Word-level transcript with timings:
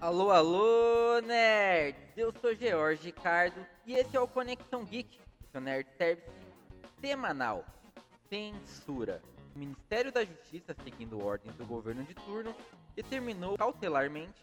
Alô, 0.00 0.30
alô, 0.30 1.20
nerds! 1.20 2.00
Eu 2.16 2.32
sou 2.40 2.54
George 2.54 3.06
Ricardo 3.06 3.66
e 3.84 3.94
esse 3.94 4.16
é 4.16 4.20
o 4.20 4.28
Conexão 4.28 4.84
Geek, 4.84 5.18
seu 5.50 5.60
nerd 5.60 5.88
service 5.98 6.30
semanal. 7.00 7.64
Censura. 8.28 9.20
O 9.56 9.58
Ministério 9.58 10.12
da 10.12 10.24
Justiça, 10.24 10.76
seguindo 10.84 11.24
ordens 11.24 11.54
do 11.56 11.66
governo 11.66 12.04
de 12.04 12.14
turno, 12.14 12.54
determinou 12.94 13.56
cautelarmente 13.58 14.40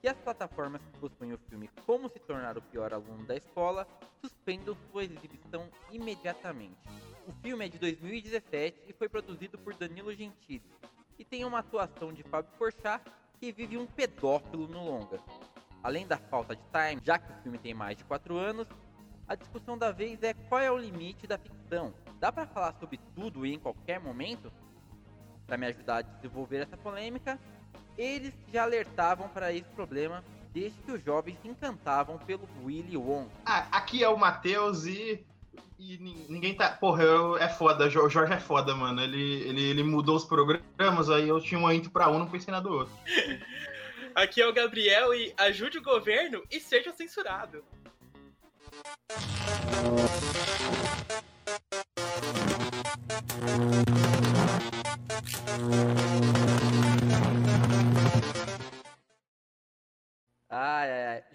que 0.00 0.06
as 0.06 0.16
plataformas 0.18 0.80
que 0.80 0.98
possuem 0.98 1.32
o 1.32 1.38
filme 1.48 1.68
Como 1.86 2.08
se 2.08 2.20
tornar 2.20 2.56
o 2.56 2.62
pior 2.62 2.94
aluno 2.94 3.24
da 3.26 3.34
escola 3.34 3.86
suspendam 4.20 4.76
sua 4.92 5.02
exibição 5.02 5.68
imediatamente. 5.90 6.78
O 7.26 7.32
filme 7.42 7.64
é 7.64 7.68
de 7.68 7.78
2017 7.78 8.84
e 8.86 8.92
foi 8.92 9.08
produzido 9.08 9.58
por 9.58 9.74
Danilo 9.74 10.14
Gentili 10.14 10.62
e 11.18 11.24
tem 11.24 11.44
uma 11.44 11.60
atuação 11.60 12.12
de 12.12 12.22
Fábio 12.22 12.52
Porchat 12.58 13.02
que 13.40 13.50
vive 13.50 13.78
um 13.78 13.86
pedófilo 13.86 14.68
no 14.68 14.84
longa. 14.84 15.20
Além 15.82 16.06
da 16.06 16.18
falta 16.18 16.54
de 16.54 16.62
time, 16.62 17.00
já 17.02 17.18
que 17.18 17.32
o 17.32 17.42
filme 17.42 17.58
tem 17.58 17.72
mais 17.72 17.96
de 17.96 18.04
4 18.04 18.36
anos, 18.36 18.68
a 19.26 19.34
discussão 19.34 19.78
da 19.78 19.90
vez 19.90 20.22
é 20.22 20.34
qual 20.34 20.60
é 20.60 20.70
o 20.70 20.76
limite 20.76 21.26
da 21.26 21.38
ficção. 21.38 21.94
Dá 22.20 22.30
para 22.30 22.46
falar 22.46 22.74
sobre 22.74 22.98
tudo 23.14 23.46
e 23.46 23.54
em 23.54 23.58
qualquer 23.58 23.98
momento? 23.98 24.52
Para 25.46 25.56
me 25.56 25.66
ajudar 25.66 25.98
a 25.98 26.02
desenvolver 26.02 26.62
essa 26.62 26.76
polêmica, 26.76 27.40
eles 27.96 28.34
já 28.52 28.64
alertavam 28.64 29.28
para 29.28 29.52
esse 29.52 29.68
problema 29.70 30.22
desde 30.52 30.78
que 30.82 30.92
os 30.92 31.02
jovens 31.02 31.38
se 31.40 31.48
encantavam 31.48 32.18
pelo 32.18 32.46
Willy 32.62 32.96
Wonka. 32.96 33.34
Ah, 33.46 33.66
aqui 33.72 34.04
é 34.04 34.08
o 34.08 34.16
Matheus 34.16 34.84
e. 34.84 35.26
E 35.78 35.98
ninguém 36.28 36.54
tá. 36.54 36.70
Porra, 36.70 37.02
eu, 37.02 37.36
é 37.36 37.48
foda, 37.48 37.86
o 37.86 37.90
Jorge 37.90 38.32
é 38.32 38.40
foda, 38.40 38.74
mano. 38.74 39.02
Ele, 39.02 39.42
ele, 39.42 39.62
ele 39.62 39.82
mudou 39.82 40.16
os 40.16 40.24
programas, 40.24 41.10
aí 41.10 41.28
eu 41.28 41.40
tinha 41.40 41.60
um 41.60 41.70
intro 41.70 41.90
pra 41.90 42.08
um, 42.08 42.18
não 42.18 42.26
pensei 42.28 42.52
nada 42.52 42.68
do 42.68 42.74
outro. 42.74 42.94
Aqui 44.14 44.40
é 44.40 44.46
o 44.46 44.52
Gabriel 44.52 45.12
e 45.12 45.34
ajude 45.36 45.78
o 45.78 45.82
governo 45.82 46.42
e 46.50 46.60
seja 46.60 46.92
censurado. 46.92 47.64
Ai, 56.36 56.43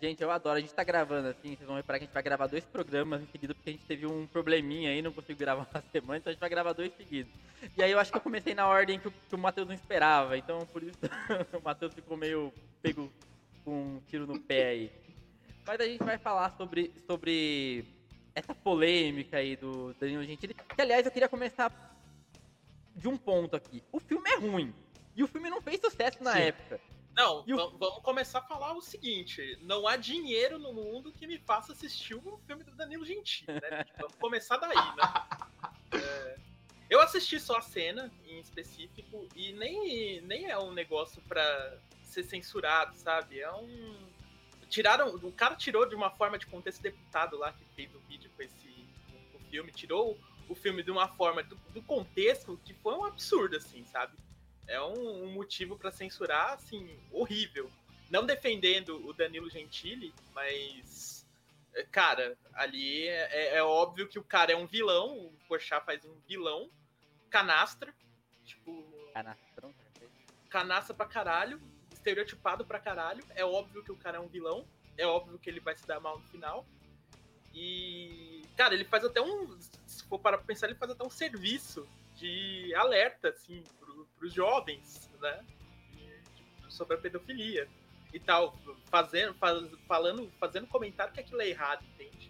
Gente, 0.02 0.24
eu 0.24 0.32
adoro. 0.32 0.58
A 0.58 0.62
gente 0.62 0.74
tá 0.74 0.84
gravando 0.84 1.28
assim. 1.28 1.56
Vocês 1.56 1.68
vão 1.68 1.76
reparar 1.76 2.00
que 2.00 2.06
a 2.06 2.08
gente 2.08 2.14
vai 2.14 2.24
gravar 2.24 2.48
dois 2.48 2.64
programas 2.64 3.22
em 3.22 3.28
seguida, 3.28 3.54
porque 3.54 3.70
a 3.70 3.74
gente 3.74 3.86
teve 3.86 4.06
um 4.06 4.26
probleminha 4.28 4.92
aí, 4.92 5.02
não 5.02 5.12
conseguiu 5.12 5.38
gravar 5.38 5.68
uma 5.74 5.84
semana, 5.92 6.18
então 6.18 6.32
a 6.32 6.34
gente 6.34 6.40
vai 6.40 6.50
gravar 6.50 6.74
dois 6.74 6.94
seguidos. 6.96 7.32
E 7.78 7.84
aí 7.84 7.92
eu 7.92 8.00
acho 8.00 8.12
que 8.12 8.18
eu 8.18 8.22
comecei 8.22 8.56
na 8.56 8.68
ordem 8.68 9.00
que 9.00 9.08
o, 9.08 9.12
que 9.12 9.36
o 9.36 9.38
Matheus 9.38 9.68
não 9.68 9.76
esperava, 9.76 10.38
então 10.38 10.66
por 10.68 10.82
isso 10.82 10.98
o 11.54 11.62
Matheus 11.62 11.94
ficou 11.94 12.16
meio 12.16 12.54
pego 12.82 13.12
com 13.66 13.72
um 13.72 14.02
tiro 14.08 14.26
no 14.26 14.40
pé 14.40 14.68
aí. 14.68 14.92
Mas 15.66 15.80
a 15.82 15.86
gente 15.86 16.04
vai 16.04 16.18
falar 16.18 16.56
sobre, 16.58 16.92
sobre 17.06 17.86
essa 18.34 18.56
polêmica 18.56 19.38
aí 19.38 19.56
do 19.56 19.94
Danilo 20.00 20.24
Gentili. 20.24 20.54
Que 20.54 20.82
aliás 20.82 21.06
eu 21.06 21.12
queria 21.12 21.30
começar 21.30 21.72
de 22.96 23.08
um 23.08 23.18
ponto 23.18 23.56
aqui. 23.56 23.84
O 23.92 24.00
filme 24.00 24.30
é 24.30 24.38
ruim. 24.38 24.74
E 25.16 25.24
o 25.24 25.28
filme 25.28 25.50
não 25.50 25.62
fez 25.62 25.80
sucesso 25.80 26.24
na 26.24 26.34
Sim. 26.34 26.40
época. 26.40 26.80
Não, 27.16 27.42
o- 27.42 27.56
vam- 27.56 27.78
vamos 27.78 28.02
começar 28.04 28.40
a 28.40 28.44
falar 28.44 28.74
o 28.74 28.82
seguinte: 28.82 29.58
não 29.62 29.88
há 29.88 29.96
dinheiro 29.98 30.58
no 30.60 30.74
mundo 30.74 31.12
que 31.12 31.28
me 31.28 31.38
faça 31.40 31.74
assistir 31.74 32.16
um 32.16 32.38
filme 32.46 32.64
do 32.64 32.72
Danilo 32.76 33.06
Gentili, 33.06 33.54
né? 33.60 33.84
Tipo, 33.86 33.98
vamos 34.02 34.16
começar 34.18 34.58
daí, 34.58 34.76
né? 34.76 36.00
É, 36.02 36.38
eu 36.90 37.02
assisti 37.02 37.40
só 37.40 37.58
a 37.58 37.62
cena 37.62 38.12
em 38.26 38.40
específico 38.40 39.28
e 39.36 39.52
nem, 39.54 40.22
nem 40.22 40.46
é 40.50 40.58
um 40.58 40.72
negócio 40.72 41.22
pra 41.24 41.78
ser 42.04 42.24
censurado, 42.24 42.96
sabe? 42.96 43.40
É 43.40 43.52
um. 43.52 44.08
Tiraram. 44.70 45.16
O 45.16 45.32
cara 45.32 45.56
tirou 45.56 45.88
de 45.88 45.96
uma 45.96 46.12
forma 46.12 46.38
de 46.38 46.46
contexto 46.46 46.82
deputado 46.82 47.38
lá 47.38 47.52
que 47.54 47.66
fez 47.76 47.94
o 47.96 48.00
vídeo 48.02 48.30
com 48.36 48.44
esse 48.44 48.88
o 49.34 49.40
filme, 49.50 49.72
tirou 49.72 50.18
o 50.48 50.56
filme 50.56 50.84
de 50.84 50.92
uma 50.92 51.08
forma 51.08 51.42
do, 51.44 51.56
do 51.74 51.82
contexto 51.82 52.60
que 52.64 52.74
foi 52.76 52.94
um 52.94 53.04
absurdo, 53.06 53.56
assim, 53.58 53.84
sabe? 53.86 54.14
É 54.70 54.82
um, 54.82 55.24
um 55.26 55.32
motivo 55.32 55.78
pra 55.78 55.92
censurar, 55.92 56.54
assim, 56.54 56.98
horrível. 57.12 57.70
Não 58.10 58.26
defendendo 58.26 59.06
o 59.08 59.14
Danilo 59.14 59.50
Gentili, 59.50 60.14
mas. 60.34 61.26
é, 61.74 61.84
Cara, 61.84 62.38
ali 62.54 63.08
é, 63.08 63.56
é 63.58 63.64
óbvio 63.64 64.08
que 64.08 64.18
o 64.20 64.24
cara 64.24 64.52
é 64.52 64.56
um 64.56 64.66
vilão, 64.66 65.18
o 65.18 65.34
Porchat 65.48 65.86
faz 65.86 66.04
um 66.06 66.16
vilão, 66.28 66.70
canastra, 67.30 67.94
tipo, 68.44 68.84
Canastrão. 69.14 69.74
canastra 70.50 70.96
pra 70.96 71.06
caralho, 71.06 71.62
estereotipado 71.92 72.66
pra 72.66 72.80
caralho. 72.80 73.24
É 73.36 73.46
óbvio 73.46 73.84
que 73.84 73.92
o 73.92 73.98
cara 73.98 74.18
é 74.18 74.20
um 74.20 74.28
vilão, 74.28 74.66
é 74.98 75.06
óbvio 75.06 75.38
que 75.38 75.50
ele 75.50 75.60
vai 75.60 75.76
se 75.76 75.86
dar 75.86 76.00
mal 76.00 76.18
no 76.20 76.26
final. 76.28 76.66
E, 77.54 78.44
cara, 78.56 78.74
ele 78.74 78.86
faz 78.86 79.04
até 79.04 79.22
um. 79.22 79.58
Se 79.86 80.04
for 80.06 80.20
para 80.20 80.38
pensar, 80.38 80.68
ele 80.68 80.76
faz 80.78 80.92
até 80.92 81.04
um 81.04 81.10
serviço 81.10 81.88
de 82.16 82.74
alerta, 82.76 83.30
assim, 83.30 83.64
pro, 84.00 84.06
pros 84.18 84.34
jovens, 84.34 85.10
né? 85.22 85.44
Sobre 86.70 86.96
a 86.96 87.00
pedofilia 87.00 87.68
e 88.14 88.20
tal. 88.20 88.56
Fazendo, 88.86 89.34
faz, 89.36 89.68
falando, 89.88 90.32
fazendo 90.40 90.68
comentário 90.68 91.14
que 91.14 91.20
aquilo 91.20 91.42
é 91.42 91.50
errado, 91.50 91.84
entende? 91.94 92.30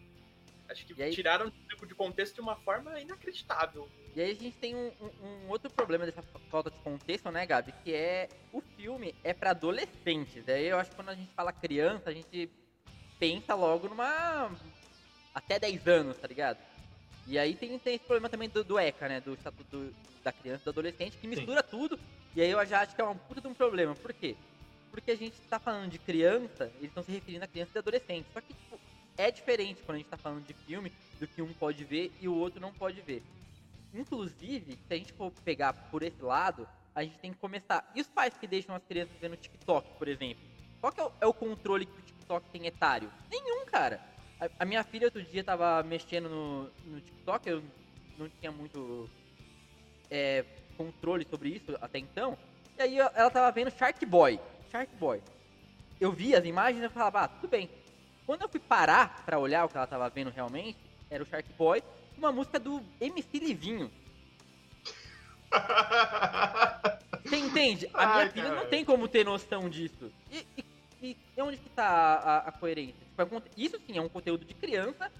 Acho 0.69 0.85
que 0.85 1.01
aí- 1.01 1.13
tiraram 1.13 1.51
tipo, 1.67 1.85
de 1.85 1.95
contexto 1.95 2.35
de 2.35 2.41
uma 2.41 2.55
forma 2.57 2.99
inacreditável. 2.99 3.89
E 4.15 4.21
aí 4.21 4.31
a 4.31 4.35
gente 4.35 4.57
tem 4.57 4.75
um, 4.75 4.91
um- 5.01 5.45
um 5.45 5.49
outro 5.49 5.69
problema 5.71 6.05
dessa 6.05 6.21
fa- 6.21 6.39
falta 6.49 6.69
de 6.71 6.79
contexto, 6.79 7.29
né, 7.31 7.45
Gabi? 7.45 7.73
Que 7.83 7.93
é 7.93 8.29
o 8.51 8.61
filme 8.61 9.15
é 9.23 9.33
pra 9.33 9.51
adolescentes. 9.51 10.47
Aí 10.47 10.65
eu 10.67 10.77
acho 10.77 10.89
que 10.91 10.95
quando 10.95 11.09
a 11.09 11.15
gente 11.15 11.31
fala 11.33 11.51
criança, 11.51 12.09
a 12.09 12.13
gente 12.13 12.49
pensa 13.19 13.53
logo 13.55 13.87
numa. 13.89 14.51
até 15.33 15.59
10 15.59 15.87
anos, 15.87 16.17
tá 16.17 16.27
ligado? 16.27 16.57
E 17.29 17.37
aí 17.37 17.53
tem, 17.55 17.77
tem 17.77 17.93
esse 17.95 18.03
problema 18.05 18.27
também 18.27 18.49
do, 18.49 18.63
do 18.63 18.79
ECA, 18.79 19.07
né? 19.07 19.21
Do 19.21 19.33
estatuto 19.35 19.69
do- 19.69 19.93
da 20.23 20.31
criança 20.33 20.63
e 20.63 20.65
do 20.65 20.69
adolescente, 20.71 21.15
que 21.17 21.27
mistura 21.27 21.61
tudo. 21.61 21.99
E 22.35 22.41
aí 22.41 22.49
eu 22.49 22.65
já 22.65 22.81
acho 22.81 22.95
que 22.95 23.01
é 23.01 23.05
um 23.05 23.15
puta 23.17 23.39
de 23.39 23.47
um 23.47 23.53
problema. 23.53 23.93
Por 23.95 24.11
quê? 24.13 24.35
Porque 24.91 25.11
a 25.11 25.15
gente 25.15 25.39
tá 25.41 25.59
falando 25.59 25.91
de 25.91 25.99
criança, 25.99 26.73
eles 26.77 26.89
estão 26.89 27.03
se 27.03 27.11
referindo 27.11 27.45
a 27.45 27.47
criança 27.47 27.71
e 27.75 27.77
adolescente. 27.77 28.25
Só 28.33 28.41
que, 28.41 28.53
tipo, 28.53 28.79
é 29.15 29.29
diferente 29.29 29.83
quando 29.83 29.95
a 29.95 29.97
gente 29.99 30.09
tá 30.09 30.17
falando 30.17 30.43
de 30.45 30.53
filme 30.65 30.91
do 31.19 31.27
que 31.27 31.41
um 31.41 31.53
pode 31.53 31.83
ver 31.85 32.11
e 32.19 32.27
o 32.27 32.35
outro 32.35 32.59
não 32.59 32.73
pode 32.73 32.99
ver. 33.01 33.23
Inclusive, 33.93 34.77
se 34.87 34.93
a 34.93 34.97
gente 34.97 35.13
for 35.13 35.31
pegar 35.31 35.73
por 35.73 36.01
esse 36.03 36.21
lado, 36.21 36.67
a 36.95 37.03
gente 37.03 37.19
tem 37.19 37.31
que 37.31 37.39
começar. 37.39 37.89
E 37.95 38.01
os 38.01 38.07
pais 38.07 38.35
que 38.37 38.47
deixam 38.47 38.75
as 38.75 38.83
crianças 38.83 39.15
vendo 39.19 39.35
TikTok, 39.37 39.97
por 39.97 40.07
exemplo? 40.07 40.43
Qual 40.81 40.91
que 40.91 40.99
é 41.01 41.03
o, 41.05 41.11
é 41.21 41.27
o 41.27 41.33
controle 41.33 41.85
que 41.85 41.99
o 41.99 42.01
TikTok 42.03 42.49
tem 42.51 42.65
etário? 42.65 43.11
Nenhum, 43.29 43.65
cara. 43.65 44.01
A, 44.39 44.49
a 44.59 44.65
minha 44.65 44.83
filha 44.83 45.07
outro 45.07 45.21
dia 45.21 45.43
tava 45.43 45.83
mexendo 45.83 46.29
no, 46.29 46.63
no 46.85 47.01
TikTok, 47.01 47.49
eu 47.49 47.63
não 48.17 48.29
tinha 48.39 48.51
muito 48.51 49.09
é, 50.09 50.45
controle 50.77 51.25
sobre 51.29 51.49
isso 51.49 51.77
até 51.81 51.99
então. 51.99 52.37
E 52.77 52.81
aí 52.81 52.97
ela 52.97 53.29
tava 53.29 53.51
vendo 53.51 53.69
Shark 53.71 54.05
Boy. 54.05 54.39
Shark 54.71 54.95
Boy. 54.95 55.21
Eu 55.99 56.11
vi 56.11 56.33
as 56.33 56.45
imagens 56.45 56.83
e 56.83 56.89
falava, 56.89 57.21
ah, 57.21 57.27
tudo 57.27 57.49
bem. 57.49 57.69
Quando 58.25 58.43
eu 58.43 58.49
fui 58.49 58.59
parar 58.59 59.23
pra 59.25 59.37
olhar 59.39 59.65
o 59.65 59.69
que 59.69 59.75
ela 59.75 59.87
tava 59.87 60.09
vendo 60.09 60.29
realmente, 60.29 60.77
era 61.09 61.21
o 61.21 61.25
Shark 61.25 61.51
Boy, 61.57 61.83
uma 62.17 62.31
música 62.31 62.59
do 62.59 62.81
MC 63.01 63.39
Livinho. 63.39 63.91
Você 67.25 67.35
entende? 67.35 67.89
A 67.93 68.05
minha 68.05 68.17
Ai, 68.25 68.29
filha 68.29 68.49
cara. 68.49 68.61
não 68.61 68.69
tem 68.69 68.85
como 68.85 69.07
ter 69.07 69.25
noção 69.25 69.69
disso. 69.69 70.11
E, 70.31 70.45
e- 70.57 70.65
e- 71.01 71.17
e 71.37 71.41
onde 71.41 71.57
que 71.57 71.69
tá 71.69 71.85
a, 71.87 72.37
a 72.49 72.51
coerência? 72.51 73.05
Tipo, 73.05 73.21
é 73.21 73.25
um 73.25 73.41
isso 73.57 73.79
sim 73.85 73.97
é 73.97 74.01
um 74.01 74.09
conteúdo 74.09 74.45
de 74.45 74.53
criança 74.53 75.11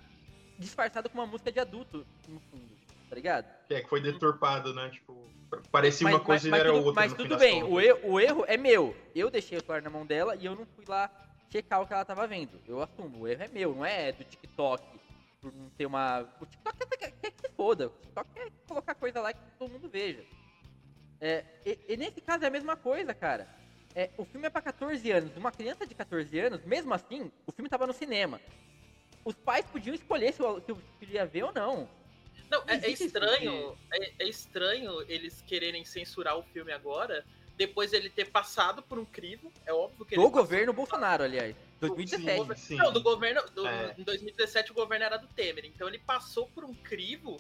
disfarçado 0.58 1.10
com 1.10 1.18
uma 1.18 1.26
música 1.28 1.52
de 1.52 1.60
adulto, 1.60 2.06
no 2.28 2.40
fundo, 2.52 2.70
tá 3.10 3.16
ligado? 3.16 3.46
Que 3.68 3.76
é 3.76 3.82
que 3.82 3.90
foi 3.90 4.02
deturpado, 4.02 4.74
né? 4.74 4.90
Tipo, 4.90 5.30
parecia 5.72 6.06
Mas, 6.06 6.14
uma 6.16 6.20
coisa 6.24 6.50
e 6.50 6.52
era 6.54 6.70
tudo, 6.72 6.86
outra. 6.86 7.02
mas 7.02 7.14
tudo 7.14 7.38
bem, 7.38 7.64
o 7.64 7.80
erro, 7.80 8.00
o 8.12 8.20
erro 8.20 8.46
é 8.48 8.58
meu. 8.58 8.96
Eu 9.16 9.30
deixei 9.32 9.58
o 9.58 9.62
celular 9.62 9.82
na 9.82 9.90
mão 9.90 10.06
dela 10.06 10.36
e 10.36 10.46
eu 10.46 10.56
não 10.56 10.66
fui 10.76 10.84
lá 10.88 11.10
checar 11.52 11.82
o 11.82 11.88
que 11.88 11.94
ela 11.94 12.04
tava 12.06 12.28
vendo. 12.28 12.60
Eu 12.68 12.82
assumo, 12.82 13.20
o 13.22 13.28
erro 13.28 13.44
é 13.44 13.48
meu, 13.48 13.74
não 13.76 13.86
é 13.86 14.12
do 14.12 14.24
TikTok. 14.24 14.84
Por 15.42 15.54
não 15.56 15.70
ter 15.70 15.86
uma. 15.86 16.28
O 16.42 16.46
TikTok 16.46 16.78
quer, 16.98 17.12
quer 17.12 17.32
que 17.32 17.48
se 17.48 17.54
foda. 17.56 17.88
O 17.88 17.92
TikTok 18.02 18.30
quer 18.34 18.52
colocar 18.68 18.94
coisa 18.96 19.22
lá 19.22 19.32
que 19.32 19.40
todo 19.58 19.72
mundo 19.72 19.88
veja. 19.90 20.22
É, 21.22 21.46
e, 21.66 21.80
e 21.88 21.98
nesse 21.98 22.20
caso 22.22 22.44
é 22.44 22.48
a 22.48 22.52
mesma 22.52 22.76
coisa, 22.76 23.14
cara. 23.14 23.48
É, 23.96 24.10
o 24.18 24.26
filme 24.26 24.48
é 24.48 24.50
pra 24.50 24.62
14 24.62 25.12
anos. 25.12 25.36
Uma 25.36 25.52
criança 25.52 25.86
de 25.86 25.96
14 25.96 26.40
anos, 26.40 26.64
mesmo 26.64 26.94
assim, 26.94 27.32
o 27.46 27.52
filme 27.52 27.70
tava 27.70 27.88
no 27.88 27.94
cinema. 27.94 28.40
Os 29.26 29.36
pais 29.36 29.66
podiam 29.66 29.94
escolher 29.96 30.34
se 30.34 30.42
o, 30.42 30.62
se 30.62 30.72
o 30.72 30.78
filho 31.00 31.14
ia 31.14 31.26
ver 31.26 31.44
ou 31.44 31.54
não. 31.54 31.90
Não, 32.50 32.64
é, 32.68 32.76
é 32.76 32.90
isso 32.90 33.04
estranho. 33.06 33.78
É, 33.92 34.24
é 34.24 34.28
estranho 34.28 35.02
eles 35.10 35.44
quererem 35.46 35.84
censurar 35.86 36.38
o 36.38 36.44
filme 36.44 36.72
agora, 36.72 37.24
depois 37.58 37.92
ele 37.94 38.10
ter 38.10 38.30
passado 38.32 38.82
por 38.82 38.98
um 38.98 39.06
crivo. 39.06 39.52
É 39.66 39.74
óbvio 39.74 40.06
que 40.06 40.16
ele 40.16 40.22
Do 40.22 40.30
passou- 40.30 40.44
governo 40.44 40.74
Bolsonaro, 40.74 41.24
aliás. 41.24 41.56
do 41.80 41.88
2017. 41.90 42.38
gover- 42.38 42.58
Sim. 42.58 42.76
Não, 42.76 42.92
do 42.94 43.02
governo. 43.02 43.42
do- 43.54 43.68
É. 43.68 43.96
Em 43.98 44.04
2017 44.04 44.72
o 44.72 44.74
governo 44.76 45.06
era 45.06 45.18
do 45.18 45.28
Temer. 45.28 45.66
Então 45.66 45.88
ele 45.88 46.00
passou 46.00 46.48
por 46.48 46.64
um 46.64 46.74
crivo 46.74 47.38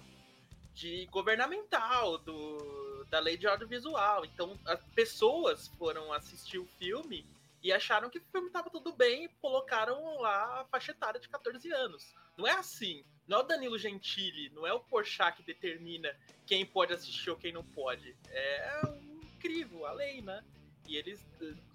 de 0.80 1.06
governamental, 1.08 2.18
do, 2.20 3.06
da 3.10 3.20
lei 3.20 3.36
de 3.36 3.46
audiovisual. 3.46 4.24
Então, 4.24 4.58
as 4.66 4.82
pessoas 4.96 5.68
foram 5.78 6.14
assistir 6.14 6.58
o 6.58 6.66
filme 6.66 7.26
e 7.62 7.74
acharam 7.74 8.10
que 8.10 8.20
o 8.20 8.24
filme 8.32 8.50
tava 8.50 8.70
tudo 8.70 8.94
bem 8.94 9.26
e 9.26 9.30
colocaram 9.42 10.22
lá 10.22 10.62
a 10.62 10.66
faixa 10.66 10.92
etária 10.92 11.20
de 11.20 11.28
14 11.28 11.70
anos. 11.74 12.16
Não 12.38 12.48
é 12.48 12.54
assim. 12.54 13.04
Não 13.28 13.40
é 13.40 13.42
o 13.42 13.46
Danilo 13.46 13.78
Gentili, 13.78 14.50
não 14.52 14.66
é 14.66 14.72
o 14.72 14.80
Porchat 14.80 15.36
que 15.36 15.44
determina 15.44 16.16
quem 16.48 16.66
pode 16.66 16.94
assistir 16.94 17.30
ou 17.30 17.36
quem 17.36 17.52
não 17.52 17.64
pode. 17.64 18.16
É 18.30 18.82
um 18.88 19.20
crivo, 19.40 19.86
a 19.86 19.92
lei, 19.92 20.22
né? 20.22 20.42
E 20.88 20.96
eles 20.96 21.24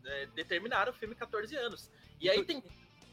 é, 0.07 0.27
determinaram 0.35 0.93
o 0.93 0.95
filme 0.95 1.15
14 1.15 1.55
anos. 1.57 1.91
E 2.19 2.31
aí 2.31 2.43
tem, 2.43 2.65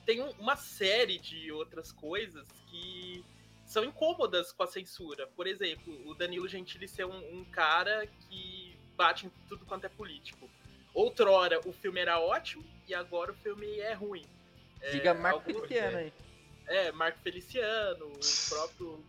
tem 0.06 0.22
uma 0.40 0.56
série 0.56 1.20
de 1.20 1.52
outras 1.52 1.92
coisas 1.92 2.48
que 2.70 3.24
são 3.72 3.86
incômodas 3.86 4.52
com 4.52 4.64
a 4.64 4.68
censura. 4.68 5.28
Por 5.28 5.48
exemplo, 5.48 5.94
o 6.06 6.14
Danilo 6.14 6.46
Gentili 6.46 6.90
ser 6.90 7.06
um, 7.06 7.40
um 7.40 7.46
cara 7.46 8.06
que 8.06 8.78
bate 8.98 9.28
em 9.28 9.32
tudo 9.48 9.66
quanto 9.66 9.86
é 9.86 9.90
político. 9.90 10.50
Outrora 10.94 11.58
o 11.66 11.72
filme 11.72 12.02
era 12.02 12.20
ótimo 12.20 12.66
e 12.86 12.94
agora 12.94 13.32
o 13.32 13.36
filme 13.36 13.80
é 13.80 13.94
ruim. 13.94 14.26
Diga 14.92 15.12
é, 15.12 15.14
Marco 15.14 15.40
Feliciano 15.40 15.98
aí. 15.98 16.14
É, 16.68 16.92
Marco 16.92 17.20
Feliciano, 17.20 18.08
o 18.08 18.50
próprio 18.50 19.06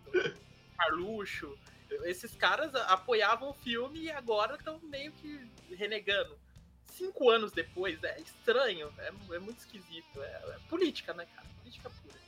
Carluxo. 0.79 1.59
Esses 2.05 2.32
caras 2.37 2.73
apoiavam 2.75 3.50
o 3.50 3.55
filme 3.55 4.03
e 4.03 4.11
agora 4.12 4.55
estão 4.55 4.79
meio 4.85 5.11
que 5.12 5.50
renegando. 5.75 6.38
Cinco 6.87 7.29
anos 7.29 7.50
depois, 7.50 8.03
é 8.05 8.20
estranho, 8.20 8.93
é, 8.99 9.09
é 9.35 9.38
muito 9.41 9.59
esquisito. 9.59 10.23
É, 10.23 10.26
é, 10.26 10.59
política, 10.69 11.12
né, 11.12 11.26
cara? 11.35 11.49
Política 11.59 11.91
pura. 11.91 12.23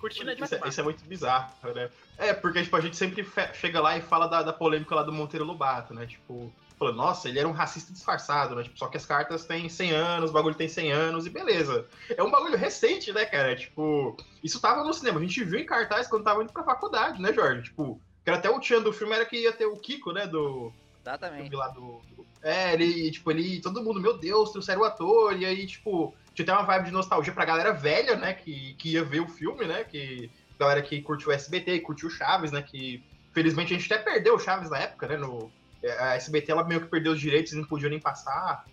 Cortina 0.00 0.34
de 0.34 0.42
isso, 0.42 0.54
é, 0.54 0.68
isso 0.68 0.80
é 0.80 0.82
muito 0.82 1.04
bizarro, 1.04 1.52
né? 1.74 1.90
É, 2.16 2.32
porque 2.32 2.62
tipo, 2.62 2.74
a 2.74 2.80
gente 2.80 2.96
sempre 2.96 3.26
chega 3.52 3.80
lá 3.80 3.96
e 3.98 4.00
fala 4.00 4.26
da, 4.26 4.42
da 4.42 4.52
polêmica 4.52 4.94
lá 4.94 5.02
do 5.02 5.12
Monteiro 5.12 5.44
Lobato, 5.44 5.92
né? 5.92 6.06
Tipo, 6.06 6.50
falando, 6.78 6.96
nossa, 6.96 7.28
ele 7.28 7.38
era 7.38 7.46
um 7.46 7.52
racista 7.52 7.92
disfarçado, 7.92 8.54
né? 8.54 8.62
Tipo, 8.62 8.78
só 8.78 8.88
que 8.88 8.96
as 8.96 9.04
cartas 9.04 9.44
têm 9.44 9.68
100 9.68 9.90
anos, 9.92 10.30
o 10.30 10.32
bagulho 10.32 10.54
tem 10.54 10.66
100 10.66 10.90
anos 10.90 11.26
e 11.26 11.30
beleza. 11.30 11.86
É 12.16 12.22
um 12.22 12.30
bagulho 12.30 12.56
recente, 12.56 13.12
né, 13.12 13.26
cara? 13.26 13.54
Tipo, 13.54 14.16
isso 14.42 14.58
tava 14.58 14.82
no 14.82 14.94
cinema. 14.94 15.20
A 15.20 15.22
gente 15.22 15.44
viu 15.44 15.60
em 15.60 15.66
cartaz 15.66 16.08
quando 16.08 16.24
tava 16.24 16.42
indo 16.42 16.52
pra 16.52 16.64
faculdade, 16.64 17.20
né, 17.20 17.34
Jorge? 17.34 17.64
Tipo, 17.64 18.00
que 18.24 18.30
era 18.30 18.38
até 18.38 18.48
o 18.48 18.58
tchan 18.58 18.80
do 18.80 18.94
filme 18.94 19.14
era 19.14 19.26
que 19.26 19.36
ia 19.36 19.52
ter 19.52 19.66
o 19.66 19.76
Kiko, 19.76 20.12
né, 20.12 20.26
do... 20.26 20.72
Exatamente. 21.02 21.54
Lá 21.54 21.68
do, 21.68 22.00
do... 22.16 22.26
É, 22.42 22.72
ele, 22.72 23.10
tipo, 23.10 23.30
ele, 23.30 23.60
todo 23.60 23.82
mundo, 23.84 24.00
meu 24.00 24.16
Deus, 24.16 24.50
trouxeram 24.50 24.80
o 24.80 24.84
ator, 24.84 25.38
e 25.38 25.44
aí, 25.44 25.66
tipo, 25.66 26.14
tinha 26.34 26.44
até 26.44 26.52
uma 26.52 26.66
vibe 26.66 26.86
de 26.86 26.92
nostalgia 26.92 27.32
pra 27.32 27.44
galera 27.44 27.72
velha, 27.72 28.16
né, 28.16 28.34
que, 28.34 28.74
que 28.74 28.92
ia 28.92 29.04
ver 29.04 29.20
o 29.20 29.28
filme, 29.28 29.66
né, 29.66 29.84
que 29.84 30.30
galera 30.58 30.82
que 30.82 31.00
curtiu 31.02 31.28
o 31.28 31.32
SBT, 31.32 31.80
curtiu 31.80 32.08
o 32.08 32.10
Chaves, 32.10 32.52
né, 32.52 32.62
que 32.62 33.02
felizmente 33.32 33.74
a 33.74 33.78
gente 33.78 33.92
até 33.92 34.02
perdeu 34.02 34.34
o 34.34 34.38
Chaves 34.38 34.70
na 34.70 34.78
época, 34.78 35.08
né, 35.08 35.16
no, 35.16 35.50
a 35.98 36.14
SBT 36.16 36.52
ela 36.52 36.64
meio 36.64 36.82
que 36.82 36.88
perdeu 36.88 37.12
os 37.12 37.20
direitos 37.20 37.52
e 37.52 37.56
não 37.56 37.64
podia 37.64 37.88
nem 37.88 38.00
passar. 38.00 38.64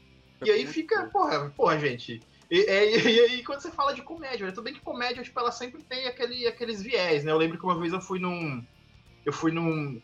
E 0.44 0.52
aí 0.52 0.66
fica, 0.68 1.06
porra, 1.06 1.50
porra, 1.56 1.80
gente. 1.80 2.22
E, 2.50 2.60
e, 2.60 3.10
e 3.10 3.20
aí, 3.20 3.44
quando 3.44 3.62
você 3.62 3.72
fala 3.72 3.94
de 3.94 4.02
comédia, 4.02 4.46
né? 4.46 4.52
Tudo 4.52 4.64
bem 4.64 4.74
que 4.74 4.80
comédia, 4.80 5.24
tipo, 5.24 5.40
ela 5.40 5.52
sempre 5.52 5.84
tem 5.84 6.08
aquele, 6.08 6.48
aqueles 6.48 6.82
viés, 6.82 7.24
né? 7.24 7.32
Eu 7.32 7.38
lembro 7.38 7.58
que 7.58 7.64
uma 7.64 7.80
vez 7.80 7.92
eu 7.92 8.02
fui 8.02 8.20
num. 8.20 8.64
Eu 9.26 9.34
fui 9.34 9.52
num. 9.52 10.02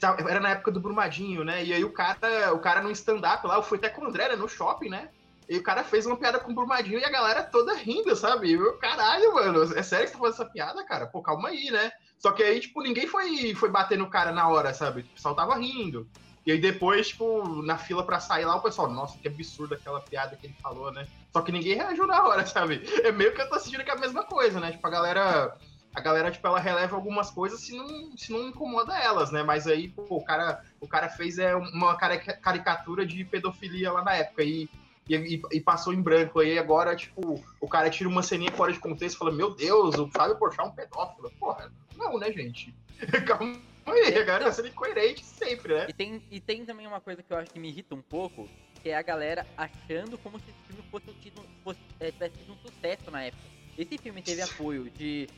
Era 0.00 0.40
na 0.40 0.50
época 0.50 0.70
do 0.70 0.80
Brumadinho, 0.80 1.44
né? 1.44 1.64
E 1.64 1.72
aí 1.72 1.84
o 1.84 1.92
cara, 1.92 2.52
o 2.54 2.60
cara 2.60 2.82
no 2.82 2.90
stand-up 2.90 3.46
lá, 3.46 3.56
eu 3.56 3.62
fui 3.62 3.78
até 3.78 3.88
com 3.88 4.02
o 4.02 4.06
André, 4.06 4.28
né, 4.28 4.36
no 4.36 4.48
shopping, 4.48 4.88
né? 4.88 5.10
E 5.48 5.56
o 5.56 5.62
cara 5.62 5.84
fez 5.84 6.06
uma 6.06 6.16
piada 6.16 6.40
com 6.40 6.50
o 6.50 6.54
Brumadinho 6.54 6.98
e 6.98 7.04
a 7.04 7.10
galera 7.10 7.42
toda 7.42 7.74
rindo, 7.74 8.16
sabe? 8.16 8.48
E 8.48 8.52
eu, 8.54 8.78
caralho, 8.78 9.34
mano, 9.34 9.62
é 9.62 9.82
sério 9.82 10.06
que 10.06 10.12
você 10.12 10.18
tá 10.18 10.18
fazendo 10.18 10.34
essa 10.34 10.52
piada, 10.52 10.84
cara? 10.84 11.06
Pô, 11.06 11.22
calma 11.22 11.50
aí, 11.50 11.70
né? 11.70 11.92
Só 12.18 12.32
que 12.32 12.42
aí, 12.42 12.58
tipo, 12.58 12.82
ninguém 12.82 13.06
foi, 13.06 13.54
foi 13.54 13.70
bater 13.70 13.96
no 13.96 14.10
cara 14.10 14.32
na 14.32 14.48
hora, 14.48 14.74
sabe? 14.74 15.02
O 15.02 15.04
pessoal 15.04 15.36
tava 15.36 15.56
rindo. 15.56 16.08
E 16.44 16.52
aí 16.52 16.60
depois, 16.60 17.08
tipo, 17.08 17.62
na 17.62 17.76
fila 17.76 18.04
pra 18.04 18.20
sair 18.20 18.44
lá, 18.44 18.56
o 18.56 18.62
pessoal, 18.62 18.88
nossa, 18.90 19.18
que 19.18 19.26
absurdo 19.26 19.74
aquela 19.74 20.00
piada 20.00 20.36
que 20.36 20.46
ele 20.46 20.56
falou, 20.62 20.92
né? 20.92 21.06
Só 21.32 21.42
que 21.42 21.50
ninguém 21.50 21.74
reagiu 21.74 22.06
na 22.06 22.22
hora, 22.24 22.46
sabe? 22.46 22.82
É 23.02 23.10
meio 23.12 23.34
que 23.34 23.40
eu 23.40 23.48
tô 23.48 23.56
assistindo 23.56 23.84
que 23.84 23.90
é 23.90 23.94
a 23.94 23.98
mesma 23.98 24.24
coisa, 24.24 24.60
né? 24.60 24.72
Tipo, 24.72 24.86
a 24.86 24.90
galera. 24.90 25.56
A 25.94 26.00
galera, 26.00 26.30
tipo, 26.30 26.46
ela 26.46 26.60
releva 26.60 26.94
algumas 26.94 27.30
coisas 27.30 27.62
se 27.62 27.74
não, 27.74 28.14
se 28.18 28.30
não 28.30 28.48
incomoda 28.48 28.94
elas, 28.98 29.32
né? 29.32 29.42
Mas 29.42 29.66
aí, 29.66 29.88
pô, 29.88 30.04
o 30.10 30.24
cara, 30.24 30.62
o 30.78 30.86
cara 30.86 31.08
fez 31.08 31.38
é, 31.38 31.56
uma 31.56 31.96
caricatura 31.96 33.06
de 33.06 33.24
pedofilia 33.24 33.90
lá 33.90 34.04
na 34.04 34.14
época. 34.14 34.42
E 34.44 34.68
e, 35.08 35.42
e, 35.52 35.60
passou 35.60 35.92
em 35.92 36.02
branco. 36.02 36.40
Aí 36.40 36.58
agora, 36.58 36.96
tipo, 36.96 37.42
o 37.60 37.68
cara 37.68 37.88
tira 37.90 38.08
uma 38.08 38.22
ceninha 38.22 38.50
fora 38.52 38.72
de 38.72 38.78
contexto 38.78 39.16
e 39.16 39.18
fala: 39.18 39.32
Meu 39.32 39.54
Deus, 39.54 39.96
o 39.96 40.08
Fábio 40.08 40.36
Porchat 40.36 40.60
é 40.60 40.64
um 40.64 40.74
pedófilo. 40.74 41.30
Porra, 41.38 41.72
não, 41.96 42.18
né, 42.18 42.32
gente? 42.32 42.74
Calma 43.26 43.60
aí, 43.86 44.18
a 44.18 44.24
galera 44.24 44.46
tá 44.46 44.52
sendo 44.52 44.68
incoerente 44.68 45.24
sempre, 45.24 45.74
né? 45.74 45.86
E 45.88 45.92
tem, 45.92 46.22
e 46.30 46.40
tem 46.40 46.64
também 46.64 46.86
uma 46.86 47.00
coisa 47.00 47.22
que 47.22 47.32
eu 47.32 47.36
acho 47.36 47.50
que 47.52 47.60
me 47.60 47.68
irrita 47.68 47.94
um 47.94 48.02
pouco, 48.02 48.48
que 48.82 48.88
é 48.88 48.96
a 48.96 49.02
galera 49.02 49.46
achando 49.56 50.18
como 50.18 50.38
se 50.38 50.46
esse 50.46 50.58
filme 50.66 50.82
fosse, 50.90 51.06
tido, 51.22 51.42
fosse 51.62 51.80
é, 52.00 52.10
tivesse 52.10 52.36
sido 52.38 52.52
um 52.52 52.56
sucesso 52.56 53.10
na 53.10 53.22
época. 53.22 53.42
Esse 53.78 53.98
filme 53.98 54.22
teve 54.22 54.42
apoio 54.42 54.90
de 54.90 55.28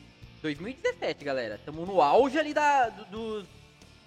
2017, 0.41 1.25
galera. 1.25 1.57
Estamos 1.57 1.87
no 1.87 2.01
auge 2.01 2.39
ali 2.39 2.55
da, 2.55 2.89
do, 2.89 3.05
dos 3.05 3.47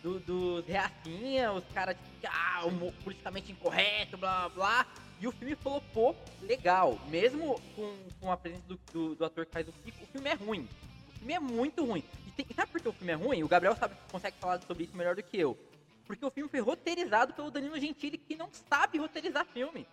do, 0.01 0.19
do 0.19 0.63
reacinha, 0.67 1.51
os 1.51 1.63
caras, 1.73 1.95
tipo, 1.95 2.33
ah, 2.33 2.63
politicamente 3.03 3.51
incorreto, 3.51 4.17
blá 4.17 4.49
blá. 4.49 4.87
E 5.21 5.27
o 5.27 5.31
filme 5.31 5.55
flopou 5.55 6.15
legal. 6.41 6.99
Mesmo 7.07 7.61
com, 7.75 7.95
com 8.19 8.31
a 8.31 8.35
presença 8.35 8.63
do, 8.67 8.79
do, 8.91 9.15
do 9.15 9.23
ator 9.23 9.45
que 9.45 9.51
faz 9.51 9.67
o 9.67 9.71
Kiko, 9.71 10.03
o 10.03 10.07
filme 10.07 10.29
é 10.29 10.33
ruim. 10.33 10.67
O 11.07 11.19
filme 11.19 11.33
é 11.33 11.39
muito 11.39 11.85
ruim. 11.85 12.03
E, 12.25 12.31
tem, 12.31 12.47
sabe 12.55 12.71
por 12.71 12.81
que 12.81 12.89
o 12.89 12.93
filme 12.93 13.13
é 13.13 13.15
ruim? 13.15 13.43
O 13.43 13.47
Gabriel 13.47 13.75
sabe, 13.75 13.95
consegue 14.11 14.35
falar 14.39 14.59
sobre 14.61 14.85
isso 14.85 14.97
melhor 14.97 15.15
do 15.15 15.21
que 15.21 15.39
eu. 15.39 15.55
Porque 16.07 16.25
o 16.25 16.31
filme 16.31 16.49
foi 16.49 16.59
roteirizado 16.59 17.33
pelo 17.33 17.51
Danilo 17.51 17.79
Gentili, 17.79 18.17
que 18.17 18.35
não 18.35 18.49
sabe 18.67 18.97
roteirizar 18.97 19.45
filme. 19.45 19.87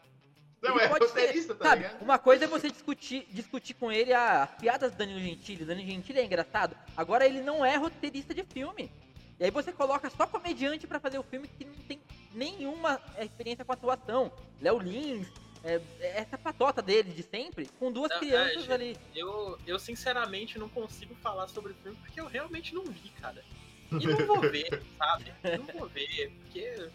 Não, 0.63 0.77
ele 0.77 0.85
é 0.85 0.87
roteirista, 0.87 1.53
ser, 1.53 1.59
tá 1.59 1.69
sabe, 1.69 1.83
ligado? 1.83 2.03
Uma 2.03 2.19
coisa 2.19 2.45
é 2.47 2.49
você 2.49 2.71
discutir, 2.71 3.27
discutir 3.31 3.75
com 3.75 3.93
ele 3.93 4.13
as 4.15 4.51
piadas 4.53 4.93
do 4.93 4.99
Danilo 4.99 5.21
Gentili. 5.21 5.63
O 5.63 5.67
Danilo 5.67 5.91
Gentili 5.91 6.21
é 6.21 6.25
engraçado. 6.25 6.75
Agora 6.97 7.27
ele 7.27 7.43
não 7.43 7.65
é 7.65 7.77
roteirista 7.77 8.35
de 8.35 8.43
filme. 8.45 8.91
E 9.39 9.45
aí 9.45 9.51
você 9.51 9.73
coloca 9.73 10.11
só 10.11 10.27
comediante 10.27 10.87
para 10.87 10.99
fazer 10.99 11.19
o 11.19 11.23
filme 11.23 11.47
que 11.47 11.65
não 11.65 11.75
tem 11.87 12.01
nenhuma 12.39 13.01
experiência 13.19 13.65
com 13.65 13.73
atuação. 13.73 14.33
Léo 14.61 14.79
Lins, 14.79 15.27
é, 15.65 15.81
é, 16.01 16.21
essa 16.21 16.39
patota 16.39 16.81
dele 16.81 17.11
de 17.13 17.23
sempre, 17.23 17.67
com 17.79 17.91
duas 17.91 18.11
não, 18.11 18.19
crianças 18.21 18.69
é, 18.69 18.73
ali. 18.73 18.97
Eu, 19.15 19.59
eu 19.67 19.79
sinceramente 19.79 20.59
não 20.59 20.69
consigo 20.69 21.15
falar 21.17 21.49
sobre 21.49 21.73
o 21.73 21.75
filme 21.75 21.99
porque 21.99 22.21
eu 22.21 22.27
realmente 22.27 22.75
não 22.75 22.85
vi, 22.85 23.09
cara. 23.21 23.45
E 23.91 24.07
não 24.07 24.27
vou 24.27 24.41
ver, 24.41 24.83
sabe? 24.97 25.33
Não 25.43 25.65
vou 25.79 25.89
ver, 25.89 26.31
porque 26.43 26.89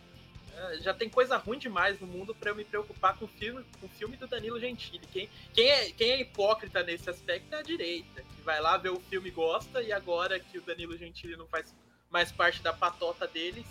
é, 0.54 0.78
já 0.80 0.94
tem 0.94 1.10
coisa 1.10 1.36
ruim 1.38 1.60
demais 1.60 2.00
no 2.00 2.08
mundo 2.08 2.34
para 2.34 2.52
eu 2.52 2.56
me 2.56 2.64
preocupar 2.64 3.18
com 3.18 3.26
o 3.26 3.28
filme, 3.28 3.66
com 3.80 3.88
o 3.88 3.90
filme 3.90 4.16
do 4.16 4.28
Danilo 4.28 4.60
Gentili. 4.60 5.06
Quem, 5.12 5.30
quem, 5.54 5.70
é, 5.70 5.92
quem 5.92 6.12
é 6.12 6.22
hipócrita 6.22 6.84
nesse 6.84 7.10
aspecto 7.10 7.54
é 7.54 7.60
a 7.60 7.64
direita, 7.64 8.22
que 8.22 8.42
vai 8.44 8.62
lá 8.62 8.78
ver 8.78 8.90
o 8.90 9.00
filme 9.02 9.28
e 9.30 9.32
gosta, 9.32 9.82
e 9.82 9.92
agora 9.92 10.40
que 10.40 10.58
o 10.58 10.62
Danilo 10.62 10.98
Gentili 10.98 11.36
não 11.36 11.48
faz 11.48 11.74
mais 12.10 12.32
parte 12.32 12.62
da 12.62 12.72
patota 12.72 13.28
deles, 13.28 13.66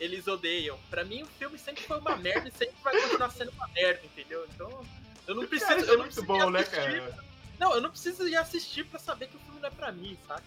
eles 0.00 0.26
odeiam. 0.26 0.78
Para 0.88 1.04
mim, 1.04 1.22
o 1.22 1.26
filme 1.26 1.58
sempre 1.58 1.84
foi 1.84 1.98
uma 1.98 2.16
merda 2.16 2.48
e 2.48 2.52
sempre 2.52 2.74
vai 2.82 2.98
continuar 3.00 3.30
sendo 3.30 3.52
uma 3.52 3.68
merda, 3.68 4.00
entendeu? 4.04 4.46
Então, 4.52 4.84
eu 5.26 5.34
não 5.34 5.46
preciso. 5.46 5.68
Cara, 5.68 5.80
eu 5.82 5.86
não 5.86 5.94
é 5.94 5.98
muito 5.98 6.22
bom, 6.22 6.50
né, 6.50 6.64
cara? 6.64 7.14
Não, 7.58 7.74
eu 7.74 7.80
não 7.82 7.90
preciso 7.90 8.26
ir 8.26 8.36
assistir 8.36 8.86
para 8.86 8.98
saber 8.98 9.28
que 9.28 9.36
o 9.36 9.40
filme 9.40 9.60
não 9.60 9.68
é 9.68 9.70
pra 9.70 9.92
mim, 9.92 10.18
sabe? 10.26 10.42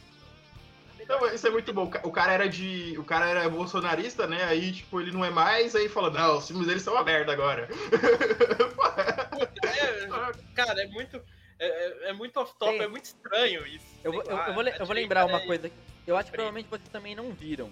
Não, 1.07 1.33
isso 1.33 1.45
é 1.45 1.49
muito 1.51 1.71
bom. 1.73 1.91
O 2.03 2.11
cara 2.11 2.33
era 2.33 2.49
de. 2.49 2.95
O 2.97 3.03
cara 3.03 3.27
era 3.27 3.49
bolsonarista, 3.49 4.25
né? 4.25 4.43
Aí, 4.45 4.71
tipo, 4.71 4.99
ele 4.99 5.11
não 5.11 5.23
é 5.23 5.29
mais, 5.29 5.75
aí 5.75 5.87
fala, 5.87 6.09
não, 6.09 6.37
os 6.37 6.47
filmes 6.47 6.65
deles 6.65 6.81
são 6.81 6.93
uma 6.93 7.03
merda 7.03 7.31
agora. 7.33 7.67
é, 9.63 10.07
cara, 10.55 10.81
é 10.81 10.87
muito. 10.87 11.21
É, 11.59 11.67
é, 11.67 12.09
é 12.09 12.13
muito 12.13 12.39
off-top, 12.39 12.79
é 12.79 12.87
muito 12.87 13.05
estranho 13.05 13.67
isso. 13.67 13.85
Eu, 14.03 14.11
vou, 14.11 14.23
eu, 14.23 14.37
eu, 14.37 14.53
vou, 14.53 14.63
eu 14.63 14.85
vou 14.85 14.95
lembrar 14.95 15.25
uma 15.25 15.41
coisa. 15.41 15.69
Eu 16.07 16.17
acho 16.17 16.31
que 16.31 16.35
provavelmente 16.35 16.67
vocês 16.69 16.89
também 16.89 17.15
não 17.15 17.31
viram. 17.31 17.71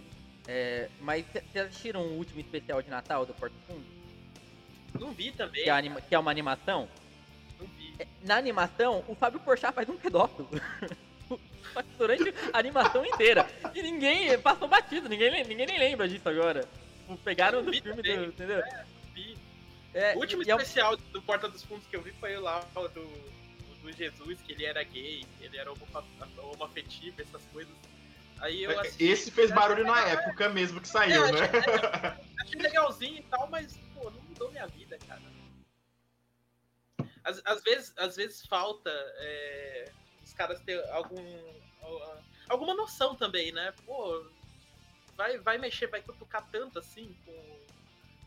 É, 0.54 0.90
mas 1.00 1.26
vocês 1.26 1.66
assistiram 1.66 2.02
o 2.02 2.18
último 2.18 2.42
especial 2.42 2.82
de 2.82 2.90
Natal 2.90 3.26
do 3.26 3.34
Porto 3.34 3.56
Fundo? 3.66 3.86
Não 5.00 5.14
vi 5.14 5.32
também. 5.32 5.64
Que 5.64 5.70
é, 5.70 5.72
anima, 5.72 6.02
que 6.02 6.14
é 6.14 6.20
uma 6.20 6.30
animação? 6.30 6.90
Não 7.58 7.66
vi. 7.68 7.96
É, 7.98 8.06
na 8.24 8.36
animação, 8.36 9.02
o 9.08 9.16
Fábio 9.16 9.40
Porchat 9.40 9.74
faz 9.74 9.88
um 9.88 9.96
pedófilo. 9.96 10.50
Durante 11.98 12.34
a 12.52 12.60
animação 12.60 13.06
inteira. 13.06 13.50
E 13.74 13.82
ninguém 13.82 14.38
passou 14.40 14.68
batido, 14.68 15.08
ninguém, 15.08 15.32
ninguém 15.46 15.68
nem 15.68 15.80
lembra 15.80 16.06
disso 16.06 16.28
agora. 16.28 16.68
Tipo, 17.00 17.16
pegaram 17.20 17.64
do 17.64 17.72
filme 17.72 18.02
do. 18.02 18.26
Entendeu? 18.26 18.60
É, 18.60 18.86
vi. 19.14 19.38
É, 19.94 20.16
o 20.16 20.20
último 20.20 20.42
especial 20.42 20.96
é... 20.96 20.98
do 21.14 21.22
Porta 21.22 21.48
dos 21.48 21.64
Fundos 21.64 21.88
que 21.88 21.96
eu 21.96 22.02
vi 22.02 22.12
foi 22.20 22.36
lá 22.36 22.60
do 22.94 23.32
do 23.82 23.92
Jesus, 23.92 24.40
que 24.42 24.54
ele 24.54 24.66
era 24.66 24.84
gay, 24.84 25.26
ele 25.42 25.58
era 25.58 25.72
homoafetivo, 25.72 27.22
essas 27.22 27.42
coisas. 27.52 27.74
Aí 28.42 28.64
eu 28.64 28.72
é, 28.72 28.80
assisti, 28.80 29.04
Esse 29.04 29.32
fez 29.32 29.52
barulho 29.52 29.86
na 29.86 30.02
época 30.02 30.50
mesmo 30.50 30.82
que 30.82 30.88
saiu, 30.88 31.26
é, 31.26 31.32
né? 31.32 31.40
Achei, 31.44 32.22
achei, 32.42 32.62
legalzinho 32.62 33.20
e 33.20 33.24
tal, 33.24 33.48
mas, 33.48 33.78
pô, 33.94 34.10
não 34.10 34.22
mudou 34.22 34.52
minha 34.52 34.66
vida, 34.68 34.98
cara. 35.08 35.22
Às, 37.24 37.40
às 37.46 37.62
vezes, 37.62 37.94
às 37.98 38.16
vezes 38.16 38.46
falta 38.48 38.90
é, 38.90 39.92
os 40.24 40.34
caras 40.34 40.60
ter 40.62 40.84
algum, 40.90 41.24
alguma 42.50 42.74
noção 42.74 43.16
também, 43.16 43.52
né? 43.52 43.72
Pô, 43.86 44.26
vai, 45.16 45.38
vai 45.38 45.58
mexer, 45.60 45.86
vai 45.86 46.02
cutucar 46.02 46.44
tanto 46.52 46.80
assim 46.80 47.16
com, 47.24 47.66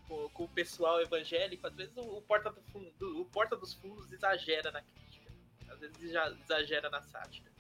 com, 0.06 0.28
com 0.28 0.44
o 0.44 0.48
pessoal 0.48 1.00
evangélico. 1.00 1.66
Às 1.66 1.74
vezes 1.74 1.96
o, 1.96 2.02
o 2.02 2.22
Porta, 2.22 2.50
do 2.50 2.62
fundo, 2.70 3.20
o 3.20 3.24
Porta 3.24 3.56
dos 3.56 3.74
Fundos 3.74 4.12
exagera 4.12 4.70
na 4.70 4.80
crítica. 4.80 5.32
Às 5.68 5.80
vezes 5.80 5.96
exagera 6.44 6.88
na 6.88 7.02
sátira. 7.02 7.53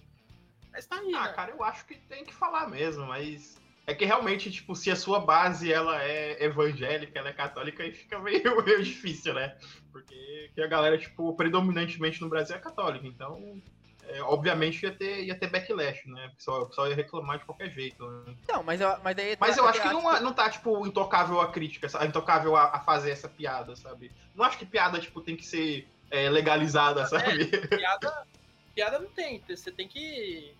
Mas 0.74 0.86
tá 0.86 0.96
aí. 0.96 1.14
Ah, 1.14 1.28
né? 1.28 1.32
cara, 1.32 1.52
eu 1.52 1.62
acho 1.62 1.86
que 1.86 1.94
tem 1.94 2.24
que 2.24 2.34
falar 2.34 2.68
mesmo, 2.68 3.06
mas. 3.06 3.62
É 3.86 3.94
que 3.94 4.04
realmente, 4.04 4.50
tipo, 4.50 4.74
se 4.74 4.90
a 4.90 4.96
sua 4.96 5.20
base 5.20 5.70
ela 5.70 6.02
é 6.02 6.42
evangélica, 6.42 7.18
ela 7.18 7.28
é 7.28 7.34
católica, 7.34 7.82
aí 7.82 7.92
fica 7.92 8.18
meio, 8.18 8.42
meio 8.64 8.82
difícil, 8.82 9.34
né? 9.34 9.56
Porque 9.92 10.50
a 10.58 10.66
galera, 10.66 10.96
tipo, 10.96 11.34
predominantemente 11.36 12.20
no 12.20 12.28
Brasil 12.28 12.56
é 12.56 12.58
católica, 12.58 13.06
então. 13.06 13.62
É, 14.06 14.20
obviamente 14.22 14.82
ia 14.82 14.92
ter, 14.92 15.24
ia 15.24 15.34
ter 15.34 15.46
backlash, 15.46 16.06
né? 16.06 16.26
O 16.26 16.36
pessoal, 16.36 16.62
o 16.62 16.66
pessoal 16.66 16.88
ia 16.88 16.94
reclamar 16.94 17.38
de 17.38 17.46
qualquer 17.46 17.70
jeito. 17.70 18.06
Né? 18.06 18.34
Não, 18.48 18.62
mas, 18.62 18.78
mas 19.02 19.18
aí. 19.18 19.36
Mas 19.40 19.56
eu 19.56 19.66
acho 19.66 19.80
que 19.80 19.88
não, 19.88 20.20
não 20.20 20.32
tá, 20.32 20.50
tipo, 20.50 20.86
intocável 20.86 21.40
a 21.40 21.50
crítica, 21.50 21.88
intocável 22.04 22.54
a, 22.54 22.64
a 22.64 22.80
fazer 22.80 23.12
essa 23.12 23.30
piada, 23.30 23.74
sabe? 23.76 24.12
Não 24.34 24.44
acho 24.44 24.58
que 24.58 24.66
piada, 24.66 25.00
tipo, 25.00 25.22
tem 25.22 25.36
que 25.36 25.44
ser 25.44 25.88
é, 26.10 26.28
legalizada, 26.28 27.06
sabe? 27.06 27.50
É, 27.50 27.76
piada, 27.76 28.26
piada 28.74 28.98
não 28.98 29.08
tem. 29.08 29.42
Você 29.48 29.72
tem 29.72 29.88
que 29.88 30.54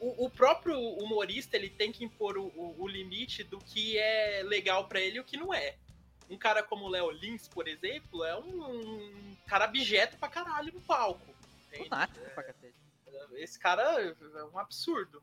o, 0.00 0.26
o, 0.26 0.30
próprio 0.30 0.78
humorista 0.78 1.56
ele 1.56 1.70
tem 1.70 1.92
que 1.92 2.04
impor 2.04 2.36
o, 2.36 2.46
o, 2.48 2.82
o 2.82 2.88
limite 2.88 3.44
do 3.44 3.58
que 3.58 3.98
é 3.98 4.42
legal 4.44 4.86
para 4.86 5.00
ele 5.00 5.18
e 5.18 5.20
o 5.20 5.24
que 5.24 5.36
não 5.36 5.52
é. 5.52 5.76
Um 6.30 6.36
cara 6.36 6.62
como 6.62 6.84
o 6.84 6.88
Léo 6.88 7.10
Lins, 7.10 7.48
por 7.48 7.66
exemplo, 7.66 8.24
é 8.24 8.38
um, 8.38 8.70
um 8.70 9.36
cara 9.46 9.64
abjeto 9.64 10.18
pra 10.18 10.28
caralho 10.28 10.72
no 10.72 10.80
palco. 10.80 11.34
Lunático 11.78 12.24
é, 12.24 12.28
pra 12.30 12.42
cacete. 12.44 12.74
Esse 13.32 13.58
cara 13.58 13.82
é 13.82 14.44
um 14.44 14.58
absurdo. 14.58 15.22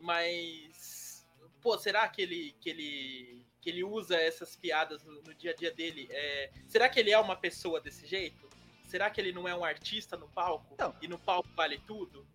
Mas. 0.00 1.26
Pô, 1.60 1.78
será 1.78 2.08
que 2.08 2.22
ele, 2.22 2.54
que 2.60 2.70
ele, 2.70 3.46
que 3.60 3.70
ele 3.70 3.84
usa 3.84 4.16
essas 4.16 4.56
piadas 4.56 5.02
no, 5.04 5.22
no 5.22 5.34
dia 5.34 5.52
a 5.52 5.54
dia 5.54 5.72
dele? 5.72 6.08
É, 6.10 6.50
será 6.66 6.88
que 6.88 6.98
ele 6.98 7.10
é 7.10 7.18
uma 7.18 7.36
pessoa 7.36 7.80
desse 7.80 8.06
jeito? 8.06 8.48
Será 8.86 9.08
que 9.10 9.20
ele 9.20 9.32
não 9.32 9.46
é 9.46 9.54
um 9.54 9.64
artista 9.64 10.16
no 10.16 10.28
palco? 10.28 10.74
Então, 10.74 10.94
e 11.00 11.08
no 11.08 11.18
palco 11.18 11.48
vale 11.54 11.78
tudo? 11.86 12.26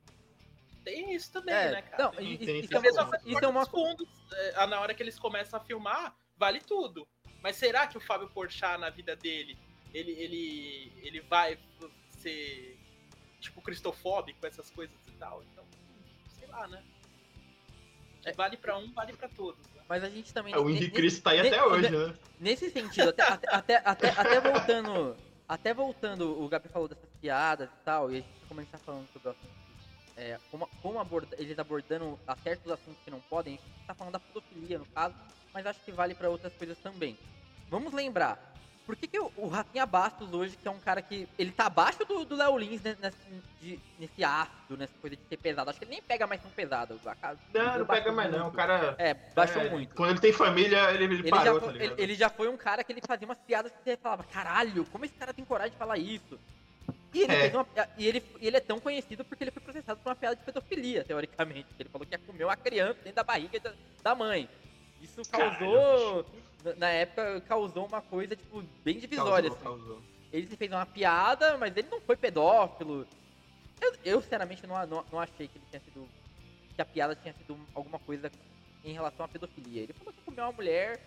Tem 0.87 1.13
isso 1.13 1.33
também, 1.33 1.53
é, 1.53 1.71
né, 1.71 1.81
cara? 1.81 2.03
Não, 2.03 2.21
isso, 2.21 2.49
isso, 2.49 2.73
é 2.73 2.79
uma, 2.79 3.17
isso 3.25 3.43
é 3.43 3.47
uma... 3.47 3.65
fundos, 3.65 4.07
é, 4.31 4.65
na 4.67 4.79
hora 4.79 4.93
que 4.93 5.03
eles 5.03 5.19
começam 5.19 5.59
a 5.59 5.63
filmar, 5.63 6.15
vale 6.37 6.61
tudo. 6.61 7.05
Mas 7.43 7.57
será 7.57 7.87
que 7.87 7.97
o 7.97 7.99
Fábio 7.99 8.29
Porchat, 8.29 8.79
na 8.79 8.89
vida 8.89 9.13
dele, 9.13 9.57
ele, 9.93 10.11
ele, 10.13 10.93
ele 11.03 11.19
vai 11.21 11.59
ser, 12.19 12.79
tipo, 13.41 13.61
cristofóbico, 13.61 14.45
essas 14.45 14.69
coisas 14.69 14.95
e 15.07 15.11
tal? 15.11 15.43
Então, 15.51 15.65
sei 16.39 16.47
lá, 16.47 16.65
né? 16.69 16.81
É. 18.23 18.31
Vale 18.31 18.55
pra 18.55 18.77
um, 18.77 18.89
vale 18.93 19.11
pra 19.11 19.27
todos. 19.27 19.59
Né? 19.73 19.81
Mas 19.89 20.05
a 20.05 20.09
gente 20.09 20.33
também... 20.33 20.53
É, 20.53 20.57
o 20.57 20.69
Henrique 20.69 20.91
Cristo 20.91 21.21
tá 21.21 21.31
aí 21.31 21.41
até 21.41 21.61
hoje, 21.65 21.89
né? 21.89 22.13
Nesse 22.39 22.69
sentido, 22.69 23.09
até, 23.09 23.23
até, 23.23 23.81
até, 23.83 24.09
até, 24.09 24.39
voltando... 24.39 25.17
Até 25.49 25.73
voltando, 25.73 26.41
o 26.41 26.47
Gabi 26.49 26.67
falou 26.67 26.89
dessas 26.89 27.09
piadas 27.21 27.69
e 27.69 27.83
tal, 27.85 28.11
e 28.11 28.17
a 28.17 28.19
gente, 28.19 28.69
tá 28.69 28.77
falando 28.77 29.07
sobre 29.13 29.29
o 29.29 29.31
assunto 29.31 29.56
é, 30.17 30.39
como, 30.51 30.67
como 30.81 30.99
aborda, 30.99 31.35
eles 31.39 31.57
abordando 31.59 32.19
certos 32.43 32.71
assuntos 32.71 32.99
que 33.03 33.11
não 33.11 33.21
podem, 33.21 33.53
a 33.53 33.57
gente 33.57 33.87
tá 33.87 33.93
falando 33.93 34.13
da 34.13 34.19
pedofilia 34.19 34.79
no 34.79 34.85
caso, 34.87 35.15
mas 35.53 35.65
acho 35.65 35.79
que 35.81 35.91
vale 35.91 36.15
para 36.15 36.29
outras 36.29 36.53
coisas 36.53 36.77
também. 36.79 37.17
Vamos 37.69 37.93
lembrar, 37.93 38.53
por 38.87 38.95
que, 38.95 39.05
que 39.05 39.19
o, 39.19 39.29
o 39.35 39.49
Rafinha 39.49 39.85
Bastos 39.85 40.33
hoje, 40.33 40.55
que 40.55 40.65
é 40.65 40.71
um 40.71 40.79
cara 40.79 41.01
que. 41.01 41.27
Ele 41.37 41.51
tá 41.51 41.65
abaixo 41.65 42.05
do, 42.05 42.33
Léo 42.33 42.57
Lins 42.57 42.81
nesse, 42.81 43.17
de, 43.59 43.77
nesse 43.99 44.23
ácido, 44.23 44.77
nessa 44.77 44.93
coisa 45.01 45.17
de 45.17 45.21
ser 45.27 45.35
pesado. 45.35 45.69
Acho 45.69 45.77
que 45.77 45.83
ele 45.83 45.91
nem 45.91 46.01
pega 46.01 46.25
mais 46.25 46.41
tão 46.41 46.49
pesado. 46.51 46.97
Não, 47.53 47.79
não 47.79 47.85
pega 47.85 48.13
mais 48.13 48.31
não. 48.31 48.47
O 48.47 48.51
cara. 48.53 48.95
É, 48.97 49.13
baixou 49.35 49.61
é, 49.61 49.69
muito. 49.69 49.93
Quando 49.93 50.11
ele 50.11 50.21
tem 50.21 50.31
família, 50.31 50.89
ele, 50.91 51.03
ele, 51.03 51.15
ele 51.15 51.29
parou, 51.29 51.59
já, 51.59 51.67
tá 51.67 51.75
ele, 51.75 51.95
ele, 51.97 52.15
já 52.15 52.29
foi 52.29 52.47
um 52.47 52.55
cara 52.55 52.81
que 52.81 52.93
ele 52.93 53.01
fazia 53.05 53.27
umas 53.27 53.39
piadas 53.39 53.73
que 53.73 53.83
você 53.83 53.97
falava, 53.97 54.23
caralho, 54.23 54.85
como 54.85 55.03
esse 55.03 55.15
cara 55.15 55.33
tem 55.33 55.43
coragem 55.43 55.73
de 55.73 55.77
falar 55.77 55.97
isso? 55.97 56.39
E 57.17 57.23
ele, 57.23 57.33
é. 57.33 57.57
uma, 57.57 57.67
e 57.97 58.07
ele, 58.07 58.23
ele 58.39 58.57
é 58.57 58.59
tão 58.59 58.79
conhecido 58.79 59.25
porque 59.25 59.43
ele 59.43 59.49
foi 59.49 59.61
processado 59.61 59.99
por 59.99 60.09
uma 60.09 60.15
piada 60.15 60.35
de 60.35 60.43
pedofilia, 60.43 61.03
teoricamente. 61.03 61.67
Ele 61.79 61.89
falou 61.89 62.05
que 62.05 62.13
ia 62.13 62.19
comer 62.19 62.43
uma 62.43 62.55
criança 62.55 62.99
dentro 63.03 63.15
da 63.15 63.23
barriga 63.23 63.75
da 64.03 64.13
mãe. 64.13 64.47
Isso 65.01 65.23
causou, 65.31 66.23
Caralho. 66.23 66.79
na 66.79 66.89
época, 66.89 67.41
causou 67.41 67.87
uma 67.87 68.01
coisa, 68.01 68.35
tipo, 68.35 68.61
bem 68.83 68.99
divisória. 68.99 69.49
Causou, 69.49 69.73
assim. 69.73 69.85
causou. 69.85 70.01
Ele 70.31 70.45
fez 70.55 70.71
uma 70.71 70.85
piada, 70.85 71.57
mas 71.57 71.75
ele 71.75 71.87
não 71.89 71.99
foi 72.01 72.15
pedófilo. 72.15 73.07
Eu, 73.81 73.95
eu 74.05 74.21
sinceramente, 74.21 74.65
não, 74.67 74.75
não, 74.85 75.05
não, 75.11 75.19
achei 75.19 75.47
que 75.47 75.57
ele 75.57 75.65
tinha 75.69 75.81
sido. 75.81 76.07
que 76.75 76.81
a 76.81 76.85
piada 76.85 77.15
tinha 77.15 77.33
sido 77.33 77.59
alguma 77.73 77.97
coisa 77.97 78.31
em 78.83 78.93
relação 78.93 79.25
à 79.25 79.27
pedofilia. 79.27 79.83
Ele 79.83 79.93
falou 79.93 80.13
que 80.13 80.21
comeu 80.21 80.43
uma 80.43 80.51
mulher, 80.51 80.99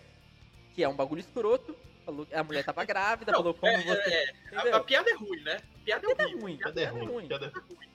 que 0.73 0.83
é 0.83 0.89
um 0.89 0.95
bagulho 0.95 1.21
escroto, 1.21 1.75
falou 2.05 2.25
que 2.25 2.35
a 2.35 2.43
mulher 2.43 2.63
tava 2.63 2.83
grávida, 2.85 3.31
não, 3.31 3.39
falou 3.39 3.53
como 3.53 3.71
é, 3.71 3.81
você. 3.83 4.09
É, 4.09 4.33
a, 4.55 4.77
a, 4.77 4.79
piada 4.83 5.09
é 5.09 5.13
ruim, 5.13 5.41
né? 5.41 5.57
A 5.75 5.85
piada, 5.85 6.07
é, 6.07 6.11
é 6.11 6.35
ruim. 6.35 6.57
Piada 6.57 6.81
é 6.81 6.85
ruim. 6.85 7.27
Piada 7.27 7.45
é 7.45 7.49
ruim. 7.49 7.91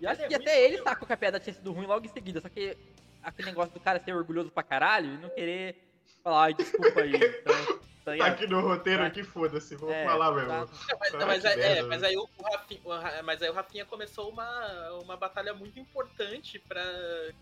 E 0.00 0.06
acho 0.06 0.28
que 0.28 0.34
até 0.34 0.64
ele 0.64 0.78
sacou 0.82 1.06
que 1.06 1.12
a 1.12 1.16
piada 1.16 1.40
tinha 1.40 1.54
sido 1.54 1.72
ruim 1.72 1.86
logo 1.86 2.04
em 2.04 2.08
seguida, 2.08 2.40
só 2.40 2.48
que 2.48 2.76
aquele 3.22 3.48
negócio 3.48 3.72
do 3.72 3.80
cara 3.80 4.00
ser 4.02 4.14
orgulhoso 4.14 4.50
pra 4.50 4.62
caralho 4.62 5.14
e 5.14 5.18
não 5.18 5.30
querer 5.30 5.76
falar, 6.22 6.44
ai, 6.44 6.54
desculpa 6.54 7.00
aí. 7.00 7.12
Então, 7.46 7.75
tá, 8.06 8.16
tá 8.16 8.26
aqui 8.26 8.46
no 8.46 8.60
roteiro 8.60 9.00
tá. 9.00 9.06
aqui, 9.06 9.24
foda-se, 9.24 9.74
vou 9.74 9.90
é, 9.90 10.04
falar 10.04 10.32
mesmo. 10.32 10.48
Tá. 10.48 10.68
Mas, 11.00 11.12
mas, 11.12 11.44
é, 11.44 11.82
mas, 11.82 12.02
aí 12.04 12.16
o 12.16 12.28
Rafinha, 12.40 13.22
mas 13.24 13.42
aí 13.42 13.50
o 13.50 13.52
Rafinha 13.52 13.84
começou 13.84 14.30
uma, 14.30 14.92
uma 15.02 15.16
batalha 15.16 15.52
muito 15.52 15.80
importante 15.80 16.58
pra, 16.58 16.84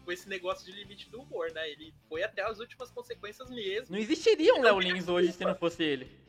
com 0.04 0.10
esse 0.10 0.28
negócio 0.28 0.64
de 0.64 0.72
limite 0.72 1.10
do 1.10 1.20
humor, 1.20 1.50
né? 1.52 1.68
Ele 1.70 1.92
foi 2.08 2.22
até 2.22 2.42
as 2.42 2.58
últimas 2.58 2.90
consequências 2.90 3.50
mesmo. 3.50 3.94
Não 3.94 3.98
existiria 3.98 4.54
um 4.54 4.62
Léo 4.62 4.80
Lins 4.80 5.06
hoje 5.06 5.32
se 5.32 5.44
não 5.44 5.54
fosse 5.54 5.82
ele. 5.82 6.24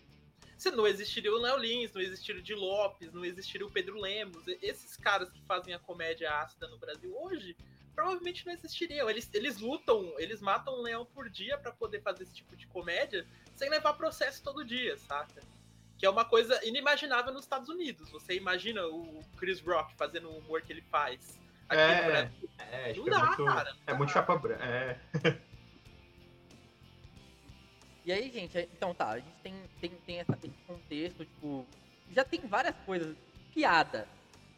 Se 0.57 0.71
não 0.71 0.87
existiria 0.87 1.31
o 1.33 1.37
Léo 1.37 1.57
Lins, 1.57 1.93
não 1.93 2.01
existiria 2.01 2.41
o 2.41 2.43
Di 2.43 2.53
Lopes, 2.53 3.13
não 3.13 3.25
existiria 3.25 3.67
o 3.67 3.71
Pedro 3.71 3.99
Lemos. 3.99 4.47
Esses 4.61 4.95
caras 4.97 5.29
que 5.29 5.41
fazem 5.43 5.73
a 5.73 5.79
comédia 5.79 6.31
ácida 6.31 6.67
no 6.67 6.77
Brasil 6.77 7.13
hoje 7.17 7.55
provavelmente 7.95 8.45
não 8.45 8.53
existiriam. 8.53 9.09
Eles, 9.09 9.29
eles 9.33 9.57
lutam, 9.57 10.13
eles 10.17 10.41
matam 10.41 10.77
um 10.77 10.81
leão 10.81 11.05
por 11.05 11.29
dia 11.29 11.57
para 11.57 11.71
poder 11.71 12.01
fazer 12.01 12.23
esse 12.23 12.33
tipo 12.33 12.55
de 12.55 12.67
comédia 12.67 13.25
sem 13.55 13.69
levar 13.69 13.93
processo 13.93 14.43
todo 14.43 14.63
dia, 14.63 14.97
saca? 14.97 15.41
Que 15.97 16.05
é 16.05 16.09
uma 16.09 16.25
coisa 16.25 16.63
inimaginável 16.65 17.33
nos 17.33 17.43
Estados 17.43 17.69
Unidos. 17.69 18.09
Você 18.11 18.35
imagina 18.35 18.85
o 18.85 19.23
Chris 19.37 19.61
Rock 19.61 19.95
fazendo 19.95 20.29
o 20.29 20.37
humor 20.37 20.61
que 20.61 20.73
ele 20.73 20.81
faz 20.81 21.39
aqui 21.69 21.81
é, 21.81 22.01
no 22.01 22.11
Brasil. 22.11 22.49
É, 22.59 22.93
não 22.93 23.07
é 23.07 23.09
dá, 23.09 23.25
muito, 23.25 23.45
cara. 23.45 23.75
é 23.87 23.93
muito 23.93 24.11
chapa 24.11 24.37
branca. 24.37 24.63
É. 24.63 24.99
E 28.05 28.11
aí, 28.11 28.29
gente, 28.29 28.55
então 28.71 28.93
tá, 28.93 29.09
a 29.09 29.19
gente 29.19 29.35
tem, 29.41 29.55
tem, 29.81 29.89
tem 30.05 30.19
essa, 30.19 30.37
esse 30.43 30.55
contexto, 30.67 31.25
tipo, 31.25 31.65
já 32.11 32.23
tem 32.23 32.39
várias 32.41 32.75
coisas. 32.85 33.17
Piada. 33.51 34.07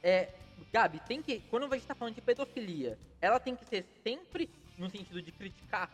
É, 0.03 0.33
Gabi, 0.73 0.99
tem 1.07 1.21
que. 1.21 1.39
Quando 1.49 1.71
a 1.71 1.77
gente 1.77 1.87
tá 1.87 1.95
falando 1.95 2.15
de 2.15 2.21
pedofilia, 2.21 2.97
ela 3.21 3.39
tem 3.39 3.55
que 3.55 3.63
ser 3.63 3.85
sempre 4.03 4.49
no 4.77 4.89
sentido 4.89 5.21
de 5.21 5.31
criticar? 5.31 5.89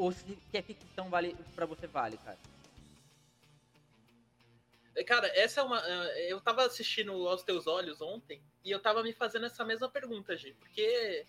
Ou 0.00 0.10
se 0.10 0.24
que 0.50 0.56
é 0.56 0.62
ficção 0.62 1.10
vale, 1.10 1.36
pra 1.54 1.66
você 1.66 1.86
vale, 1.86 2.16
cara? 2.18 2.38
É, 4.96 5.04
cara, 5.04 5.28
essa 5.38 5.60
é 5.60 5.62
uma. 5.62 5.80
É, 5.86 6.32
eu 6.32 6.40
tava 6.40 6.64
assistindo 6.64 7.12
Aos 7.28 7.42
Teus 7.42 7.66
Olhos 7.66 8.00
ontem 8.00 8.40
e 8.64 8.70
eu 8.70 8.80
tava 8.80 9.02
me 9.02 9.12
fazendo 9.12 9.44
essa 9.44 9.62
mesma 9.64 9.88
pergunta, 9.88 10.36
Gi, 10.36 10.54
porque 10.54 11.26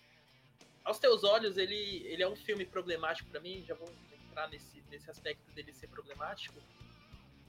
Aos 0.86 1.00
Teus 1.00 1.24
Olhos, 1.24 1.58
ele, 1.58 2.02
ele 2.06 2.24
é 2.24 2.28
um 2.28 2.36
filme 2.36 2.66
problemático 2.66 3.30
para 3.30 3.42
mim, 3.42 3.64
já 3.68 3.76
vou 3.76 3.92
entrar 4.30 4.48
nesse, 4.50 4.82
nesse 4.90 5.12
aspecto 5.12 5.52
dele 5.52 5.74
ser 5.74 5.88
problemático. 5.88 6.56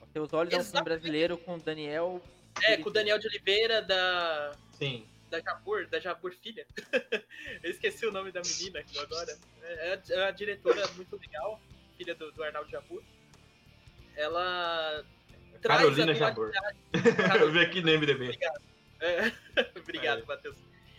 Aos 0.00 0.10
Teus 0.10 0.32
Olhos 0.32 0.52
Exatamente. 0.52 0.56
é 0.56 0.58
um 0.58 0.72
filme 0.72 0.84
brasileiro 0.84 1.38
com 1.38 1.58
Daniel 1.58 2.20
é, 2.64 2.76
com 2.76 2.90
o 2.90 2.92
Daniel 2.92 3.18
de 3.18 3.28
Oliveira 3.28 3.80
da. 3.80 4.52
Sim. 4.72 5.06
Da 5.32 5.40
Jabur, 5.40 5.86
da 5.86 5.98
Jabur 5.98 6.34
Filha. 6.34 6.66
eu 7.64 7.70
esqueci 7.70 8.04
o 8.04 8.12
nome 8.12 8.30
da 8.30 8.42
menina 8.42 8.80
aqui 8.80 8.98
agora. 8.98 9.34
É, 9.62 9.94
é, 9.94 10.02
é 10.10 10.24
a 10.24 10.30
diretora 10.30 10.86
muito 10.88 11.16
legal, 11.16 11.58
filha 11.96 12.14
do, 12.14 12.30
do 12.32 12.44
Arnaldo 12.44 12.70
Jabur. 12.70 13.02
Ela. 14.14 15.02
Carolina 15.62 16.12
Jabur. 16.12 16.52
eu 17.40 17.50
vi 17.50 17.60
aqui 17.60 17.80
no 17.80 17.98
MDB. 17.98 18.24
Obrigado. 18.26 18.62
É, 19.00 19.32
obrigado, 19.80 20.22
é. 20.22 20.26
Matheus. 20.26 20.58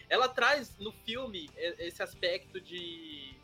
Ela 0.10 0.28
traz 0.28 0.76
no 0.80 0.92
filme 0.92 1.48
esse 1.78 2.02
aspecto 2.02 2.60
de. 2.60 3.36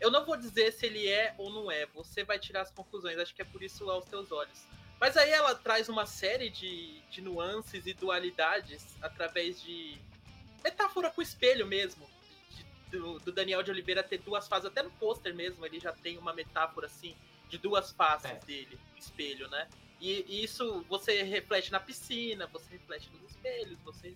Eu 0.00 0.10
não 0.10 0.24
vou 0.24 0.38
dizer 0.38 0.72
se 0.72 0.86
ele 0.86 1.06
é 1.06 1.34
ou 1.36 1.50
não 1.50 1.70
é, 1.70 1.84
você 1.84 2.24
vai 2.24 2.38
tirar 2.38 2.62
as 2.62 2.70
conclusões, 2.70 3.18
acho 3.18 3.34
que 3.34 3.42
é 3.42 3.44
por 3.44 3.62
isso 3.62 3.90
aos 3.90 4.06
teus 4.06 4.32
olhos 4.32 4.66
mas 5.00 5.16
aí 5.16 5.30
ela 5.30 5.54
traz 5.54 5.88
uma 5.88 6.04
série 6.04 6.50
de, 6.50 7.00
de 7.10 7.22
nuances 7.22 7.86
e 7.86 7.94
dualidades 7.94 8.84
através 9.00 9.62
de 9.62 9.98
metáfora 10.62 11.10
com 11.10 11.20
o 11.20 11.24
espelho 11.24 11.66
mesmo. 11.66 12.08
De, 12.50 12.98
do, 12.98 13.18
do, 13.20 13.32
Daniel 13.32 13.62
de 13.62 13.70
Oliveira 13.70 14.02
ter 14.02 14.18
duas 14.18 14.48
faces, 14.48 14.66
até 14.66 14.82
no 14.82 14.90
pôster 14.92 15.34
mesmo, 15.34 15.64
ele 15.64 15.78
já 15.78 15.92
tem 15.92 16.18
uma 16.18 16.32
metáfora 16.32 16.86
assim 16.86 17.16
de 17.48 17.58
duas 17.58 17.92
faces 17.92 18.30
é. 18.30 18.34
dele, 18.46 18.78
o 18.94 18.98
espelho, 18.98 19.48
né? 19.48 19.68
E, 20.00 20.24
e, 20.26 20.44
isso 20.44 20.84
você 20.88 21.22
reflete 21.22 21.70
na 21.70 21.78
piscina, 21.78 22.46
você 22.46 22.72
reflete 22.72 23.10
nos 23.12 23.30
espelhos, 23.30 23.78
você 23.84 24.14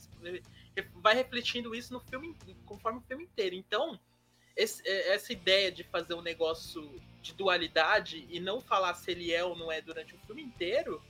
vai 0.95 1.15
refletindo 1.15 1.75
isso 1.75 1.93
no 1.93 2.01
filme, 2.01 2.35
conforme 2.65 3.01
o 3.01 3.03
filme 3.03 3.25
inteiro. 3.25 3.55
Então, 3.55 4.01
esse, 4.57 4.87
é, 4.89 5.15
essa 5.15 5.33
ideia 5.33 5.71
de 5.71 5.85
fazer 5.85 6.15
um 6.15 6.23
negócio 6.23 6.91
de 7.21 7.35
dualidade 7.35 8.27
e 8.31 8.41
não 8.41 8.61
falar 8.61 8.95
se 8.95 9.11
ele 9.11 9.33
é 9.33 9.45
ou 9.45 9.57
não 9.57 9.71
é 9.71 9.81
durante 9.81 10.15
o 10.15 10.19
filme 10.21 10.43
inteiro, 10.43 11.03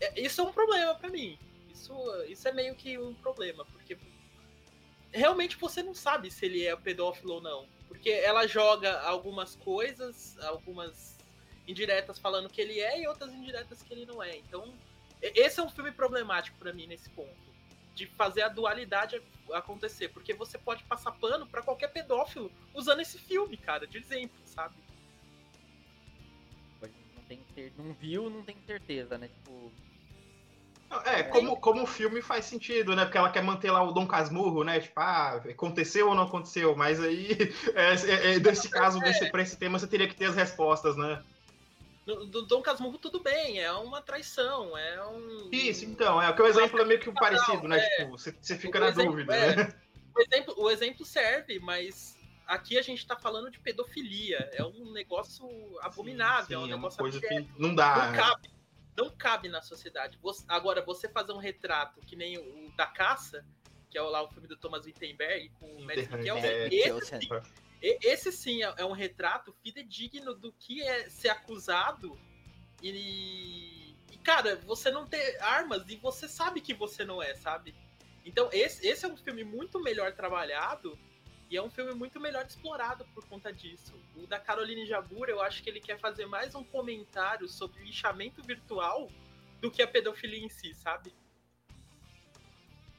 é, 0.00 0.20
isso 0.20 0.40
é 0.40 0.44
um 0.44 0.52
problema 0.52 0.94
para 0.94 1.10
mim. 1.10 1.38
Isso, 1.70 1.92
isso 2.28 2.48
é 2.48 2.52
meio 2.52 2.74
que 2.74 2.98
um 2.98 3.14
problema, 3.14 3.64
porque 3.66 3.96
realmente 5.12 5.56
você 5.56 5.82
não 5.82 5.94
sabe 5.94 6.30
se 6.30 6.44
ele 6.46 6.64
é 6.64 6.74
pedófilo 6.76 7.34
ou 7.34 7.40
não. 7.40 7.68
Porque 7.86 8.10
ela 8.10 8.46
joga 8.46 9.00
algumas 9.00 9.56
coisas, 9.56 10.38
algumas 10.40 11.18
indiretas 11.66 12.18
falando 12.18 12.48
que 12.48 12.60
ele 12.60 12.80
é 12.80 13.00
e 13.00 13.06
outras 13.06 13.32
indiretas 13.32 13.82
que 13.82 13.92
ele 13.92 14.06
não 14.06 14.22
é. 14.22 14.36
Então, 14.36 14.74
esse 15.20 15.58
é 15.58 15.62
um 15.62 15.70
filme 15.70 15.90
problemático 15.92 16.58
para 16.58 16.72
mim 16.72 16.86
nesse 16.86 17.08
ponto. 17.10 17.48
De 17.94 18.06
fazer 18.06 18.42
a 18.42 18.48
dualidade 18.48 19.20
acontecer. 19.52 20.08
Porque 20.08 20.34
você 20.34 20.58
pode 20.58 20.84
passar 20.84 21.12
pano 21.12 21.46
para 21.46 21.62
qualquer 21.62 21.88
pedófilo 21.88 22.52
usando 22.74 23.00
esse 23.00 23.18
filme, 23.18 23.56
cara, 23.56 23.86
de 23.86 23.98
exemplo, 23.98 24.38
sabe? 24.44 24.74
Não 27.14 27.24
tem 27.24 27.42
não 27.76 27.92
viu, 27.92 28.30
não 28.30 28.42
tem 28.42 28.56
certeza, 28.66 29.18
né? 29.18 29.28
Tipo, 29.28 29.72
é, 31.04 31.22
como, 31.22 31.56
como 31.56 31.82
o 31.82 31.86
filme 31.86 32.22
faz 32.22 32.46
sentido, 32.46 32.96
né? 32.96 33.04
Porque 33.04 33.18
ela 33.18 33.30
quer 33.30 33.42
manter 33.42 33.70
lá 33.70 33.82
o 33.82 33.92
Dom 33.92 34.06
Casmurro, 34.06 34.64
né? 34.64 34.80
Tipo, 34.80 34.98
ah, 35.00 35.42
aconteceu 35.48 36.08
ou 36.08 36.14
não 36.14 36.22
aconteceu? 36.22 36.74
Mas 36.74 37.00
aí, 37.00 37.28
é, 37.74 37.94
é, 37.94 38.34
é 38.34 38.38
desse 38.38 38.70
caso, 38.70 38.98
desse, 38.98 39.30
pra 39.30 39.42
esse 39.42 39.56
tema, 39.56 39.78
você 39.78 39.86
teria 39.86 40.08
que 40.08 40.16
ter 40.16 40.26
as 40.26 40.34
respostas, 40.34 40.96
né? 40.96 41.22
Do, 42.06 42.46
Dom 42.46 42.62
Casmurro, 42.62 42.96
tudo 42.96 43.20
bem, 43.20 43.60
é 43.60 43.70
uma 43.70 44.00
traição, 44.00 44.76
é 44.78 45.06
um. 45.08 45.50
Isso, 45.52 45.84
então, 45.84 46.22
é 46.22 46.32
que 46.32 46.40
o 46.40 46.46
exemplo 46.46 46.80
é 46.80 46.84
meio 46.86 47.00
que 47.00 47.12
parecido, 47.12 47.68
né? 47.68 47.78
É, 47.78 47.96
tipo, 47.98 48.12
você, 48.12 48.34
você 48.40 48.56
fica 48.56 48.80
na 48.80 48.88
exemplo, 48.88 49.10
dúvida, 49.10 49.36
é, 49.36 49.56
né? 49.56 49.74
O 50.16 50.20
exemplo, 50.22 50.54
o 50.56 50.70
exemplo 50.70 51.04
serve, 51.04 51.58
mas 51.58 52.16
aqui 52.46 52.78
a 52.78 52.82
gente 52.82 53.06
tá 53.06 53.14
falando 53.14 53.50
de 53.50 53.60
pedofilia. 53.60 54.48
É 54.54 54.64
um 54.64 54.90
negócio 54.90 55.46
abominável, 55.82 56.60
sim, 56.60 56.64
sim, 56.66 56.72
é 56.72 56.74
um 56.74 56.78
negócio 56.78 56.98
é 56.98 57.04
uma 57.04 57.10
coisa 57.10 57.20
que 57.20 57.46
não 57.58 57.74
dá. 57.74 58.06
Não 58.06 58.16
cabe 58.16 58.57
não 58.98 59.08
cabe 59.10 59.48
na 59.48 59.62
sociedade. 59.62 60.18
Você, 60.20 60.44
agora, 60.48 60.82
você 60.82 61.08
fazer 61.08 61.32
um 61.32 61.38
retrato 61.38 62.00
que 62.00 62.16
nem 62.16 62.36
o, 62.36 62.66
o 62.66 62.76
da 62.76 62.86
caça, 62.86 63.46
que 63.88 63.96
é 63.96 64.02
lá 64.02 64.22
o 64.22 64.28
filme 64.28 64.48
do 64.48 64.56
Thomas 64.56 64.84
Wittenberg 64.84 65.50
com 65.60 65.66
o 65.66 65.84
Mads 65.84 66.08
Mikkelsen, 66.08 66.50
é, 66.50 66.68
esse, 66.74 67.06
sim, 67.06 67.28
esse 67.80 68.32
sim 68.32 68.62
é, 68.64 68.74
é, 68.78 68.84
um 68.84 68.92
retrato 68.92 69.52
fidedigno 69.62 70.34
do 70.34 70.52
que 70.52 70.82
é 70.82 71.08
ser 71.08 71.28
acusado 71.28 72.18
e, 72.82 73.94
e, 74.10 74.16
cara, 74.18 74.56
você 74.56 74.90
não 74.90 75.06
ter 75.06 75.40
armas 75.40 75.88
e 75.88 75.96
você 75.96 76.28
sabe 76.28 76.60
que 76.60 76.74
você 76.74 77.04
não 77.04 77.22
é, 77.22 77.34
sabe? 77.34 77.74
Então, 78.24 78.50
esse, 78.52 78.86
esse 78.86 79.04
é 79.04 79.08
um 79.08 79.16
filme 79.16 79.44
muito 79.44 79.80
melhor 79.80 80.12
trabalhado 80.12 80.98
e 81.50 81.56
é 81.56 81.62
um 81.62 81.70
filme 81.70 81.94
muito 81.94 82.20
melhor 82.20 82.44
explorado 82.44 83.04
por 83.14 83.26
conta 83.26 83.52
disso. 83.52 83.94
O 84.16 84.26
da 84.26 84.38
Caroline 84.38 84.86
Jabur, 84.86 85.28
eu 85.28 85.40
acho 85.40 85.62
que 85.62 85.70
ele 85.70 85.80
quer 85.80 85.98
fazer 85.98 86.26
mais 86.26 86.54
um 86.54 86.62
comentário 86.62 87.48
sobre 87.48 87.80
o 87.80 87.84
lixamento 87.84 88.42
virtual 88.42 89.10
do 89.60 89.70
que 89.70 89.82
a 89.82 89.88
pedofilia 89.88 90.44
em 90.44 90.48
si, 90.48 90.74
sabe? 90.74 91.12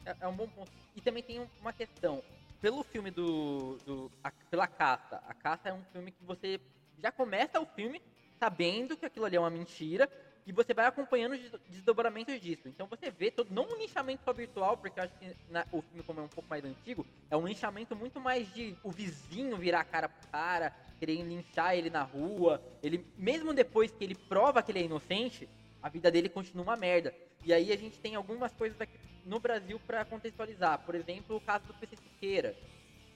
É, 0.06 0.16
é 0.22 0.28
um 0.28 0.36
bom 0.36 0.48
ponto. 0.48 0.72
E 0.96 1.02
também 1.02 1.22
tem 1.22 1.48
uma 1.62 1.72
questão. 1.72 2.24
Pelo 2.60 2.84
filme 2.84 3.12
do. 3.12 3.78
do 3.86 4.12
a, 4.24 4.32
pela 4.32 4.68
caça. 4.68 5.24
A 5.28 5.34
caça 5.34 5.70
é 5.70 5.74
um 5.74 5.84
filme 5.94 6.12
que 6.12 6.24
você 6.24 6.60
já 6.98 7.12
começa 7.12 7.60
o 7.60 7.66
filme 7.66 8.02
sabendo 8.40 8.98
que 8.98 9.06
aquilo 9.06 9.26
ali 9.26 9.36
é 9.36 9.40
uma 9.40 9.50
mentira 9.50 10.10
e 10.50 10.52
você 10.52 10.74
vai 10.74 10.88
acompanhando 10.88 11.34
os 11.34 11.52
desdobramentos 11.70 12.42
disso. 12.42 12.68
Então 12.68 12.88
você 12.88 13.12
vê 13.12 13.30
todo, 13.30 13.54
não 13.54 13.68
um 13.68 13.78
linchamento 13.78 14.24
só 14.26 14.34
virtual, 14.34 14.76
porque 14.76 15.00
eu 15.00 15.04
acho 15.04 15.14
que 15.20 15.36
na, 15.48 15.64
o 15.72 15.80
filme, 15.84 16.02
como 16.02 16.22
é 16.22 16.24
um 16.24 16.28
pouco 16.28 16.50
mais 16.50 16.66
antigo, 16.66 17.06
é 17.30 17.38
um 17.38 17.48
linchamento 17.48 17.96
muito 17.96 18.20
mais 18.20 18.52
de 18.52 18.76
o 18.84 18.90
vizinho 18.90 19.56
virar 19.58 19.82
a 19.82 19.84
cara 19.84 20.10
pro 20.10 20.28
cara, 20.30 20.76
querer 20.98 21.22
linchar 21.22 21.76
ele 21.76 21.92
na 21.92 22.02
rua. 22.02 22.60
Ele, 22.82 23.06
mesmo 23.16 23.54
depois 23.54 23.92
que 23.92 24.04
ele 24.04 24.16
prova 24.16 24.64
que 24.64 24.72
ele 24.72 24.80
é 24.80 24.84
inocente, 24.86 25.48
a 25.84 25.88
vida 25.88 26.10
dele 26.10 26.28
continua 26.28 26.64
uma 26.64 26.76
merda. 26.76 27.14
E 27.46 27.54
aí 27.54 27.72
a 27.72 27.78
gente 27.78 28.00
tem 28.00 28.16
algumas 28.16 28.52
coisas 28.52 28.82
aqui 28.82 28.98
no 29.26 29.40
Brasil 29.40 29.80
para 29.86 30.04
contextualizar. 30.04 30.80
Por 30.80 30.96
exemplo, 30.96 31.36
o 31.36 31.42
caso 31.42 31.64
do 31.68 31.76
PC 31.76 31.96
Siqueira, 31.96 32.56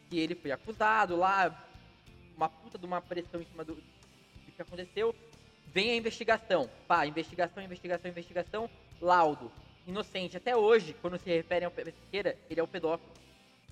que 0.08 0.19
ele 0.19 0.36
foi 0.36 0.52
acusado 0.52 1.15
lá, 1.15 1.67
uma 2.38 2.48
puta 2.48 2.78
de 2.78 2.86
uma 2.86 3.02
pressão 3.02 3.41
em 3.41 3.46
cima 3.46 3.65
do, 3.65 3.74
do 3.74 4.52
que 4.56 4.62
aconteceu 4.62 5.15
Vem 5.74 5.92
a 5.92 5.96
investigação. 5.96 6.70
Pá, 6.88 7.06
investigação, 7.08 7.64
investigação, 7.64 8.12
investigação. 8.12 8.70
Laudo. 9.02 9.52
Inocente. 9.88 10.38
Até 10.38 10.56
hoje, 10.56 10.96
quando 11.02 11.18
se 11.18 11.30
referem 11.30 11.66
ao 11.66 11.72
Pesqueira, 11.72 12.38
ele 12.50 12.60
é 12.60 12.64
o 12.64 12.68
pedófilo. 12.68 13.12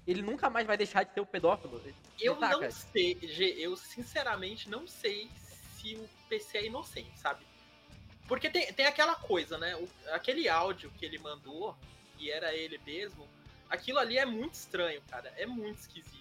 Ele 0.08 0.22
nunca 0.24 0.50
mais 0.50 0.66
vai 0.66 0.76
deixar 0.76 1.04
de 1.04 1.14
ser 1.14 1.22
o 1.22 1.26
pedófilo. 1.26 1.80
Eu 2.20 2.40
não 2.40 2.72
sei, 2.72 3.18
eu 3.58 3.78
sinceramente 3.78 4.68
não 4.68 4.88
sei 4.88 5.30
se 5.78 5.96
o 5.96 6.10
PC 6.28 6.58
é 6.58 6.66
inocente, 6.66 7.18
sabe? 7.20 7.46
Porque 8.28 8.50
tem, 8.50 8.74
tem 8.74 8.88
aquela 8.88 9.16
coisa, 9.16 9.58
né? 9.60 9.76
O, 9.76 9.88
aquele 10.12 10.50
áudio 10.50 10.92
que 10.98 11.06
ele 11.06 11.20
mandou, 11.20 11.78
e 12.18 12.32
era 12.32 12.54
ele 12.56 12.80
mesmo, 12.80 13.28
aquilo 13.70 14.00
ali 14.00 14.18
é 14.18 14.26
muito 14.26 14.56
estranho, 14.56 15.02
cara. 15.08 15.32
É 15.38 15.46
muito 15.46 15.80
esquisito. 15.80 16.21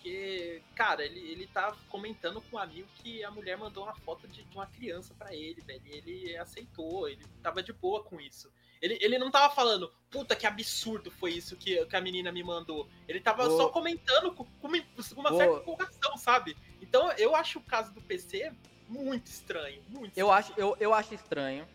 Porque, 0.00 0.62
cara, 0.74 1.04
ele, 1.04 1.20
ele 1.20 1.46
tá 1.46 1.76
comentando 1.90 2.40
com 2.40 2.56
um 2.56 2.58
amigo 2.58 2.88
que 3.02 3.22
a 3.22 3.30
mulher 3.30 3.58
mandou 3.58 3.84
uma 3.84 3.94
foto 3.94 4.26
de, 4.26 4.42
de 4.44 4.56
uma 4.56 4.66
criança 4.66 5.12
para 5.12 5.34
ele, 5.34 5.60
velho. 5.60 5.82
E 5.84 5.92
ele 5.92 6.36
aceitou, 6.38 7.06
ele 7.06 7.22
tava 7.42 7.62
de 7.62 7.70
boa 7.70 8.02
com 8.02 8.18
isso. 8.18 8.50
Ele, 8.80 8.96
ele 9.02 9.18
não 9.18 9.30
tava 9.30 9.54
falando, 9.54 9.92
puta 10.10 10.34
que 10.34 10.46
absurdo 10.46 11.10
foi 11.10 11.32
isso 11.32 11.54
que, 11.54 11.84
que 11.84 11.96
a 11.96 12.00
menina 12.00 12.32
me 12.32 12.42
mandou. 12.42 12.88
Ele 13.06 13.20
tava 13.20 13.46
oh. 13.46 13.56
só 13.58 13.68
comentando 13.68 14.32
com, 14.32 14.46
com 14.46 14.68
uma, 14.68 15.36
certa 15.36 15.58
empolgação, 15.58 16.16
sabe? 16.16 16.56
Então 16.80 17.12
eu 17.12 17.36
acho 17.36 17.58
o 17.58 17.62
caso 17.62 17.92
do 17.92 18.00
PC 18.00 18.50
muito 18.88 19.26
estranho. 19.26 19.82
Muito 19.86 20.16
eu, 20.16 20.32
Acho, 20.32 20.54
eu, 20.56 20.74
eu 20.80 20.94
acho 20.94 21.14
estranho 21.14 21.68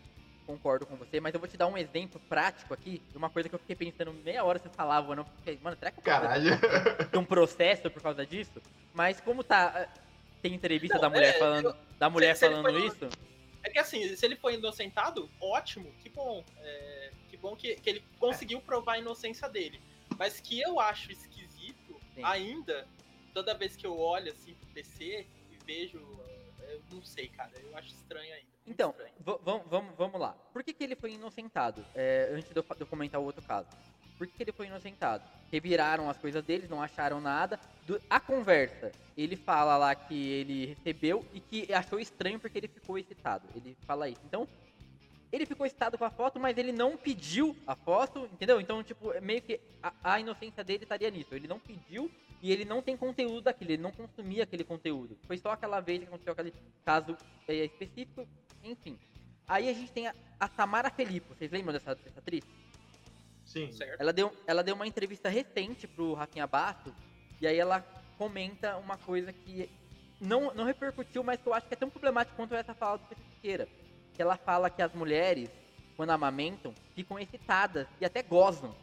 concordo 0.46 0.86
com 0.86 0.96
você, 0.96 1.18
mas 1.18 1.34
eu 1.34 1.40
vou 1.40 1.48
te 1.48 1.56
dar 1.56 1.66
um 1.66 1.76
exemplo 1.76 2.20
prático 2.28 2.72
aqui 2.72 3.02
de 3.10 3.16
uma 3.16 3.28
coisa 3.28 3.48
que 3.48 3.54
eu 3.54 3.58
fiquei 3.58 3.74
pensando 3.74 4.12
meia 4.12 4.44
hora 4.44 4.58
você 4.58 4.68
falava, 4.68 5.16
não 5.16 5.24
fiquei, 5.24 5.58
mano, 5.62 5.76
será 5.76 5.90
que 5.90 5.98
eu 5.98 6.02
Caralho. 6.02 6.50
tem 7.10 7.20
um 7.20 7.24
processo 7.24 7.90
por 7.90 8.00
causa 8.00 8.24
disso? 8.24 8.62
Mas 8.94 9.20
como 9.20 9.42
tá 9.42 9.72
eh, 9.76 9.88
tem 10.40 10.54
entrevista 10.54 10.94
não, 10.94 11.02
da 11.02 11.10
mulher 11.10 11.34
é, 11.34 11.38
falando, 11.38 11.68
eu, 11.68 11.76
da 11.98 12.08
mulher 12.08 12.36
se, 12.36 12.48
falando 12.48 12.70
se 12.70 12.86
isso? 12.86 13.08
É 13.64 13.70
que 13.70 13.78
assim, 13.78 14.14
se 14.14 14.24
ele 14.24 14.36
foi 14.36 14.54
inocentado, 14.54 15.28
ótimo, 15.40 15.92
que 16.00 16.08
bom. 16.08 16.44
É, 16.60 17.10
que 17.28 17.36
bom 17.36 17.56
que, 17.56 17.74
que 17.74 17.90
ele 17.90 18.04
conseguiu 18.18 18.60
provar 18.60 18.92
a 18.92 18.98
inocência 18.98 19.48
dele. 19.48 19.80
Mas 20.16 20.38
que 20.38 20.60
eu 20.60 20.78
acho 20.78 21.10
esquisito 21.10 22.00
Sim. 22.14 22.22
ainda, 22.22 22.86
toda 23.34 23.54
vez 23.54 23.74
que 23.74 23.86
eu 23.86 23.98
olho 23.98 24.30
assim 24.30 24.54
pro 24.54 24.68
PC 24.68 25.26
e 25.50 25.64
vejo, 25.66 26.00
não 26.90 27.02
sei, 27.02 27.28
cara, 27.28 27.50
eu 27.62 27.76
acho 27.76 27.88
estranho 27.88 28.32
ainda. 28.34 28.56
Então, 28.66 28.94
vamos, 29.42 29.94
vamos 29.96 30.20
lá. 30.20 30.32
Por 30.52 30.62
que, 30.64 30.72
que 30.72 30.82
ele 30.82 30.96
foi 30.96 31.12
inocentado? 31.12 31.84
É, 31.94 32.30
antes 32.32 32.50
de 32.50 32.58
eu, 32.58 32.62
de 32.62 32.80
eu, 32.80 32.86
comentar 32.86 33.20
o 33.20 33.24
outro 33.24 33.42
caso. 33.42 33.68
Por 34.18 34.26
que, 34.26 34.32
que 34.32 34.42
ele 34.42 34.52
foi 34.52 34.66
inocentado? 34.66 35.22
Reviraram 35.52 36.08
as 36.10 36.16
coisas 36.16 36.42
deles, 36.44 36.68
não 36.68 36.82
acharam 36.82 37.20
nada. 37.20 37.60
Do, 37.86 38.00
a 38.08 38.18
conversa, 38.18 38.90
ele 39.16 39.36
fala 39.36 39.76
lá 39.76 39.94
que 39.94 40.30
ele 40.32 40.66
recebeu 40.66 41.24
e 41.32 41.40
que 41.40 41.72
achou 41.72 42.00
estranho 42.00 42.40
porque 42.40 42.58
ele 42.58 42.68
ficou 42.68 42.98
excitado. 42.98 43.46
Ele 43.54 43.76
fala 43.86 44.08
isso. 44.08 44.20
Então, 44.24 44.48
ele 45.30 45.46
ficou 45.46 45.66
excitado 45.66 45.98
com 45.98 46.04
a 46.04 46.10
foto, 46.10 46.40
mas 46.40 46.56
ele 46.56 46.72
não 46.72 46.96
pediu 46.96 47.54
a 47.66 47.76
foto, 47.76 48.28
entendeu? 48.32 48.60
Então, 48.60 48.82
tipo, 48.82 49.12
meio 49.20 49.42
que 49.42 49.60
a, 49.82 49.92
a 50.02 50.20
inocência 50.20 50.64
dele 50.64 50.84
estaria 50.84 51.10
nisso. 51.10 51.34
Ele 51.34 51.46
não 51.46 51.58
pediu 51.58 52.10
e 52.42 52.52
ele 52.52 52.64
não 52.64 52.82
tem 52.82 52.96
conteúdo 52.96 53.42
daquilo, 53.42 53.72
ele 53.72 53.82
não 53.82 53.92
consumia 53.92 54.44
aquele 54.44 54.64
conteúdo. 54.64 55.16
Foi 55.26 55.38
só 55.38 55.50
aquela 55.52 55.80
vez 55.80 56.00
que 56.00 56.06
aconteceu 56.06 56.32
aquele 56.32 56.52
caso 56.84 57.16
é, 57.48 57.64
específico 57.64 58.26
enfim. 58.70 58.98
Aí 59.46 59.68
a 59.68 59.72
gente 59.72 59.92
tem 59.92 60.08
a, 60.08 60.14
a 60.40 60.48
Tamara 60.48 60.90
Felipe. 60.90 61.26
Vocês 61.28 61.50
lembram 61.50 61.72
dessa, 61.72 61.94
dessa 61.94 62.18
atriz? 62.18 62.44
Sim. 63.44 63.70
Certo. 63.72 64.00
Ela 64.00 64.12
deu, 64.12 64.32
ela 64.46 64.62
deu 64.62 64.74
uma 64.74 64.86
entrevista 64.86 65.28
recente 65.28 65.86
pro 65.86 66.14
Rafinha 66.14 66.46
Bato. 66.46 66.92
E 67.40 67.46
aí 67.46 67.56
ela 67.56 67.80
comenta 68.18 68.76
uma 68.76 68.96
coisa 68.96 69.32
que 69.32 69.70
não, 70.20 70.52
não 70.54 70.64
repercutiu, 70.64 71.22
mas 71.22 71.40
que 71.40 71.46
eu 71.46 71.54
acho 71.54 71.68
que 71.68 71.74
é 71.74 71.76
tão 71.76 71.90
problemático 71.90 72.36
quanto 72.36 72.54
essa 72.54 72.74
fala 72.74 72.98
do 72.98 73.06
Pesqueira. 73.06 73.68
Que 74.14 74.22
ela 74.22 74.36
fala 74.36 74.70
que 74.70 74.82
as 74.82 74.92
mulheres, 74.92 75.50
quando 75.96 76.10
amamentam, 76.10 76.74
ficam 76.94 77.18
excitadas 77.18 77.86
e 78.00 78.04
até 78.04 78.22
gozam. 78.22 78.74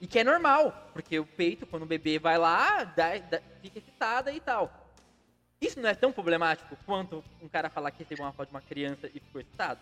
E 0.00 0.06
que 0.06 0.18
é 0.18 0.24
normal, 0.24 0.90
porque 0.92 1.18
o 1.18 1.24
peito, 1.24 1.66
quando 1.66 1.84
o 1.84 1.86
bebê 1.86 2.18
vai 2.18 2.36
lá, 2.36 2.84
dá, 2.84 3.16
dá, 3.18 3.40
fica 3.62 3.78
excitada 3.78 4.32
e 4.32 4.40
tal. 4.40 4.72
Isso 5.60 5.80
não 5.80 5.88
é 5.88 5.94
tão 5.94 6.12
problemático 6.12 6.76
quanto 6.84 7.24
um 7.40 7.48
cara 7.48 7.70
falar 7.70 7.90
que 7.90 7.98
recebeu 8.02 8.24
uma 8.24 8.32
foto 8.32 8.48
de 8.48 8.54
uma 8.54 8.60
criança 8.60 9.06
e 9.14 9.20
ficou 9.20 9.40
excitado? 9.40 9.80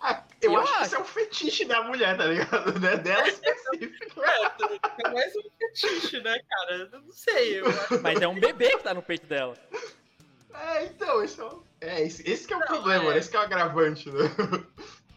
Ah, 0.00 0.24
eu, 0.40 0.52
eu 0.52 0.60
acho, 0.60 0.72
acho, 0.72 0.78
que 0.78 0.86
isso 0.86 0.96
é 0.96 0.98
um 0.98 1.04
fetiche 1.04 1.64
da 1.64 1.82
mulher, 1.82 2.16
tá 2.16 2.24
ligado? 2.24 2.78
Né? 2.80 2.96
Dela 2.96 3.28
específico. 3.28 4.20
É, 4.22 5.08
é 5.08 5.12
mais 5.12 5.32
um 5.36 5.42
fetiche, 5.58 6.20
né, 6.20 6.38
cara? 6.48 6.76
Eu 6.76 7.00
não 7.00 7.12
sei. 7.12 7.60
Eu 7.60 7.68
acho... 7.68 8.02
Mas 8.02 8.20
é 8.20 8.28
um 8.28 8.38
bebê 8.38 8.70
que 8.76 8.82
tá 8.82 8.92
no 8.94 9.02
peito 9.02 9.26
dela. 9.26 9.56
É, 10.54 10.84
então, 10.84 11.22
isso 11.24 11.64
é, 11.80 12.00
é 12.00 12.06
esse, 12.06 12.28
esse 12.28 12.46
que 12.46 12.52
é 12.52 12.56
o 12.56 12.60
não, 12.60 12.66
problema, 12.66 13.14
é... 13.14 13.18
esse 13.18 13.30
que 13.30 13.36
é 13.36 13.40
o 13.40 13.42
agravante, 13.42 14.10
né? 14.10 14.22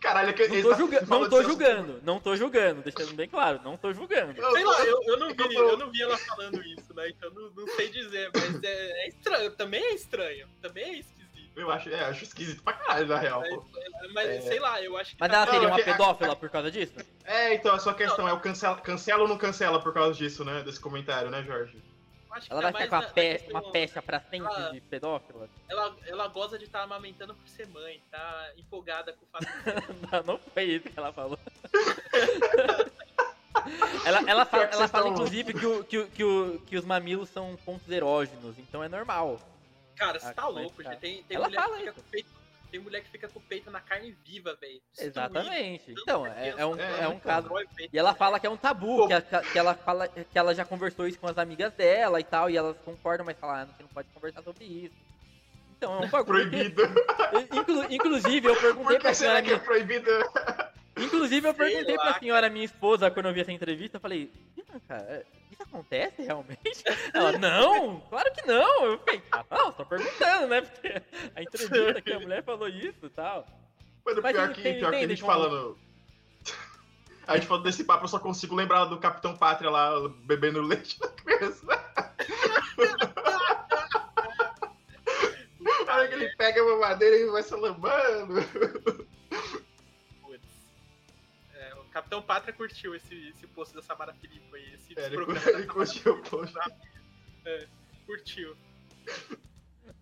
Caralho, 0.01 0.29
é 0.29 0.33
que 0.33 0.47
Não 0.47 0.61
tô, 0.61 0.69
tá 0.69 0.77
julga- 0.77 1.01
não 1.07 1.29
tô 1.29 1.43
julgando, 1.43 1.99
não 2.03 2.19
tô 2.19 2.35
julgando, 2.35 2.81
deixando 2.83 3.15
bem 3.15 3.27
claro, 3.27 3.59
não 3.63 3.75
tô 3.75 3.91
julgando. 3.93 4.39
Eu- 4.39 4.51
Sei 4.51 4.63
lá, 4.63 4.85
eu, 4.85 5.01
eu 5.03 5.17
não 5.17 5.29
é 5.29 5.33
vi, 5.33 5.55
eu 5.55 5.77
não 5.77 5.89
vi 5.91 6.01
ela 6.03 6.17
falando 6.17 6.61
isso, 6.63 6.93
né? 6.93 7.09
Então 7.09 7.31
não, 7.31 7.49
não 7.51 7.67
sei 7.75 7.89
dizer, 7.89 8.29
mas 8.33 8.63
é, 8.63 9.05
é 9.05 9.07
estranho, 9.09 9.51
também 9.51 9.83
é 9.83 9.93
estranho, 9.95 10.47
também 10.61 10.83
é 10.83 10.99
esquisito. 10.99 11.25
Eu 11.55 11.71
acho, 11.71 11.89
é, 11.89 12.03
acho 12.05 12.23
esquisito 12.23 12.61
pra 12.61 12.73
caralho, 12.73 13.07
na 13.07 13.17
real, 13.17 13.39
Mas, 13.39 13.55
pô. 13.55 13.65
mas 14.13 14.27
É. 14.29 14.41
sei 14.41 14.59
lá, 14.59 14.81
eu 14.83 14.95
acho 14.97 15.11
que. 15.11 15.17
Mas 15.19 15.31
tá- 15.31 15.37
ela 15.37 15.45
seria 15.45 15.61
Não, 15.61 15.67
uma 15.69 15.79
é 15.79 15.83
que- 15.83 15.91
pedófila 15.91 16.35
por 16.35 16.49
causa 16.49 16.69
disso? 16.69 16.93
É, 17.23 17.53
então, 17.55 17.73
a 17.73 17.79
sua 17.79 17.93
questão 17.93 18.27
é 18.27 18.33
o 18.33 18.39
cancela, 18.41 18.75
cancela 18.75 19.21
ou 19.23 19.27
não 19.27 19.37
cancela 19.37 19.81
por 19.81 19.93
causa 19.93 20.13
disso, 20.13 20.43
né? 20.43 20.61
Desse 20.63 20.79
comentário, 20.79 21.29
né, 21.31 21.41
Jorge? 21.43 21.81
Ela 22.49 22.61
tá 22.61 22.71
vai 22.71 22.83
ficar 22.83 23.05
com 23.07 23.13
pe- 23.13 23.31
questão- 23.37 23.49
uma 23.51 23.71
pecha 23.71 24.01
pra 24.01 24.19
sempre 24.19 24.53
Ah. 24.53 24.69
de 24.71 24.81
pedófila? 24.81 25.49
Ela, 25.69 25.95
ela 26.05 26.27
goza 26.27 26.57
de 26.57 26.65
estar 26.65 26.81
amamentando 26.83 27.33
por 27.35 27.47
ser 27.47 27.67
mãe, 27.67 28.01
tá 28.11 28.51
empolgada 28.57 29.13
com 29.13 29.25
o 29.25 29.27
fato 29.29 29.45
Não, 30.11 30.23
não 30.33 30.39
foi 30.53 30.63
isso 30.63 30.89
que 30.89 30.99
ela 30.99 31.13
falou. 31.13 31.39
ela, 34.05 34.29
ela 34.29 34.45
fala, 34.45 34.63
ela 34.65 34.87
fala 34.87 35.09
inclusive, 35.09 35.53
que, 35.53 35.65
o- 35.65 35.83
que, 35.83 35.97
o- 35.97 36.07
que, 36.09 36.23
o- 36.23 36.59
que 36.67 36.77
os 36.77 36.85
mamilos 36.85 37.29
são 37.29 37.55
pontos 37.65 37.89
erógenos, 37.89 38.57
então 38.59 38.83
é 38.83 38.89
normal. 38.89 39.39
Cara, 39.95 40.19
você 40.19 40.27
Ah, 40.27 40.33
tá 40.33 40.41
mas 40.43 40.53
louco, 40.55 40.83
tá. 40.83 40.91
gente. 40.91 40.99
Tem, 40.99 41.23
tem 41.23 41.37
Ela 41.37 41.47
mulher 41.47 41.61
fala 41.61 41.73
que 41.73 41.79
fica 41.79 41.91
isso. 41.91 42.01
com 42.01 42.07
o 42.07 42.11
peito. 42.11 42.34
Tem 42.75 42.83
mulher 42.83 43.01
que 43.01 43.09
fica 43.09 43.29
com 43.29 43.39
o 43.39 43.41
peito 43.41 43.71
na 43.71 43.79
carne 43.79 44.11
viva, 44.25 44.53
velho. 44.59 44.81
Destruído, 44.91 45.09
Exatamente. 45.17 45.95
Então, 45.97 46.27
é, 46.27 46.49
é 46.57 46.65
um, 46.65 46.77
é, 46.77 47.03
é 47.03 47.07
um 47.07 47.13
então. 47.13 47.19
caso. 47.21 47.49
E 47.93 47.97
ela 47.97 48.13
fala 48.13 48.37
que 48.37 48.45
é 48.45 48.49
um 48.49 48.57
tabu, 48.57 49.07
que, 49.07 49.13
a- 49.13 49.21
que 49.21 49.57
ela 49.57 49.73
fala 49.75 50.09
que 50.09 50.37
ela 50.37 50.53
já 50.53 50.65
conversou 50.65 51.07
isso 51.07 51.17
com 51.17 51.25
as 51.27 51.37
amigas 51.37 51.71
dela 51.71 52.19
e 52.19 52.23
tal, 52.25 52.49
e 52.49 52.57
elas 52.57 52.75
concordam, 52.83 53.25
mas 53.25 53.39
falam, 53.39 53.55
ah, 53.55 53.65
você 53.65 53.81
não 53.81 53.87
pode 53.87 54.09
conversar 54.13 54.43
sobre 54.43 54.65
isso. 54.65 54.93
Então, 55.77 56.03
é 56.03 56.05
um 56.05 56.09
bagulho. 56.09 56.49
que- 56.49 56.69
Proibido. 56.75 56.81
Inclu- 57.55 57.87
inclusive, 57.93 58.45
eu 58.49 58.59
perguntei 58.59 58.95
Por 58.97 59.01
pra 59.03 59.11
que 59.11 59.15
será 59.15 59.35
senhora 59.37 59.41
que 59.41 59.53
é 59.53 59.57
proibido? 59.57 60.11
Inclusive, 60.97 61.47
eu 61.47 61.53
Sei 61.53 61.69
perguntei 61.69 61.95
lá, 61.97 62.03
pra 62.11 62.19
senhora, 62.19 62.49
minha 62.49 62.65
esposa, 62.65 63.11
quando 63.11 63.27
eu 63.27 63.33
vi 63.33 63.41
essa 63.41 63.51
entrevista, 63.51 63.97
eu 63.97 64.01
falei, 64.01 64.31
Bianca, 64.55 65.25
isso 65.51 65.61
acontece 65.63 66.21
realmente? 66.21 66.83
Ela, 67.13 67.33
não, 67.37 67.99
claro 68.09 68.31
que 68.33 68.45
não. 68.47 68.85
Eu 68.85 68.99
fiquei, 68.99 69.21
ah, 69.31 69.43
não, 69.51 69.73
só 69.73 69.83
perguntando, 69.83 70.47
né? 70.47 70.61
Porque 70.63 71.01
a 71.35 71.41
entrevista 71.43 72.01
que 72.01 72.13
a 72.13 72.19
mulher 72.19 72.43
falou 72.43 72.67
isso 72.69 73.05
e 73.05 73.09
tal. 73.09 73.45
Mas 74.05 74.15
pior 74.15 74.45
ele 74.45 74.53
que, 74.53 74.61
tem- 74.61 74.77
pior 74.79 74.91
que 74.91 74.95
a 74.97 75.07
gente 75.07 75.21
como- 75.21 75.33
falando. 75.33 75.77
A 77.27 77.35
gente 77.37 77.47
falando 77.47 77.63
desse 77.63 77.83
papo, 77.83 78.03
eu 78.03 78.07
só 78.07 78.19
consigo 78.19 78.53
lembrar 78.53 78.85
do 78.85 78.99
Capitão 78.99 79.35
Pátria 79.35 79.67
lá, 79.71 79.89
bebendo 80.25 80.61
leite 80.61 80.99
da 80.99 81.07
criança. 81.07 81.65
Na 85.59 85.95
hora 85.95 86.07
que 86.07 86.13
ele 86.13 86.29
pega 86.35 86.61
a 86.61 86.65
mamadeira 86.65 87.15
e 87.17 87.25
vai 87.31 87.41
se 87.41 87.55
lambando. 87.55 88.35
É, 91.95 92.01
Capitão 92.01 92.21
Pátria 92.21 92.53
curtiu 92.53 92.93
esse, 92.93 93.29
esse 93.29 93.47
post 93.47 93.73
da 93.73 93.81
Samara 93.81 94.13
Filipe 94.13 94.53
aí, 94.53 94.73
esse 94.73 94.99
É, 94.99 95.05
ele, 95.05 95.15
programa 95.15 95.49
ele 95.49 95.65
curtiu 95.65 96.13
o 96.13 96.21
post. 96.23 96.53
curtiu. 98.05 98.57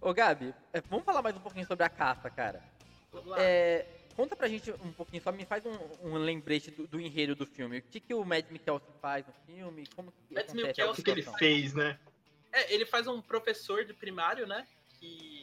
Ô, 0.02 0.14
Gabi, 0.14 0.54
é, 0.74 0.82
vamos 0.82 1.06
falar 1.06 1.22
mais 1.22 1.36
um 1.36 1.40
pouquinho 1.40 1.68
sobre 1.68 1.86
a 1.86 1.90
caça, 1.90 2.30
cara. 2.30 2.64
Vamos 3.12 3.28
lá. 3.28 3.38
É, 3.40 3.86
conta 4.16 4.36
pra 4.36 4.48
gente 4.48 4.72
um 4.72 4.92
pouquinho, 4.92 5.22
só 5.22 5.32
me 5.32 5.46
faz 5.46 5.66
um, 5.66 5.78
um 6.02 6.16
lembrete 6.16 6.72
do, 6.72 6.88
do 6.88 7.00
enredo 7.00 7.36
do 7.36 7.46
filme. 7.46 7.78
O 7.78 7.84
que, 7.84 8.00
que 8.00 8.14
o 8.14 8.26
Mads 8.26 8.50
Mikkelsen 8.52 8.94
faz 9.00 9.26
no 9.28 9.34
filme? 9.46 9.86
Como 9.96 10.12
que 10.12 10.34
Mads 10.34 10.54
O 10.54 10.94
que, 10.96 11.04
que 11.04 11.12
ele 11.12 11.24
fez, 11.38 11.74
né? 11.76 12.00
É, 12.52 12.74
ele 12.74 12.86
faz 12.86 13.08
um 13.08 13.22
professor 13.22 13.86
de 13.86 13.94
primário, 13.94 14.48
né? 14.48 14.68
Que 15.00 15.43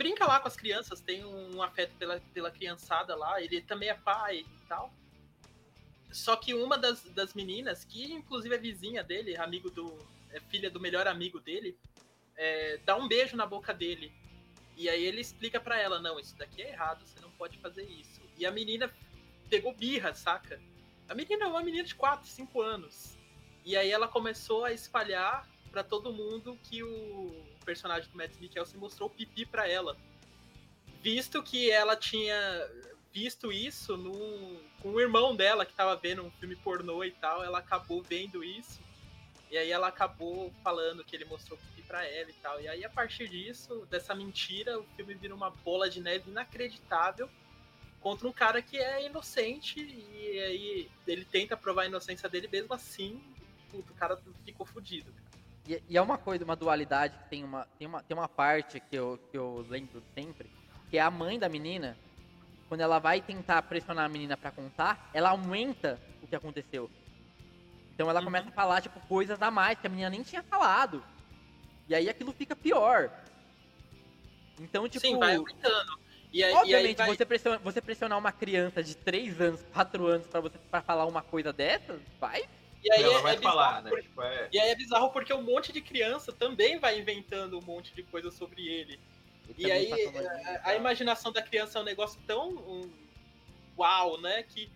brinca 0.00 0.26
lá 0.26 0.40
com 0.40 0.48
as 0.48 0.56
crianças, 0.56 0.98
tem 1.02 1.22
um 1.26 1.62
afeto 1.62 1.94
pela, 1.98 2.18
pela 2.32 2.50
criançada 2.50 3.14
lá. 3.14 3.38
Ele 3.42 3.60
também 3.60 3.90
é 3.90 3.94
pai 3.94 4.38
e 4.38 4.66
tal. 4.66 4.90
Só 6.10 6.34
que 6.36 6.54
uma 6.54 6.78
das, 6.78 7.04
das 7.10 7.34
meninas, 7.34 7.84
que 7.84 8.10
inclusive 8.10 8.54
é 8.54 8.58
vizinha 8.58 9.04
dele, 9.04 9.36
amigo 9.36 9.70
do. 9.70 9.98
é 10.30 10.40
filha 10.40 10.70
do 10.70 10.80
melhor 10.80 11.06
amigo 11.06 11.38
dele, 11.38 11.76
é, 12.34 12.78
dá 12.78 12.96
um 12.96 13.06
beijo 13.06 13.36
na 13.36 13.44
boca 13.44 13.74
dele. 13.74 14.10
E 14.74 14.88
aí 14.88 15.04
ele 15.04 15.20
explica 15.20 15.60
pra 15.60 15.78
ela: 15.78 16.00
não, 16.00 16.18
isso 16.18 16.34
daqui 16.38 16.62
é 16.62 16.70
errado, 16.70 17.06
você 17.06 17.20
não 17.20 17.30
pode 17.32 17.58
fazer 17.58 17.84
isso. 17.84 18.22
E 18.38 18.46
a 18.46 18.50
menina 18.50 18.90
pegou 19.50 19.74
birra, 19.74 20.14
saca? 20.14 20.58
A 21.10 21.14
menina 21.14 21.44
é 21.44 21.48
uma 21.48 21.62
menina 21.62 21.84
de 21.84 21.94
4, 21.94 22.26
5 22.26 22.62
anos. 22.62 23.18
E 23.66 23.76
aí 23.76 23.90
ela 23.90 24.08
começou 24.08 24.64
a 24.64 24.72
espalhar 24.72 25.46
pra 25.70 25.84
todo 25.84 26.10
mundo 26.10 26.58
que 26.62 26.82
o 26.82 27.50
personagem 27.70 28.10
do 28.10 28.16
Mads 28.16 28.36
Mikkelsen 28.38 28.80
mostrou 28.80 29.08
pipi 29.08 29.46
pra 29.46 29.68
ela. 29.68 29.96
Visto 31.00 31.40
que 31.40 31.70
ela 31.70 31.96
tinha 31.96 32.36
visto 33.12 33.52
isso 33.52 33.96
no, 33.96 34.60
com 34.80 34.90
o 34.90 35.00
irmão 35.00 35.36
dela 35.36 35.64
que 35.64 35.72
tava 35.72 35.94
vendo 35.96 36.22
um 36.24 36.30
filme 36.32 36.56
pornô 36.56 37.04
e 37.04 37.12
tal, 37.12 37.44
ela 37.44 37.60
acabou 37.60 38.02
vendo 38.02 38.42
isso. 38.42 38.80
E 39.50 39.56
aí 39.56 39.70
ela 39.70 39.88
acabou 39.88 40.52
falando 40.64 41.04
que 41.04 41.14
ele 41.14 41.24
mostrou 41.24 41.58
pipi 41.58 41.82
pra 41.82 42.04
ela 42.04 42.30
e 42.30 42.34
tal. 42.34 42.60
E 42.60 42.66
aí 42.66 42.84
a 42.84 42.90
partir 42.90 43.28
disso, 43.28 43.86
dessa 43.88 44.14
mentira, 44.14 44.78
o 44.78 44.84
filme 44.96 45.14
vira 45.14 45.34
uma 45.34 45.50
bola 45.50 45.88
de 45.88 46.00
neve 46.00 46.28
inacreditável 46.28 47.30
contra 48.00 48.26
um 48.26 48.32
cara 48.32 48.60
que 48.60 48.78
é 48.78 49.06
inocente 49.06 49.80
e 49.80 50.40
aí 50.40 50.90
ele 51.06 51.24
tenta 51.24 51.56
provar 51.56 51.82
a 51.82 51.86
inocência 51.86 52.28
dele 52.28 52.48
mesmo 52.48 52.74
assim, 52.74 53.22
puto, 53.70 53.92
o 53.92 53.96
cara 53.96 54.20
ficou 54.44 54.66
fudido. 54.66 55.12
E, 55.70 55.80
e 55.90 55.96
é 55.96 56.02
uma 56.02 56.18
coisa, 56.18 56.44
uma 56.44 56.56
dualidade 56.56 57.16
que 57.16 57.30
tem 57.30 57.44
uma, 57.44 57.64
tem 57.78 57.86
uma, 57.86 58.02
tem 58.02 58.16
uma 58.16 58.28
parte 58.28 58.80
que 58.80 58.96
eu, 58.96 59.20
que 59.30 59.38
eu 59.38 59.64
lembro 59.68 60.02
sempre, 60.16 60.50
que 60.90 60.98
é 60.98 61.00
a 61.00 61.10
mãe 61.12 61.38
da 61.38 61.48
menina, 61.48 61.96
quando 62.68 62.80
ela 62.80 62.98
vai 62.98 63.20
tentar 63.20 63.62
pressionar 63.62 64.04
a 64.06 64.08
menina 64.08 64.36
pra 64.36 64.50
contar, 64.50 65.08
ela 65.14 65.30
aumenta 65.30 66.00
o 66.20 66.26
que 66.26 66.34
aconteceu. 66.34 66.90
Então 67.94 68.10
ela 68.10 68.18
Uhum. 68.18 68.24
começa 68.24 68.48
a 68.48 68.52
falar, 68.52 68.80
tipo, 68.80 68.98
coisas 69.02 69.40
a 69.40 69.48
mais 69.48 69.78
que 69.78 69.86
a 69.86 69.90
menina 69.90 70.10
nem 70.10 70.24
tinha 70.24 70.42
falado. 70.42 71.04
E 71.88 71.94
aí 71.94 72.08
aquilo 72.08 72.32
fica 72.32 72.56
pior. 72.56 73.08
Então, 74.60 74.88
tipo, 74.88 75.06
Sim, 75.06 75.18
vai 75.20 75.36
aumentando. 75.36 76.00
E 76.32 76.42
aí, 76.42 76.50
e 76.52 76.54
aí 76.54 76.62
obviamente, 76.62 76.96
vai... 76.96 77.06
você, 77.06 77.24
pressionar, 77.24 77.60
você 77.60 77.80
pressionar 77.80 78.18
uma 78.18 78.32
criança 78.32 78.82
de 78.82 78.96
3 78.96 79.40
anos, 79.40 79.62
4 79.72 80.04
anos 80.06 80.26
pra 80.26 80.40
você 80.40 80.58
pra 80.58 80.82
falar 80.82 81.06
uma 81.06 81.22
coisa 81.22 81.52
dessas, 81.52 82.00
vai. 82.20 82.44
E 82.82 82.92
aí 82.92 83.02
ela 83.02 83.18
é, 83.18 83.22
vai 83.22 83.32
é 83.34 83.36
bizarro 83.36 83.56
falar, 83.56 83.82
né? 83.82 83.90
porque- 83.90 84.02
Tipo, 84.04 84.22
é. 84.22 84.48
E 84.52 84.58
aí 84.58 84.70
é 84.70 84.74
bizarro 84.74 85.10
porque 85.10 85.32
um 85.34 85.42
monte 85.42 85.72
de 85.72 85.80
criança 85.80 86.32
também 86.32 86.78
vai 86.78 86.98
inventando 86.98 87.58
um 87.58 87.62
monte 87.62 87.94
de 87.94 88.02
coisa 88.02 88.30
sobre 88.30 88.66
ele. 88.66 88.98
Ele 89.48 89.54
E 89.58 89.62
também 89.62 89.72
aí, 89.72 89.88
passou 89.88 90.08
uma 90.10 90.20
vida 90.20 90.42
e 90.42 90.48
A, 90.56 90.68
a 90.68 90.74
imaginação 90.76 91.32
da 91.32 91.42
criança 91.42 91.78
é 91.78 91.82
um 91.82 91.84
negócio 91.84 92.20
tão 92.26 92.50
um, 92.50 92.90
uau, 93.78 94.20
né? 94.20 94.42
Que 94.44 94.70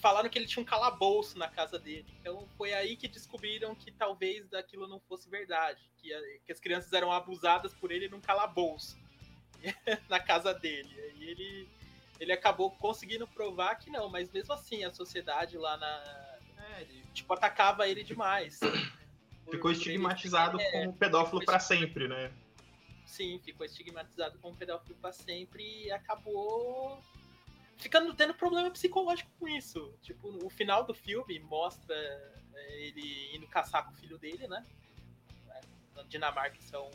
falaram 0.00 0.28
que 0.28 0.38
ele 0.38 0.46
tinha 0.46 0.62
um 0.62 0.66
calabouço 0.66 1.38
na 1.38 1.48
casa 1.48 1.78
dele. 1.78 2.06
Então 2.20 2.46
foi 2.56 2.72
aí 2.74 2.96
que 2.96 3.08
descobriram 3.08 3.74
que 3.74 3.90
talvez 3.90 4.48
daquilo 4.48 4.86
não 4.86 5.00
fosse 5.00 5.28
verdade. 5.28 5.80
Que, 6.00 6.12
a- 6.12 6.38
que 6.44 6.52
as 6.52 6.60
crianças 6.60 6.92
eram 6.92 7.10
abusadas 7.12 7.72
por 7.74 7.90
ele 7.90 8.08
num 8.08 8.20
calabouço 8.20 8.96
na 10.08 10.20
casa 10.20 10.52
dele. 10.54 10.88
E 11.18 11.24
ele, 11.24 11.68
ele 12.20 12.32
acabou 12.32 12.70
conseguindo 12.72 13.26
provar 13.26 13.74
que 13.76 13.90
não, 13.90 14.08
mas 14.08 14.30
mesmo 14.30 14.52
assim 14.52 14.84
a 14.84 14.90
sociedade 14.92 15.56
lá 15.56 15.76
na. 15.76 16.27
Né, 16.78 16.86
ele, 16.88 17.04
tipo, 17.12 17.32
atacava 17.32 17.88
ele 17.88 18.02
demais. 18.02 18.58
Ficou 19.44 19.60
por 19.60 19.70
ele- 19.70 19.78
estigmatizado 19.78 20.60
é, 20.60 20.70
como 20.72 20.92
pedófilo 20.92 21.44
pra 21.44 21.58
sempre, 21.58 22.06
né? 22.06 22.30
Sim, 23.06 23.40
ficou 23.42 23.64
estigmatizado 23.64 24.38
como 24.38 24.54
pedófilo 24.54 24.94
pra 24.96 25.10
sempre 25.10 25.62
e 25.86 25.90
acabou 25.90 27.02
ficando 27.78 28.12
tendo 28.12 28.34
problema 28.34 28.70
psicológico 28.70 29.30
com 29.40 29.48
isso. 29.48 29.94
Tipo, 30.02 30.28
o 30.44 30.50
final 30.50 30.84
do 30.84 30.92
filme 30.92 31.38
mostra 31.40 31.94
é, 32.54 32.86
ele 32.86 33.34
indo 33.34 33.46
caçar 33.46 33.86
com 33.86 33.92
o 33.92 33.94
filho 33.94 34.18
dele, 34.18 34.46
né? 34.46 34.62
Na 35.96 36.02
Dinamarca 36.02 36.58
isso 36.58 36.76
é 36.76 36.78
um, 36.78 36.90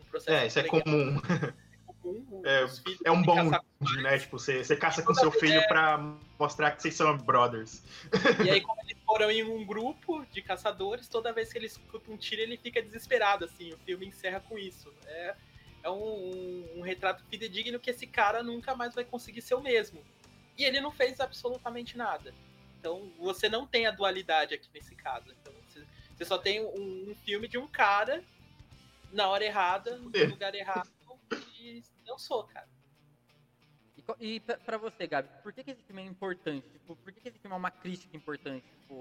um 0.00 0.04
processo 0.10 0.36
É, 0.36 0.46
isso 0.46 0.58
é 0.58 0.62
legal, 0.62 0.82
comum. 0.82 1.20
comum. 2.02 2.42
É, 2.44 2.64
os 2.64 2.78
filhos 2.80 2.98
É 3.04 3.10
um 3.10 3.22
bom 3.22 3.50
né? 4.02 4.18
Tipo, 4.18 4.38
você, 4.38 4.62
você 4.64 4.76
caça 4.76 5.02
com 5.02 5.14
seu 5.14 5.30
filho 5.30 5.66
pra 5.68 5.98
mostrar 6.38 6.72
que 6.72 6.82
vocês 6.82 6.94
são 6.94 7.16
brothers. 7.18 7.82
E 8.44 8.50
aí, 8.50 8.60
como 8.62 8.80
eles 8.82 8.96
foram 9.04 9.30
em 9.30 9.42
um 9.44 9.64
grupo 9.64 10.24
de 10.32 10.42
caçadores, 10.42 11.08
toda 11.08 11.32
vez 11.32 11.52
que 11.52 11.58
ele 11.58 11.66
escuta 11.66 12.10
um 12.10 12.16
tiro, 12.16 12.42
ele 12.42 12.56
fica 12.56 12.82
desesperado, 12.82 13.44
assim. 13.44 13.72
O 13.72 13.78
filme 13.78 14.06
encerra 14.06 14.40
com 14.40 14.58
isso. 14.58 14.92
É, 15.06 15.34
é 15.84 15.90
um, 15.90 15.94
um- 16.02 16.68
um 16.76 16.80
retrato 16.82 17.24
fidedigno 17.30 17.78
que 17.80 17.90
esse 17.90 18.06
cara 18.06 18.42
nunca 18.42 18.74
mais 18.74 18.94
vai 18.94 19.04
conseguir 19.04 19.42
ser 19.42 19.54
o 19.54 19.60
mesmo. 19.62 20.02
E 20.58 20.64
ele 20.64 20.80
não 20.80 20.90
fez 20.90 21.18
absolutamente 21.20 21.96
nada. 21.96 22.34
Então, 22.78 23.10
você 23.18 23.48
não 23.48 23.66
tem 23.66 23.86
a 23.86 23.90
dualidade 23.92 24.54
aqui 24.54 24.68
nesse 24.74 24.94
caso. 24.94 25.26
Então, 25.40 25.52
você, 25.68 25.84
você 26.16 26.24
só 26.24 26.36
tem 26.36 26.60
um, 26.64 27.10
um 27.10 27.14
filme 27.24 27.46
de 27.48 27.56
um 27.56 27.66
cara 27.68 28.22
na 29.12 29.28
hora 29.28 29.44
errada, 29.44 29.96
no 29.98 30.10
É. 30.16 30.24
lugar 30.24 30.54
errado, 30.54 30.88
não 32.06 32.18
sou, 32.18 32.44
cara. 32.44 32.68
E, 34.20 34.36
e 34.36 34.40
pra 34.40 34.78
você, 34.78 35.06
Gabi, 35.06 35.28
por 35.42 35.52
que, 35.52 35.62
que 35.64 35.70
esse 35.70 35.82
filme 35.82 36.02
é 36.02 36.06
importante? 36.06 36.68
Tipo, 36.70 36.96
por 36.96 37.12
que, 37.12 37.20
que 37.20 37.28
esse 37.28 37.38
filme 37.38 37.54
é 37.54 37.58
uma 37.58 37.70
crítica 37.70 38.16
importante? 38.16 38.64
Tipo, 38.80 38.94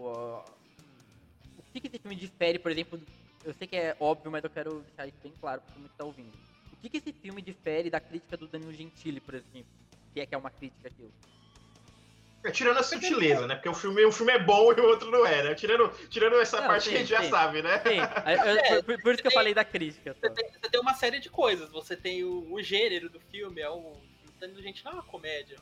o 1.57 1.63
que, 1.71 1.79
que 1.81 1.87
esse 1.87 1.99
filme 1.99 2.15
difere, 2.15 2.59
por 2.59 2.71
exemplo, 2.71 2.97
do- 2.97 3.07
eu 3.43 3.53
sei 3.53 3.67
que 3.67 3.75
é 3.75 3.95
óbvio, 3.99 4.31
mas 4.31 4.43
eu 4.43 4.49
quero 4.49 4.81
deixar 4.83 5.07
isso 5.07 5.17
bem 5.23 5.33
claro 5.39 5.61
pra 5.61 5.69
todo 5.71 5.79
mundo 5.81 5.89
que 5.89 5.97
tá 5.97 6.03
ouvindo. 6.05 6.37
O 6.71 6.75
que, 6.77 6.89
que 6.89 6.97
esse 6.97 7.13
filme 7.13 7.41
difere 7.41 7.89
da 7.89 7.99
crítica 7.99 8.37
do 8.37 8.47
Danilo 8.47 8.73
Gentili, 8.73 9.19
por 9.19 9.33
exemplo? 9.35 9.71
se 10.13 10.19
é 10.19 10.25
que 10.25 10.35
é 10.35 10.37
uma 10.37 10.51
crítica 10.51 10.89
aquilo. 10.89 11.13
É, 12.43 12.49
tirando 12.49 12.77
a 12.77 12.83
sutileza, 12.83 13.45
né? 13.45 13.55
Porque 13.55 13.69
o 13.69 13.73
filme, 13.73 14.03
um 14.05 14.11
filme 14.11 14.31
é 14.33 14.39
bom 14.39 14.71
e 14.73 14.79
o 14.81 14.85
outro 14.85 15.11
não 15.11 15.25
é, 15.25 15.43
né? 15.43 15.53
Tirando, 15.55 15.89
tirando 16.09 16.39
essa 16.39 16.59
Não, 16.59 16.67
parte 16.67 16.85
sim, 16.85 16.89
que 16.91 16.95
a 16.95 16.99
gente 16.99 17.09
já 17.09 17.23
sabe, 17.29 17.61
né? 17.61 17.79
Sim, 17.79 17.99
eu- 18.31 18.75
eu- 18.77 18.83
por, 18.83 18.99
por 19.01 19.13
isso 19.13 19.21
que 19.21 19.27
eu 19.27 19.31
falei 19.31 19.53
da 19.53 19.63
crítica. 19.63 20.15
Você 20.19 20.29
tem, 20.31 20.49
você 20.51 20.69
tem 20.71 20.79
uma 20.81 20.93
série 20.95 21.19
de 21.19 21.29
coisas. 21.29 21.69
Você 21.71 21.95
tem 21.95 22.23
o, 22.23 22.51
o 22.51 22.61
gênero 22.63 23.09
do 23.09 23.19
filme, 23.19 23.61
é 23.61 23.69
um. 23.69 23.93
Gente, 24.59 24.83
não 24.83 24.93
é 24.93 24.95
uma 24.95 25.03
comédia. 25.03 25.59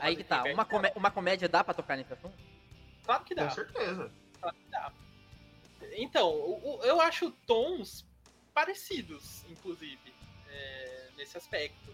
Aí 0.00 0.14
que 0.14 0.22
tá, 0.24 0.44
uma, 0.44 0.66
comé- 0.66 0.92
uma 0.94 1.10
comédia 1.10 1.48
dá 1.48 1.64
pra 1.64 1.72
tocar 1.72 1.96
nesse 1.96 2.12
assunto? 2.12 2.34
Claro 3.04 3.24
que 3.24 3.34
dá. 3.34 3.44
Com 3.46 3.54
certeza. 3.54 4.12
Claro 4.38 4.54
que 4.56 4.70
dá. 4.70 4.92
Então, 5.92 6.28
o- 6.28 6.78
o- 6.78 6.84
eu 6.84 7.00
acho 7.00 7.30
tons 7.46 8.04
parecidos, 8.52 9.44
inclusive, 9.48 10.12
é, 10.50 11.08
nesse 11.16 11.38
aspecto. 11.38 11.90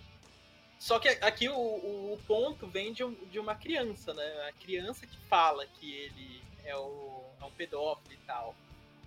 Só 0.82 0.98
que 0.98 1.06
aqui 1.08 1.48
o, 1.48 1.54
o- 1.56 2.20
ponto 2.26 2.66
vem 2.66 2.92
de, 2.92 3.04
um- 3.04 3.14
de 3.26 3.38
uma 3.38 3.54
criança, 3.54 4.12
né? 4.12 4.48
A 4.48 4.52
criança 4.52 5.06
que 5.06 5.16
fala 5.28 5.64
que 5.64 5.92
ele 5.94 6.42
é, 6.64 6.74
o, 6.76 7.24
é 7.40 7.44
um 7.44 7.52
pedófilo 7.52 8.12
e 8.12 8.16
tal. 8.26 8.52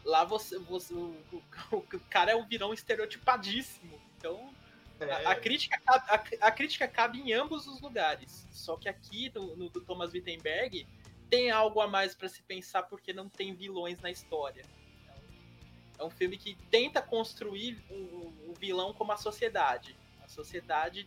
Lá 0.05 0.23
você, 0.23 0.57
você 0.57 0.93
o, 0.93 1.13
o- 1.33 1.43
o 1.75 1.99
cara 2.09 2.31
é 2.31 2.35
um 2.35 2.45
virão 2.47 2.73
estereotipadíssimo. 2.73 3.99
Então, 4.17 4.53
É, 5.01 5.11
a, 5.11 5.31
a 5.31 5.35
crítica, 5.35 5.77
cabe- 5.85 6.05
a, 6.39 6.47
a 6.47 6.51
crítica 6.51 6.87
cabe 6.87 7.19
em 7.19 7.33
ambos 7.33 7.67
os 7.67 7.81
lugares. 7.81 8.47
Só 8.51 8.77
que 8.77 8.87
aqui, 8.87 9.29
no, 9.35 9.57
no 9.57 9.69
do 9.69 9.81
Thomas 9.81 10.13
Wittenberg, 10.13 10.87
tem 11.29 11.51
algo 11.51 11.81
a 11.81 11.87
mais 11.89 12.15
para 12.15 12.29
se 12.29 12.41
pensar 12.43 12.83
porque 12.83 13.11
não 13.11 13.27
tem 13.27 13.53
vilões 13.53 13.99
na 13.99 14.09
história. 14.09 14.63
É 15.09 15.11
um, 15.13 16.03
é 16.05 16.05
um 16.05 16.09
filme 16.09 16.37
que 16.37 16.55
tenta 16.71 17.01
construir 17.01 17.83
o 17.89 18.53
vilão 18.57 18.93
como 18.93 19.11
a 19.11 19.17
sociedade. 19.17 19.93
A 20.23 20.27
sociedade 20.29 21.05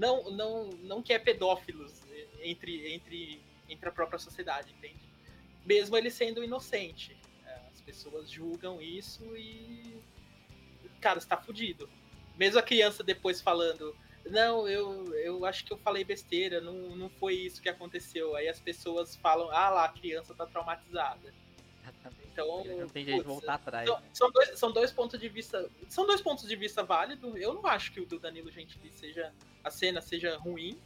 não, 0.00 0.30
não, 0.30 0.64
não 0.82 1.02
quer 1.02 1.18
pedófilos 1.20 2.02
entre, 2.42 2.94
entre, 2.94 3.40
entre 3.68 3.88
a 3.88 3.92
própria 3.92 4.18
sociedade, 4.18 4.72
entende? 4.78 5.00
Mesmo 5.64 5.96
ele 5.96 6.10
sendo 6.10 6.42
inocente. 6.42 7.16
É, 7.46 7.60
As 7.72 7.80
pessoas 7.80 8.30
julgam 8.30 8.80
isso 8.80 9.36
e. 9.36 10.00
Cara, 11.00 11.18
está 11.18 11.36
fudido 11.36 11.88
mesmo 12.40 12.58
a 12.58 12.62
criança 12.62 13.02
depois 13.04 13.42
falando, 13.42 13.94
não, 14.24 14.66
eu, 14.66 15.14
eu 15.16 15.44
acho 15.44 15.62
que 15.62 15.74
eu 15.74 15.76
falei 15.76 16.02
besteira, 16.04 16.58
não, 16.58 16.96
não 16.96 17.10
foi 17.10 17.34
isso 17.34 17.60
que 17.60 17.68
aconteceu. 17.68 18.34
Aí 18.34 18.48
as 18.48 18.58
pessoas 18.58 19.14
falam, 19.14 19.50
ah 19.50 19.68
lá, 19.68 19.84
a 19.84 19.92
criança 19.92 20.34
tá 20.34 20.46
traumatizada. 20.46 21.34
Então, 22.32 22.64
Não 22.64 22.88
tem 22.88 23.04
jeito 23.04 23.20
de 23.20 23.26
voltar 23.26 23.54
atrás. 23.54 23.88
São, 23.88 24.02
são 24.12 24.30
dois, 24.30 24.58
são 24.58 24.72
dois 24.72 24.92
pontos 24.92 25.18
de 25.18 25.28
vista. 25.28 25.68
São 25.88 26.06
dois 26.06 26.20
pontos 26.20 26.46
de 26.46 26.56
vista 26.56 26.82
válidos. 26.82 27.34
Eu 27.36 27.54
não 27.54 27.66
acho 27.66 27.92
que 27.92 28.00
o 28.00 28.06
do 28.06 28.18
Danilo 28.18 28.50
Gentili 28.50 28.90
seja. 28.92 29.32
A 29.62 29.70
cena 29.70 30.00
seja 30.00 30.36
ruim. 30.36 30.80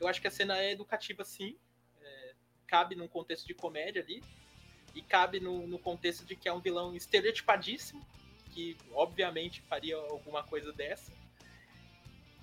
Eu 0.00 0.08
acho 0.08 0.20
que 0.20 0.26
a 0.26 0.30
cena 0.30 0.58
é 0.58 0.72
educativa 0.72 1.24
sim. 1.24 1.56
É, 2.02 2.34
cabe 2.66 2.94
num 2.94 3.08
contexto 3.08 3.46
de 3.46 3.54
comédia 3.54 4.02
ali. 4.02 4.22
E 4.94 5.02
cabe 5.02 5.40
no, 5.40 5.66
no 5.66 5.78
contexto 5.78 6.24
de 6.24 6.34
que 6.34 6.48
é 6.48 6.52
um 6.52 6.60
vilão 6.60 6.94
estereotipadíssimo. 6.94 8.04
Que 8.52 8.76
obviamente 8.92 9.60
faria 9.62 9.96
alguma 9.96 10.42
coisa 10.42 10.72
dessa. 10.72 11.12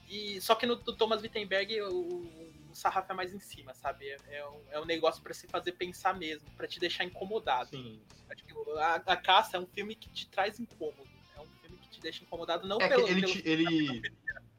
E, 0.09 0.39
só 0.41 0.53
que 0.53 0.65
no 0.65 0.75
do 0.75 0.95
Thomas 0.95 1.21
Wittenberg 1.21 1.81
o, 1.81 2.52
o, 2.73 2.75
sarrafo 2.75 3.11
é 3.11 3.15
mais 3.15 3.33
em 3.33 3.39
cima, 3.39 3.73
sabe? 3.73 4.07
É, 4.09 4.17
é 4.39 4.47
um, 4.49 4.61
é 4.71 4.79
um 4.79 4.85
negócio 4.85 5.21
pra 5.23 5.33
se 5.33 5.47
fazer 5.47 5.71
pensar 5.73 6.13
mesmo, 6.13 6.49
pra 6.57 6.67
te 6.67 6.79
deixar 6.79 7.03
incomodado. 7.03 7.69
Sim. 7.69 8.01
Acho 8.29 8.43
que 8.43 8.53
a, 8.79 8.95
a 8.95 9.15
Caça 9.17 9.57
é 9.57 9.59
um 9.59 9.67
filme 9.67 9.95
que 9.95 10.09
te 10.09 10.27
traz 10.27 10.59
incômodo. 10.59 11.07
É 11.35 11.41
um 11.41 11.47
filme 11.61 11.77
que 11.77 11.89
te 11.89 12.01
deixa 12.01 12.23
incomodado, 12.23 12.67
não 12.67 12.79
É 12.81 12.87
pelo, 12.89 13.07
ele, 13.07 13.21
pelo- 13.21 13.33
te- 13.33 13.43
ele. 13.47 14.01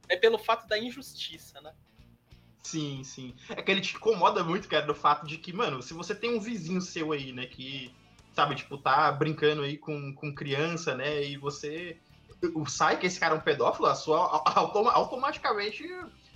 é 0.08 0.16
pelo 0.16 0.38
fato 0.38 0.66
da 0.66 0.78
injustiça, 0.78 1.60
né? 1.60 1.72
Sim, 2.62 3.04
sim. 3.04 3.34
É 3.50 3.60
que 3.62 3.70
ele 3.70 3.80
te 3.82 3.94
incomoda 3.96 4.42
muito, 4.42 4.68
cara, 4.68 4.86
do 4.86 4.94
fato 4.94 5.26
de 5.26 5.36
que, 5.36 5.52
mano, 5.52 5.82
se 5.82 5.92
você 5.92 6.14
tem 6.14 6.34
um 6.34 6.40
vizinho 6.40 6.80
seu 6.80 7.12
aí, 7.12 7.30
né, 7.30 7.46
que, 7.46 7.94
sabe, 8.32 8.54
tipo, 8.54 8.78
tá 8.78 9.12
brincando 9.12 9.62
aí 9.62 9.76
com, 9.76 10.14
com 10.14 10.34
criança, 10.34 10.94
né, 10.94 11.22
e 11.22 11.36
você 11.36 12.00
o- 12.54 12.66
sai 12.66 12.98
que 12.98 13.06
esse 13.06 13.20
cara 13.20 13.34
é 13.34 13.38
um 13.38 13.42
pedófilo, 13.42 13.86
a 13.86 13.94
sua, 13.94 14.42
automa- 14.56 14.92
automaticamente 14.92 15.84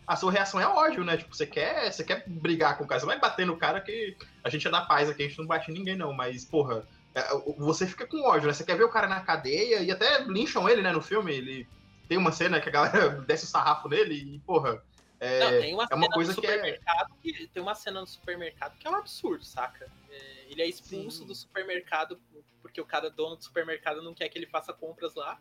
a 0.09 0.17
sua 0.17 0.33
reação 0.33 0.59
é 0.59 0.67
ódio, 0.67 1.05
né? 1.05 1.19
Tipo, 1.19 1.37
você 1.37 1.47
quer, 1.47 1.93
você 1.93 2.03
quer 2.03 2.25
brigar 2.27 2.79
com 2.79 2.85
o 2.85 2.87
cara, 2.87 2.99
você 2.99 3.07
vai 3.07 3.21
bater 3.21 3.47
no 3.47 3.59
cara 3.59 3.79
que 3.79 4.17
a 4.43 4.49
gente 4.49 4.67
é 4.67 4.71
da 4.71 4.81
paz 4.81 5.11
aqui, 5.11 5.23
a 5.23 5.29
gente 5.29 5.39
não 5.39 5.47
bate 5.47 5.71
em 5.71 5.75
ninguém, 5.75 5.97
não, 5.97 6.15
mas, 6.15 6.47
porra, 6.47 6.83
é, 7.15 7.23
você 7.59 7.87
fica 7.87 8.07
com 8.07 8.23
ódio, 8.23 8.49
né? 8.49 8.55
Você 8.55 8.65
quer 8.65 8.77
ver 8.77 8.85
o 8.85 8.91
cara 8.91 9.07
na 9.07 9.21
cadeia 9.21 9.83
e 9.83 9.91
até 9.91 10.23
lincham 10.25 10.67
ele, 10.67 10.81
né, 10.81 10.91
no 10.93 11.03
filme, 11.03 11.35
ele 11.35 11.69
tem 12.09 12.17
uma 12.17 12.33
cena 12.33 12.59
que 12.59 12.71
a 12.71 12.73
galera 12.73 13.11
desce 13.29 13.45
o 13.45 13.49
sarrafo 13.49 13.87
nele 13.87 14.15
e, 14.15 14.39
porra, 14.41 14.83
é, 15.21 15.41
Não, 15.41 15.61
tem 15.61 15.75
uma, 15.75 15.87
é 15.91 15.95
uma 15.95 16.03
cena 16.05 16.15
coisa 16.15 16.33
no 16.33 16.41
que 16.41 16.47
é- 16.47 16.81
que, 17.23 17.47
tem 17.49 17.63
uma 17.63 17.75
cena 17.75 18.01
no 18.01 18.07
supermercado 18.07 18.79
que 18.79 18.87
é 18.87 18.91
um 18.91 18.95
absurdo, 18.95 19.45
saca? 19.45 19.91
É, 20.11 20.47
ele 20.49 20.63
é 20.63 20.67
expulso 20.67 21.19
Sim. 21.19 21.27
do 21.27 21.35
supermercado 21.35 22.19
porque 22.63 22.81
o 22.81 22.87
cara 22.87 23.11
dono 23.11 23.37
do 23.37 23.45
supermercado 23.45 24.01
não 24.01 24.15
quer 24.15 24.29
que 24.29 24.39
ele 24.39 24.47
faça 24.47 24.73
compras 24.73 25.15
lá. 25.15 25.39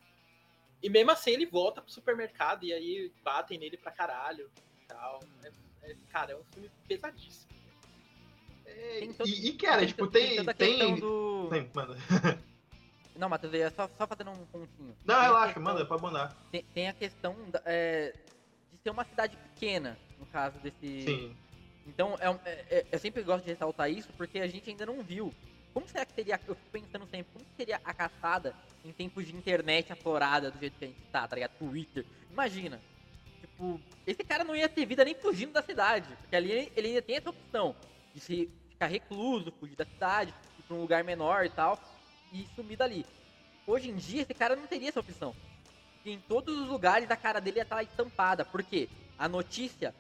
E 0.82 0.90
mesmo 0.90 1.12
assim 1.12 1.32
ele 1.32 1.46
volta 1.46 1.82
pro 1.82 1.92
supermercado 1.92 2.64
e 2.64 2.74
aí 2.74 3.12
batem 3.24 3.58
nele 3.58 3.78
pra 3.78 3.92
caralho 3.92 4.50
e 4.82 4.86
tal. 4.86 5.20
É- 5.44 5.92
é- 5.92 5.96
cara, 6.12 6.34
é 6.34 6.36
um 6.36 6.44
filme 6.54 6.70
pesadíssimo. 6.88 7.48
É, 8.66 9.00
Tem 9.00 9.14
todo- 9.14 9.28
e, 9.30 9.48
e, 9.48 9.54
cara, 9.54 9.80
Tem 9.80 9.88
tipo, 9.88 10.08
tem. 10.08 10.46
tem... 10.46 10.56
questão 10.78 10.96
do... 11.00 11.48
tem- 11.50 11.70
manda. 11.74 11.96
Não, 13.16 13.28
Matheus, 13.28 13.52
eu 13.54 13.60
ia 13.62 13.72
só, 13.72 13.90
só 13.98 14.06
fazendo 14.06 14.30
um 14.30 14.46
pontinho. 14.46 14.96
Não, 15.04 15.16
Tem 15.16 15.24
relaxa, 15.24 15.46
questão- 15.54 15.64
manda, 15.64 15.86
pode 15.88 16.02
mandar. 16.04 16.38
Tem, 16.52 16.64
tem 16.74 16.88
a 16.88 16.94
questão 16.94 17.36
é, 17.66 18.14
de 18.72 18.80
ser 18.84 18.92
uma 18.92 19.04
cidade 19.06 19.36
pequena, 19.38 19.98
no 20.20 20.26
caso 20.28 20.60
desse... 20.60 21.02
Sim. 21.04 21.36
Então, 21.88 22.16
é, 22.20 22.28
é- 22.46 22.66
é- 22.70 22.86
eu 22.92 23.00
sempre 23.00 23.24
gosto 23.24 23.46
de 23.46 23.50
ressaltar 23.50 23.90
isso, 23.90 24.10
porque 24.18 24.38
a 24.40 24.46
gente 24.48 24.70
ainda 24.70 24.86
não 24.86 25.02
viu. 25.02 25.34
Como 25.78 25.88
será 25.88 26.04
que 26.08 26.14
seria, 26.14 26.42
eu 26.48 26.56
fico 26.56 26.70
pensando 26.72 27.06
sempre, 27.06 27.32
como 27.32 27.46
seria 27.56 27.80
a 27.86 27.94
caçada 27.94 28.56
em 28.84 28.92
tempos 28.92 29.28
de 29.28 29.36
internet 29.36 29.94
aflorada 29.94 30.50
do 30.50 30.58
jeito 30.58 30.76
que 30.80 30.86
a 30.86 30.88
gente 30.88 31.00
tá, 31.12 31.28
tá 31.28 31.36
ligado? 31.36 31.52
Twitter. 31.60 32.04
Imagina. 32.32 32.82
Tipo, 33.40 33.80
esse 34.08 34.24
cara 34.24 34.44
não 34.44 34.56
ia 34.56 34.68
ter 34.68 34.88
vida 34.88 35.06
nem 35.06 35.14
fugindo 35.14 35.52
da 35.52 35.62
cidade. 35.62 36.10
Porque 36.16 36.36
ali 36.36 36.72
ele, 36.76 36.88
ainda 36.88 37.02
tem 37.04 37.18
essa 37.18 37.30
opção 37.30 37.76
de 38.12 38.20
se 38.20 38.50
ficar 38.72 38.88
recluso, 38.88 39.54
fugir 39.60 39.76
da 39.76 39.86
cidade, 39.86 40.34
ir 40.58 40.64
pra 40.64 40.76
um 40.76 40.82
lugar 40.82 41.04
menor 41.04 41.46
e 41.46 41.50
tal, 41.52 41.80
e 42.34 42.48
sumir 42.56 42.76
dali. 42.76 43.06
Hoje 43.68 43.92
em 43.92 43.98
dia, 43.98 44.24
esse 44.24 44.34
cara 44.34 44.56
não 44.56 44.66
teria 44.66 44.90
essa 44.90 45.00
opção. 45.00 45.36
Porque 45.94 46.10
em 46.10 46.20
todos 46.22 46.58
os 46.58 46.68
lugares 46.68 47.12
a 47.12 47.16
cara 47.16 47.40
dele 47.40 47.58
ia 47.58 47.64
estar 47.64 47.84
estampada. 47.84 48.44
Por 48.44 48.64
quê? 48.64 48.90
A 49.16 49.30
notícia 49.30 49.94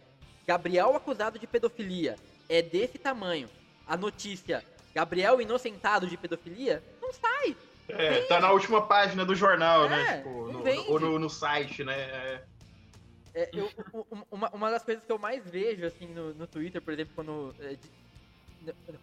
Gabriel 0.47 0.95
acusado 0.95 1.37
de 1.37 1.45
pedofilia 1.45 2.15
é 2.49 2.63
desse 2.63 2.97
tamanho. 2.97 3.47
A 3.85 3.95
notícia 3.95 4.65
Gabriel 5.01 5.39
inocentado 5.39 6.07
de 6.07 6.17
pedofilia 6.17 6.83
não 6.99 7.13
sai. 7.13 7.55
É, 7.87 8.21
tá 8.21 8.39
na 8.39 8.51
última 8.51 8.81
página 8.87 9.23
do 9.23 9.35
jornal, 9.35 9.85
É, 9.85 9.89
né? 9.89 10.17
Tipo, 10.17 10.29
não 10.47 10.53
no- 10.53 10.63
vende. 10.63 10.89
ou 10.89 10.99
no, 10.99 11.19
no 11.19 11.29
site, 11.29 11.83
né? 11.83 11.93
É, 11.95 12.41
É, 13.35 13.49
eu- 13.53 13.69
uma, 14.31 14.49
uma 14.49 14.71
das 14.71 14.83
coisas 14.83 15.03
que 15.05 15.11
eu 15.11 15.19
mais 15.19 15.43
vejo 15.47 15.85
assim 15.85 16.07
no, 16.07 16.33
no 16.33 16.47
Twitter, 16.47 16.81
por 16.81 16.91
exemplo, 16.93 17.13
quando, 17.15 17.55
é, 17.59 17.77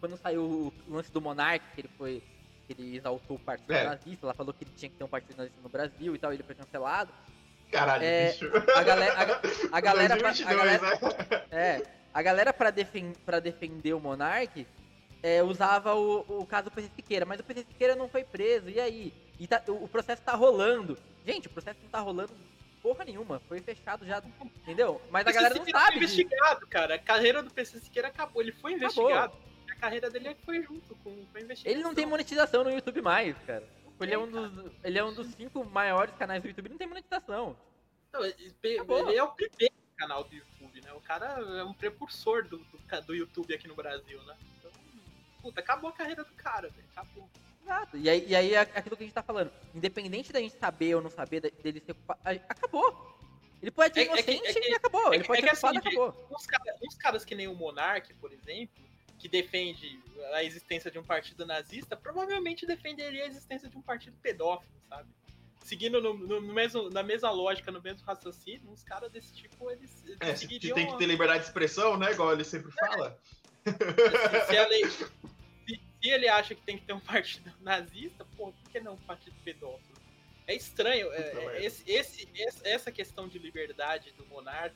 quando 0.00 0.16
saiu 0.18 0.42
o 0.42 0.72
lance 0.88 1.12
do 1.12 1.20
Monark, 1.20 1.64
que 1.76 1.80
ele 1.82 1.90
foi. 1.96 2.22
que 2.66 2.72
ele 2.72 2.96
exaltou 2.96 3.36
o 3.36 3.38
partido 3.40 3.72
É. 3.72 3.84
nazista, 3.84 4.26
ela 4.26 4.34
falou 4.34 4.52
que 4.52 4.64
ele 4.64 4.72
tinha 4.76 4.88
que 4.90 4.96
ter 4.96 5.04
um 5.04 5.08
partido 5.08 5.36
nazista 5.36 5.60
no 5.62 5.68
Brasil 5.68 6.14
e 6.14 6.18
tal, 6.18 6.32
e 6.32 6.36
ele 6.36 6.42
foi 6.42 6.56
cancelado. 6.56 7.12
Caralho, 7.70 8.02
É, 8.04 8.32
bicho. 8.32 8.50
A 8.74 8.82
galera. 8.82 9.14
A, 9.70 9.76
a 9.78 9.80
galera, 9.80 10.16
pra- 10.16 10.30
a 10.30 10.32
2022, 10.32 10.56
galera, 10.56 10.82
né? 10.82 11.44
É, 11.52 11.82
a 12.12 12.22
galera 12.22 12.52
pra, 12.52 12.70
defen 12.70 13.12
pra 13.24 13.38
defender 13.38 13.94
o 13.94 14.00
Monark 14.00 14.66
é, 15.24 15.42
usava 15.42 15.94
o, 15.94 16.42
o 16.42 16.46
caso 16.46 16.64
do 16.64 16.70
PC 16.70 16.90
Siqueira, 16.94 17.24
mas 17.24 17.40
o 17.40 17.44
PC 17.44 17.64
Siqueira 17.64 17.96
não 17.96 18.10
foi 18.10 18.22
preso, 18.22 18.68
e 18.68 18.78
aí? 18.78 19.10
E 19.40 19.46
tá- 19.46 19.62
o, 19.66 19.84
o 19.84 19.88
processo 19.88 20.20
tá 20.20 20.34
rolando. 20.34 20.98
Gente, 21.26 21.46
o 21.46 21.50
processo 21.50 21.78
não 21.82 21.88
tá 21.88 21.98
rolando 22.00 22.30
porra 22.82 23.06
nenhuma, 23.06 23.40
foi 23.48 23.58
fechado 23.62 24.04
já, 24.04 24.22
entendeu? 24.44 25.00
Mas 25.10 25.26
a 25.26 25.32
galera 25.32 25.54
não 25.54 25.62
foi 25.64 25.72
sabe 25.72 25.98
disso. 25.98 26.20
investigado, 26.20 26.66
cara. 26.66 26.96
A 26.96 26.98
carreira 26.98 27.42
do 27.42 27.50
PC 27.50 27.80
Siqueira 27.80 28.08
acabou. 28.08 28.42
Ele 28.42 28.52
foi 28.52 28.74
Acabou. 28.74 29.04
investigado. 29.06 29.34
A 29.70 29.74
carreira 29.76 30.10
dele 30.10 30.36
foi 30.44 30.62
junto 30.62 30.94
com, 30.96 31.10
com 31.24 31.38
a 31.38 31.40
investigação. 31.40 31.72
Ele 31.72 31.82
não 31.82 31.94
tem 31.94 32.04
monetização 32.04 32.62
no 32.62 32.70
YouTube 32.70 33.00
mais, 33.00 33.34
cara. 33.46 33.66
Ele 33.98 34.12
é, 34.12 34.18
um 34.18 34.30
dos, 34.30 34.72
ele 34.82 34.98
é 34.98 35.04
um 35.04 35.14
dos 35.14 35.28
cinco 35.28 35.64
maiores 35.64 36.14
canais 36.16 36.42
do 36.42 36.48
YouTube, 36.48 36.68
não 36.68 36.76
tem 36.76 36.86
monetização. 36.86 37.56
Não, 38.12 38.22
ele, 38.22 39.16
é 39.16 39.22
o 39.22 39.28
primeiro 39.28 39.74
canal 39.96 40.24
do 40.24 40.34
YouTube, 40.34 40.82
né? 40.82 40.92
O 40.92 41.00
cara 41.00 41.26
é 41.58 41.64
um 41.64 41.72
precursor 41.72 42.46
do, 42.46 42.58
do, 42.58 43.00
do 43.06 43.14
YouTube 43.14 43.54
aqui 43.54 43.66
no 43.66 43.74
Brasil, 43.74 44.22
né? 44.24 44.36
Puta, 45.44 45.60
acabou 45.60 45.90
a 45.90 45.92
carreira 45.92 46.24
do 46.24 46.32
cara, 46.32 46.70
velho. 46.70 46.88
Acabou. 46.96 47.28
Exato. 47.62 47.96
E 47.98 48.08
aí, 48.08 48.24
e 48.26 48.34
aí 48.34 48.54
é 48.54 48.60
aquilo 48.60 48.96
que 48.96 49.02
a 49.02 49.06
gente 49.06 49.14
tá 49.14 49.22
falando. 49.22 49.52
Independente 49.74 50.32
da 50.32 50.40
gente 50.40 50.56
saber 50.56 50.94
ou 50.94 51.02
não 51.02 51.10
saber 51.10 51.40
dele 51.62 51.80
ser 51.84 51.92
culpado, 51.92 52.20
acabou. 52.48 53.14
Ele 53.60 53.70
pode 53.70 53.92
ser 53.92 54.00
É- 54.00 54.02
é 54.04 54.22
que- 54.22 54.32
inocente 54.32 54.58
é 54.58 54.60
que- 54.62 54.70
e 54.70 54.74
acabou. 54.74 55.12
é 55.12 55.16
Ele 55.16 55.22
que- 55.22 55.26
pode 55.26 55.38
é 55.40 55.42
ser 55.42 55.50
que 55.50 55.60
culpado 55.60 55.74
e 55.74 55.78
assim, 55.78 55.88
acabou. 56.00 56.28
Uns, 56.34 56.46
cara- 56.46 56.76
uns 56.82 56.94
caras 56.94 57.24
que 57.26 57.34
nem 57.34 57.46
o 57.46 57.54
Monark, 57.54 58.12
por 58.14 58.32
exemplo, 58.32 58.82
que 59.18 59.28
defende 59.28 60.00
a 60.32 60.42
existência 60.42 60.90
de 60.90 60.98
um 60.98 61.04
partido 61.04 61.44
nazista, 61.44 61.94
provavelmente 61.94 62.64
defenderia 62.66 63.24
a 63.24 63.26
existência 63.26 63.68
de 63.68 63.76
um 63.76 63.82
partido 63.82 64.16
pedófilo, 64.22 64.72
sabe? 64.88 65.08
seguindo 65.62 65.98
no, 65.98 66.12
no 66.12 66.42
mesmo, 66.42 66.90
na 66.90 67.02
mesma 67.02 67.30
lógica, 67.30 67.72
no 67.72 67.80
mesmo 67.80 68.04
raciocínio, 68.06 68.70
uns 68.70 68.82
caras 68.82 69.10
desse 69.10 69.34
tipo, 69.34 69.70
eles, 69.70 70.04
eles 70.04 70.18
É, 70.20 70.34
se 70.34 70.40
seguiriam... 70.42 70.74
tem 70.74 70.86
que 70.86 70.98
ter 70.98 71.06
liberdade 71.06 71.40
de 71.40 71.46
expressão, 71.46 71.96
né? 71.96 72.12
Igual 72.12 72.32
ele 72.34 72.44
sempre 72.44 72.70
fala. 72.72 73.18
Se, 74.48 74.56
a 74.56 74.66
lei- 74.68 74.88
se- 74.88 75.10
se 75.66 76.08
ele 76.10 76.28
acha 76.28 76.54
que 76.54 76.62
tem 76.62 76.76
que 76.78 76.84
ter 76.84 76.92
um 76.92 77.00
partido 77.00 77.52
nazista, 77.60 78.24
pô, 78.36 78.52
por 78.52 78.70
que 78.70 78.80
não 78.80 78.94
um 78.94 78.98
partido 78.98 79.34
pedófilo? 79.44 79.94
É 80.46 80.54
estranho. 80.54 81.10
é, 81.12 81.18
é, 81.58 81.64
esse, 81.64 81.82
esse- 81.90 82.28
essa 82.64 82.92
questão 82.92 83.26
de 83.28 83.38
liberdade 83.38 84.12
do 84.12 84.26
Monark 84.26 84.74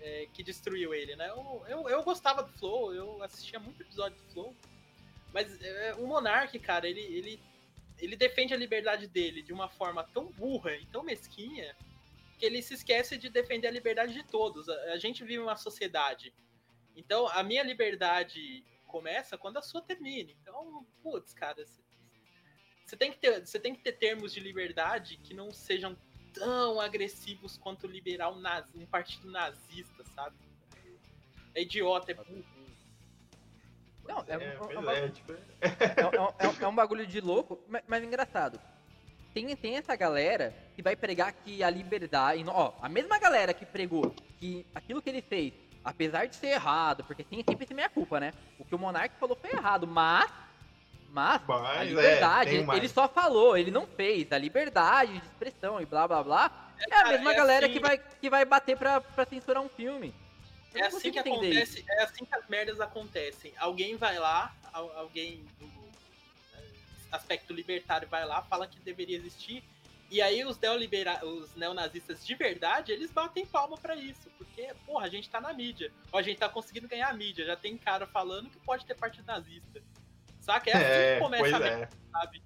é, 0.00 0.28
que 0.32 0.42
destruiu 0.42 0.92
ele, 0.94 1.16
né? 1.16 1.28
Eu, 1.30 1.64
eu, 1.68 1.88
eu 1.88 2.02
gostava 2.02 2.42
do 2.42 2.52
Flow, 2.58 2.94
eu 2.94 3.22
assistia 3.22 3.58
muito 3.58 3.82
episódio 3.82 4.18
do 4.18 4.32
Flow, 4.32 4.54
mas 5.32 5.60
é, 5.62 5.94
o 5.94 6.06
Monark, 6.06 6.56
cara, 6.58 6.86
ele, 6.88 7.00
ele, 7.00 7.40
ele 7.98 8.14
defende 8.16 8.52
a 8.52 8.56
liberdade 8.56 9.06
dele 9.08 9.42
de 9.42 9.52
uma 9.52 9.68
forma 9.68 10.04
tão 10.12 10.26
burra 10.26 10.74
e 10.76 10.84
tão 10.86 11.02
mesquinha 11.02 11.74
que 12.38 12.44
ele 12.46 12.62
se 12.62 12.74
esquece 12.74 13.16
de 13.16 13.28
defender 13.28 13.66
a 13.66 13.70
liberdade 13.72 14.12
de 14.12 14.22
todos. 14.22 14.68
A, 14.68 14.74
a 14.92 14.98
gente 14.98 15.24
vive 15.24 15.40
uma 15.40 15.56
sociedade. 15.56 16.32
Então, 16.98 17.28
a 17.28 17.42
minha 17.44 17.62
liberdade 17.62 18.64
começa 18.86 19.38
quando 19.38 19.56
a 19.58 19.62
sua 19.62 19.80
termina. 19.80 20.32
Então, 20.42 20.84
putz, 21.02 21.32
cara, 21.32 21.64
você 22.84 22.96
tem 22.96 23.12
que 23.12 23.18
ter, 23.18 23.46
você 23.46 23.60
tem 23.60 23.72
que 23.74 23.82
ter 23.82 23.92
termos 23.92 24.32
de 24.32 24.40
liberdade 24.40 25.16
que 25.18 25.32
não 25.32 25.52
sejam 25.52 25.96
tão 26.34 26.80
agressivos 26.80 27.56
quanto 27.56 27.86
liberar 27.86 28.30
um, 28.30 28.40
nazi, 28.40 28.68
um 28.74 28.84
partido 28.86 29.30
nazista, 29.30 30.04
sabe? 30.14 30.36
É 31.54 31.62
idiota, 31.62 32.10
é 32.10 32.14
burro. 32.14 32.44
Não, 34.04 34.24
é, 34.26 34.32
É, 34.32 34.38
um- 34.60 34.70
é 34.72 34.78
um 34.78 34.82
é- 36.60 36.64
é 36.64 36.66
um 36.68 36.74
bagulho 36.74 37.06
de 37.06 37.20
louco, 37.20 37.62
mas, 37.68 37.82
mas 37.86 38.02
engraçado. 38.02 38.60
Tem, 39.34 39.54
tem 39.54 39.76
essa 39.76 39.94
galera 39.94 40.52
que 40.74 40.82
vai 40.82 40.96
pregar 40.96 41.32
que 41.32 41.62
a 41.62 41.70
liberdade. 41.70 42.42
Ó, 42.48 42.72
a 42.80 42.88
mesma 42.88 43.18
galera 43.18 43.52
que 43.54 43.66
pregou 43.66 44.10
que 44.40 44.66
aquilo 44.74 45.02
que 45.02 45.10
ele 45.10 45.20
fez, 45.22 45.52
apesar 45.88 46.26
de 46.26 46.36
ser 46.36 46.48
errado, 46.48 47.02
porque 47.04 47.24
tem 47.24 47.42
sempre 47.42 47.64
esse 47.64 47.72
meia 47.74 47.88
culpa, 47.88 48.20
né? 48.20 48.32
O 48.58 48.64
que 48.64 48.74
o 48.74 48.78
Monark 48.78 49.14
falou 49.18 49.36
foi 49.36 49.50
errado, 49.50 49.86
mas. 49.86 50.30
Mas, 51.10 51.40
Mas, 51.46 51.64
a 51.66 51.74
é, 51.80 51.84
liberdade, 51.84 52.60
mais. 52.64 52.78
ele 52.78 52.88
só 52.88 53.08
falou, 53.08 53.56
ele 53.56 53.70
não 53.70 53.86
fez. 53.86 54.30
A 54.30 54.36
liberdade 54.36 55.18
de 55.18 55.24
expressão 55.26 55.80
e 55.80 55.86
blá 55.86 56.06
blá 56.06 56.22
blá. 56.22 56.68
É 56.78 56.84
a 56.84 56.88
cara, 56.90 57.08
mesma 57.12 57.32
é 57.32 57.34
galera 57.34 57.66
assim- 57.66 57.72
que, 57.74 57.80
vai, 57.80 57.98
que 57.98 58.28
vai 58.30 58.44
bater 58.44 58.76
pra, 58.76 59.00
pra 59.00 59.24
censurar 59.24 59.62
um 59.62 59.70
filme. 59.70 60.14
Eu 60.74 60.84
É 60.84 60.86
assim 60.88 61.10
que 61.10 61.18
isso. 61.18 61.28
acontece, 61.28 61.84
é 61.88 62.02
assim 62.02 62.24
que 62.26 62.34
as 62.34 62.46
merdas 62.46 62.78
acontecem. 62.78 63.54
Alguém 63.58 63.96
vai 63.96 64.18
lá, 64.18 64.54
al- 64.70 64.92
alguém 64.98 65.42
do 65.58 65.64
eh, 66.54 66.62
aspecto 67.10 67.54
libertário 67.54 68.06
vai 68.06 68.26
lá, 68.26 68.42
fala 68.42 68.66
que 68.66 68.78
deveria 68.80 69.16
existir, 69.16 69.64
e 70.10 70.22
aí 70.22 70.44
os, 70.44 70.58
neolibera 70.58 71.24
os 71.26 71.54
neonazistas 71.54 72.24
de 72.26 72.34
verdade, 72.34 72.92
eles 72.92 73.10
batem 73.10 73.44
palma 73.46 73.76
pra 73.76 73.94
isso, 73.94 74.30
porque, 74.38 74.68
porra, 74.86 75.06
a 75.06 75.08
gente 75.08 75.28
tá 75.28 75.40
na 75.40 75.52
mídia, 75.52 75.92
ou 76.10 76.18
a 76.18 76.22
gente 76.22 76.38
tá 76.38 76.48
conseguindo 76.48 76.88
ganhar 76.88 77.08
a 77.08 77.12
mídia, 77.12 77.44
já 77.44 77.56
tem 77.56 77.76
cara 77.76 78.06
falando 78.06 78.48
que 78.50 78.58
pode 78.60 78.86
ter 78.86 78.94
partido 78.94 79.26
nazista. 79.26 79.82
Saca? 80.40 80.70
É 80.70 80.72
assim 80.74 80.84
É, 80.84 81.14
que 81.16 81.20
começa 81.22 81.56
a 81.56 81.60
merda, 81.60 81.84
é. 81.94 82.10
sabe? 82.10 82.42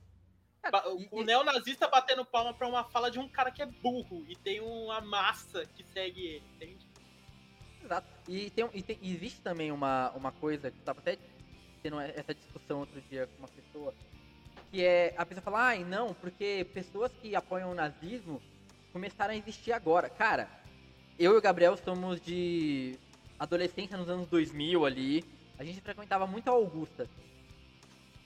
E- 0.64 1.08
O 1.10 1.22
neonazista 1.24 1.88
batendo 1.88 2.24
palma 2.24 2.52
pra 2.54 2.66
uma 2.68 2.84
fala 2.84 3.10
de 3.10 3.18
um 3.18 3.28
cara 3.28 3.50
que 3.50 3.62
é 3.62 3.66
burro 3.66 4.24
e 4.28 4.36
tem 4.36 4.60
uma 4.60 5.00
massa 5.00 5.64
que 5.66 5.82
segue 5.84 6.20
ele, 6.24 6.44
entende? 6.56 6.86
Exato. 7.84 8.06
E, 8.28 8.50
tem, 8.50 8.64
um- 8.64 8.70
e 8.72 8.82
tem- 8.82 8.98
existe 9.02 9.40
também 9.40 9.72
uma, 9.72 10.10
uma 10.12 10.30
coisa 10.32 10.70
que 10.70 10.78
eu 10.78 10.84
tava 10.84 11.00
até 11.00 11.18
tendo 11.82 11.98
essa 12.00 12.32
discussão 12.32 12.78
outro 12.80 13.00
dia 13.02 13.26
com 13.26 13.38
uma 13.38 13.48
pessoa, 13.48 13.92
que 14.72 14.82
é 14.82 15.14
a 15.18 15.26
pessoa 15.26 15.42
fala, 15.42 15.66
ai 15.66 15.84
não, 15.84 16.14
porque 16.14 16.66
pessoas 16.72 17.12
que 17.20 17.36
apoiam 17.36 17.70
o 17.70 17.74
nazismo 17.74 18.40
começaram 18.90 19.34
a 19.34 19.36
existir 19.36 19.70
agora. 19.70 20.08
Cara, 20.08 20.48
eu 21.18 21.34
e 21.34 21.36
o 21.36 21.42
Gabriel 21.42 21.76
somos 21.76 22.18
de 22.22 22.98
adolescência 23.38 23.98
nos 23.98 24.08
anos 24.08 24.26
2000 24.28 24.86
ali, 24.86 25.24
a 25.58 25.64
gente 25.64 25.82
frequentava 25.82 26.26
muito 26.26 26.48
a 26.48 26.52
Augusta. 26.52 27.06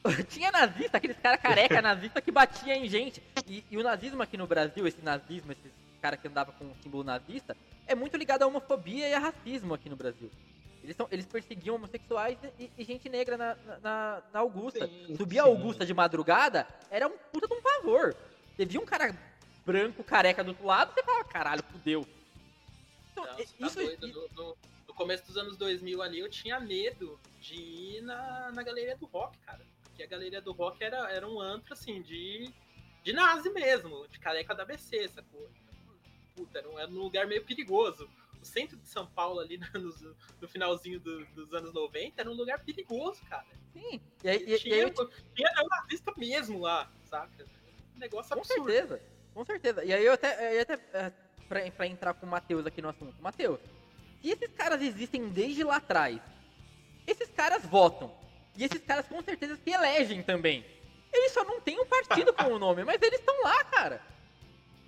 Tinha 0.31 0.53
nazista, 0.53 0.99
aqueles 0.99 1.19
caras 1.19 1.41
careca 1.41 1.83
nazista 1.83 2.21
que 2.21 2.31
batia 2.31 2.77
em 2.77 2.89
gente. 2.89 3.21
E, 3.49 3.65
e 3.69 3.77
o 3.77 3.83
nazismo 3.83 4.23
aqui 4.23 4.37
no 4.37 4.47
Brasil, 4.47 4.87
esse 4.87 5.03
nazismo, 5.03 5.51
esse 5.51 5.73
cara 6.01 6.17
que 6.17 6.29
andava 6.29 6.53
com 6.53 6.65
o 6.65 6.77
símbolo 6.81 7.03
nazista, 7.03 7.57
é 7.89 7.95
muito 7.97 8.17
ligado 8.17 8.43
à 8.43 8.47
homofobia 8.47 9.09
e 9.09 9.15
a 9.15 9.19
racismo 9.19 9.75
aqui 9.75 9.89
no 9.89 9.97
Brasil. 9.97 10.31
Eles, 10.87 10.96
são, 10.96 11.09
eles 11.11 11.27
perseguiam 11.27 11.75
homossexuais 11.75 12.38
e, 12.61 12.70
e 12.79 12.85
gente 12.85 13.09
negra 13.09 13.37
na, 13.37 13.57
na, 13.83 14.22
na 14.33 14.38
Augusta. 14.38 14.87
Sim, 14.87 15.16
Subir 15.16 15.40
a. 15.40 15.42
Augusta 15.42 15.85
de 15.85 15.92
madrugada 15.92 16.64
era 16.90 17.09
um 17.09 17.18
puta 17.33 17.49
de 17.49 17.55
um 17.55 17.61
pavor. 17.61 18.14
Você 18.57 18.64
via 18.64 18.81
um 18.81 18.87
cara 18.87 19.12
branco, 19.66 20.05
careca 20.05 20.44
do 20.44 20.51
outro 20.51 20.64
lado, 20.64 20.94
você 20.94 21.03
falava, 21.03 21.25
caralho, 21.25 21.62
fudeu. 21.72 22.07
Então, 23.11 23.25
Não, 23.27 23.35
tá 23.37 23.42
isso, 23.42 23.75
doido. 23.75 24.07
No, 24.07 24.29
no- 24.44 24.57
no 24.87 24.94
começo 24.94 25.27
dos 25.27 25.37
anos 25.37 25.57
2000 25.57 26.01
ali, 26.01 26.20
eu 26.20 26.31
tinha 26.31 26.61
medo 26.61 27.18
de 27.40 27.55
ir 27.57 28.01
na, 28.03 28.53
na 28.53 28.62
galeria 28.62 28.96
do 28.96 29.07
rock, 29.07 29.37
cara. 29.38 29.61
Porque 29.83 30.05
a 30.05 30.07
galeria 30.07 30.40
do 30.40 30.53
rock 30.53 30.83
era, 30.85 31.11
era 31.11 31.27
um 31.29 31.40
antro, 31.40 31.72
assim, 31.75 32.01
de, 32.01 32.49
de 33.03 33.12
nazi 33.12 33.51
mesmo, 33.51 34.07
de 34.09 34.20
careca 34.20 34.55
da 34.55 34.62
ABC, 34.62 35.09
sacou? 35.09 35.51
Puta, 36.37 36.59
era 36.61 36.68
um, 36.70 36.79
era 36.79 36.88
um 36.90 36.99
lugar 36.99 37.27
meio 37.27 37.44
perigoso. 37.44 38.09
Centro 38.47 38.77
de 38.77 38.89
São 38.89 39.07
Paulo, 39.07 39.41
ali 39.41 39.59
no, 39.75 40.17
no 40.41 40.49
finalzinho 40.49 40.99
do- 41.01 41.25
dos 41.27 41.53
anos 41.53 41.73
90, 41.73 42.21
era 42.21 42.31
um 42.31 42.35
lugar 42.35 42.59
perigoso, 42.65 43.21
cara. 43.29 43.45
sim. 43.73 44.01
E 44.25 44.29
aí, 44.29 44.39
e- 44.47 44.55
e 44.55 44.59
tinha, 44.59 44.75
aí 44.75 44.81
eu 44.83 44.91
tinha 44.95 45.49
mesmo 46.17 46.61
lá, 46.61 46.91
saca? 47.05 47.45
Um 47.95 47.99
negócio 47.99 48.33
Com 48.35 48.41
absurdo. 48.41 48.65
certeza, 48.71 49.03
com 49.35 49.45
certeza. 49.45 49.85
E 49.85 49.93
aí 49.93 50.05
eu 50.05 50.13
até, 50.15 50.57
eu 50.57 50.63
até 50.63 50.75
é, 50.95 51.13
pra, 51.49 51.71
pra 51.71 51.87
entrar 51.87 52.15
com 52.15 52.27
o 52.27 52.29
Matheus 52.29 52.65
aqui 52.67 52.81
no 52.83 52.89
assunto. 52.89 53.15
Matheus, 53.21 53.61
se 54.21 54.31
esses 54.31 54.51
caras 54.53 54.81
existem 54.83 55.29
desde 55.29 55.63
lá 55.65 55.77
atrás, 55.77 56.21
esses 57.07 57.31
caras 57.31 57.65
votam. 57.65 58.15
E 58.57 58.65
esses 58.65 58.81
caras 58.83 59.07
com 59.07 59.23
certeza 59.23 59.57
se 59.63 59.71
elegem 59.71 60.23
também. 60.23 60.65
Eles 61.13 61.33
só 61.33 61.45
não 61.45 61.61
têm 61.61 61.79
um 61.79 61.87
partido 61.87 62.33
com 62.33 62.45
o 62.53 62.59
nome, 62.59 62.85
mas 62.85 63.01
eles 63.03 63.21
estão 63.21 63.43
lá, 63.43 63.63
cara. 63.65 64.03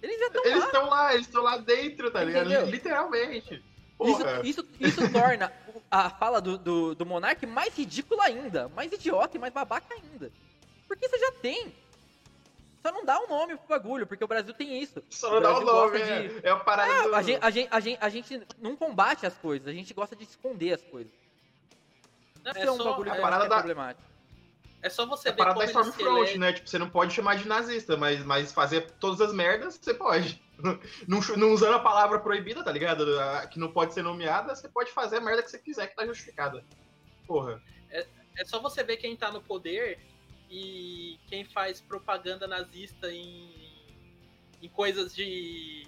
Eles 0.03 0.21
estão 0.21 0.45
Eles 0.45 0.59
lá. 0.61 0.65
estão 0.67 0.89
lá, 0.89 1.15
eles 1.15 1.27
estão 1.27 1.43
lá 1.43 1.57
dentro, 1.59 2.11
tá 2.11 2.23
ligado? 2.25 2.47
Entendeu? 2.51 2.67
Literalmente. 2.71 3.55
Isso, 3.55 4.19
Porra. 4.19 4.41
isso, 4.45 4.69
isso 4.79 5.13
torna 5.13 5.53
o- 5.75 5.83
a 5.91 6.09
fala 6.09 6.41
do, 6.41 6.57
do, 6.57 6.95
do 6.95 7.05
Monark 7.05 7.45
mais 7.47 7.77
ridícula 7.77 8.25
ainda, 8.25 8.69
mais 8.69 8.93
idiota 8.93 9.37
e 9.37 9.41
mais 9.41 9.53
babaca 9.53 9.93
ainda. 9.93 10.31
Porque 10.87 11.09
você 11.09 11.19
já 11.19 11.33
tem. 11.33 11.75
Só 12.81 12.93
não 12.93 13.05
dá 13.05 13.19
um 13.21 13.27
nome 13.27 13.57
pro 13.57 13.67
bagulho, 13.67 14.07
porque 14.07 14.23
o 14.23 14.29
Brasil 14.29 14.55
tem 14.55 14.81
isso. 14.81 15.03
Só 15.11 15.33
não 15.33 15.41
dá 15.43 15.51
o 15.59 15.65
Brasil 15.65 15.75
nome, 15.75 16.01
é, 16.01 16.29
de- 16.29 16.47
é 16.47 16.51
a 16.51 16.57
parada 16.57 17.03
do... 17.09 17.15
A 17.17 17.23
gente, 17.23 17.39
a, 17.45 17.51
gente, 17.51 17.69
a, 17.73 17.81
gente, 17.81 17.99
a 18.01 18.09
gente 18.09 18.43
não 18.59 18.77
combate 18.77 19.27
as 19.27 19.35
coisas, 19.35 19.67
a 19.67 19.73
gente 19.73 19.93
gosta 19.93 20.15
de 20.15 20.23
esconder 20.23 20.75
as 20.75 20.83
coisas. 20.83 21.13
Não, 22.45 22.53
Isso 22.53 22.61
é, 22.61 22.71
um 22.71 22.79
bagulho 22.79 23.13
a 23.13 23.17
parada 23.17 23.47
é 23.47 23.49
da- 23.49 23.57
problemático. 23.57 24.09
É 24.83 24.89
só 24.89 25.07
você 25.07 25.29
É 25.29 25.33
ver 25.33 25.45
como 25.45 25.59
da 25.59 25.65
Stormfront, 25.65 26.19
elegem. 26.19 26.39
né? 26.39 26.53
Tipo, 26.53 26.69
você 26.69 26.79
não 26.79 26.91
pode 26.91 27.13
chamar 27.15 27.37
de 27.37 27.47
nazista, 27.47 27.97
mas, 27.97 28.25
mas 28.25 28.53
fazer 28.53 28.91
todas 28.93 29.21
as 29.21 29.33
merdas, 29.33 29.79
você 29.81 29.95
pode. 29.95 30.43
Não, 31.07 31.21
não 31.37 31.53
usando 31.53 31.75
a 31.75 31.79
palavra 31.79 32.19
proibida, 32.19 32.65
tá 32.65 32.73
ligado? 32.73 33.07
Que 33.49 33.61
não 33.61 33.71
pode 33.71 33.95
ser 33.95 34.03
nomeada, 34.03 34.57
você 34.57 34.69
pode 34.69 34.91
fazer 34.91 35.19
a 35.19 35.21
merda 35.21 35.41
que 35.41 35.49
você 35.53 35.59
quiser, 35.61 35.87
que 35.87 35.95
tá 35.95 36.05
justificada. 36.05 36.65
Porra. 37.29 37.63
É 38.39 38.45
só 38.45 38.61
você 38.61 38.85
ver 38.85 38.97
quem 38.97 39.17
tá 39.17 39.31
no 39.33 39.41
poder 39.43 40.01
e 40.51 41.19
quem 41.27 41.45
faz 41.45 41.81
propaganda 41.81 42.47
nazista 42.47 43.13
em, 43.13 43.53
em 44.63 44.69
coisas 44.69 45.15
de, 45.15 45.87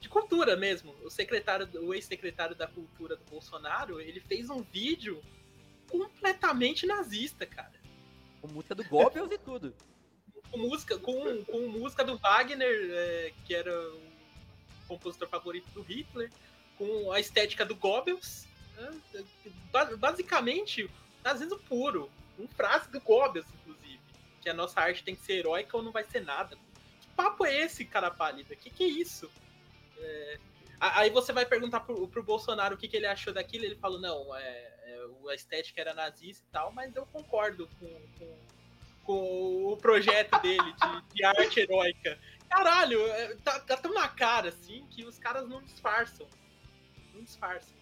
de 0.00 0.08
cultura 0.08 0.56
mesmo. 0.56 0.94
O 1.04 1.10
secretário, 1.10 1.68
o 1.82 1.92
ex-secretário 1.92 2.54
da 2.54 2.66
cultura 2.68 3.16
do 3.16 3.24
Bolsonaro, 3.30 4.00
ele 4.00 4.20
fez 4.20 4.48
um 4.50 4.62
vídeo 4.62 5.20
completamente 5.88 6.86
nazista, 6.86 7.44
cara. 7.44 7.79
Com 8.40 8.48
música 8.48 8.74
do 8.74 8.84
Goebbels 8.84 9.30
e 9.32 9.38
tudo. 9.38 9.74
Com 10.50 10.58
música, 10.58 10.98
com, 10.98 11.44
com 11.44 11.58
música 11.68 12.04
do 12.04 12.16
Wagner, 12.18 12.88
é, 12.92 13.32
que 13.46 13.54
era 13.54 13.72
o 13.92 14.00
compositor 14.88 15.28
favorito 15.28 15.66
do 15.72 15.82
Hitler, 15.82 16.30
com 16.76 17.12
a 17.12 17.20
estética 17.20 17.64
do 17.64 17.74
Goebbels. 17.76 18.46
né? 18.76 19.24
Ba- 19.70 19.96
Basicamente, 19.96 20.90
nazismo 21.22 21.58
puro. 21.58 22.10
Um 22.38 22.48
frase 22.48 22.90
do 22.90 23.00
Goebbels, 23.00 23.46
inclusive. 23.60 24.00
Que 24.40 24.48
a 24.48 24.54
nossa 24.54 24.80
arte 24.80 25.04
tem 25.04 25.14
que 25.14 25.22
ser 25.22 25.34
heróica 25.34 25.76
ou 25.76 25.82
não 25.82 25.92
vai 25.92 26.04
ser 26.04 26.24
nada. 26.24 26.56
Que 27.00 27.06
papo 27.14 27.44
é 27.44 27.54
esse, 27.60 27.84
cara 27.84 28.10
pálida? 28.10 28.56
Que 28.56 28.70
que 28.70 28.84
é 28.84 28.88
isso? 28.88 29.30
É, 29.98 30.38
Aí 30.82 31.10
você 31.10 31.30
vai 31.30 31.44
perguntar 31.44 31.80
pro, 31.80 32.08
pro 32.08 32.22
Bolsonaro 32.22 32.74
o 32.74 32.78
que, 32.78 32.88
que 32.88 32.96
ele 32.96 33.04
achou 33.06 33.34
daquilo, 33.34 33.66
ele 33.66 33.76
falou, 33.76 34.00
não, 34.00 34.34
é, 34.34 34.72
a 35.28 35.34
estética 35.34 35.80
era 35.80 35.94
nazista 35.94 36.44
e 36.48 36.52
tal, 36.52 36.72
mas 36.72 36.94
eu 36.94 37.06
concordo 37.06 37.68
com, 37.78 38.00
com, 38.18 38.38
com 39.04 39.72
o 39.72 39.76
projeto 39.76 40.40
dele 40.40 40.72
de, 40.72 41.14
de 41.14 41.24
arte 41.24 41.60
heróica. 41.60 42.18
Caralho, 42.48 43.06
é, 43.06 43.34
tá, 43.36 43.60
tá 43.60 43.76
tão 43.76 43.94
na 43.94 44.08
cara, 44.08 44.48
assim, 44.48 44.84
que 44.90 45.04
os 45.04 45.18
caras 45.18 45.48
não 45.48 45.62
disfarçam. 45.62 46.26
Não 47.14 47.22
disfarçam. 47.22 47.78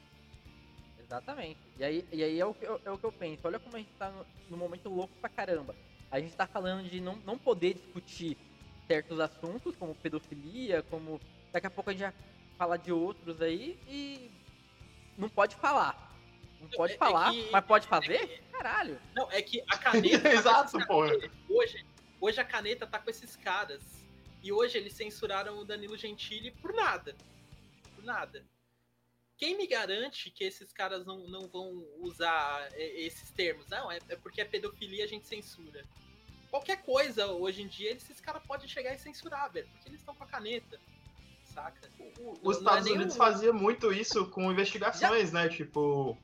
Exatamente. 0.99 1.59
E 1.79 1.85
aí, 1.85 2.07
e 2.13 2.23
aí 2.23 2.39
é, 2.39 2.45
o, 2.45 2.53
que 2.53 2.67
eu- 2.67 2.81
é 2.85 2.91
o 2.91 2.99
que 2.99 3.05
eu 3.05 3.13
penso. 3.13 3.47
Olha 3.47 3.59
como 3.59 3.77
a 3.77 3.79
gente 3.79 3.93
tá 3.99 4.11
no, 4.11 4.27
no 4.51 4.57
momento 4.57 4.89
louco 4.91 5.15
pra 5.21 5.31
caramba. 5.31 5.75
A 6.11 6.21
gente 6.21 6.37
tá 6.37 6.47
falando 6.47 6.89
de 6.89 7.01
não, 7.01 7.17
não 7.25 7.39
poder 7.39 7.75
discutir 7.75 8.37
certos 8.87 9.19
assuntos, 9.21 9.75
como 9.77 9.95
pedofilia, 9.95 10.83
como. 10.85 11.21
Daqui 11.53 11.67
a 11.67 11.71
pouco 11.71 11.89
a 11.91 11.93
gente 11.93 12.03
vai 12.03 12.13
falar 12.59 12.77
de 12.77 12.93
outros 12.93 13.41
aí 13.41 13.79
e. 13.89 14.31
Não 15.17 15.29
pode 15.29 15.57
falar. 15.57 16.08
Não 16.61 16.69
pode 16.71 16.93
É- 16.93 16.97
é 16.97 16.99
falar, 16.99 17.31
que- 17.33 17.51
mas 17.51 17.65
pode 17.65 17.87
é 17.87 17.89
fazer? 17.89 18.27
que- 18.27 18.49
Caralho. 18.59 19.01
Não, 19.15 19.31
é 19.31 19.41
que 19.41 19.63
a 19.69 19.79
caneta. 19.79 20.19
tá 20.23 20.33
Exato, 20.33 20.87
porra. 20.87 21.13
Hoje, 21.49 21.87
hoje 22.21 22.41
a 22.41 22.45
caneta 22.45 22.87
tá 22.87 22.99
com 22.99 23.09
esses 23.11 23.37
caras. 23.37 23.83
E 24.43 24.53
hoje 24.53 24.79
eles 24.79 24.93
censuraram 24.93 25.59
o 25.59 25.65
Danilo 25.65 25.97
Gentili 25.97 26.51
por 26.53 26.73
nada. 26.73 27.15
Por 27.95 28.05
nada. 28.05 28.45
Quem 29.37 29.57
me 29.57 29.67
garante 29.69 30.31
que 30.31 30.43
esses 30.43 30.73
caras 30.73 31.05
não, 31.07 31.29
não 31.29 31.47
vão 31.49 31.85
usar 32.01 32.69
é, 32.73 33.01
esses 33.03 33.31
termos? 33.31 33.67
Não, 33.69 33.91
é, 33.91 33.99
é 34.09 34.17
porque 34.17 34.41
é 34.41 34.45
pedofilia 34.45 35.05
a 35.05 35.07
gente 35.07 35.27
censura. 35.29 35.85
Qualquer 36.51 36.83
coisa 36.83 37.27
hoje 37.29 37.63
em 37.63 37.69
dia, 37.69 37.93
esses 37.93 38.21
caras 38.21 38.43
podem 38.45 38.67
chegar 38.67 38.95
e 38.95 38.99
censurar, 38.99 39.53
velho. 39.53 39.69
Porque 39.69 39.89
eles 39.89 40.01
estão 40.01 40.15
com 40.15 40.25
a 40.25 40.27
caneta. 40.27 40.81
Saca? 41.45 41.89
Os 42.43 42.43
Não 42.43 42.51
é 42.53 42.57
Estados 42.59 42.85
nenhum- 42.85 42.97
Unidos 42.97 43.17
faziam 43.17 43.55
muito 43.55 43.93
isso 43.93 44.27
com 44.31 44.51
investigações, 44.51 45.33
né? 45.33 45.49
Tipo. 45.49 46.17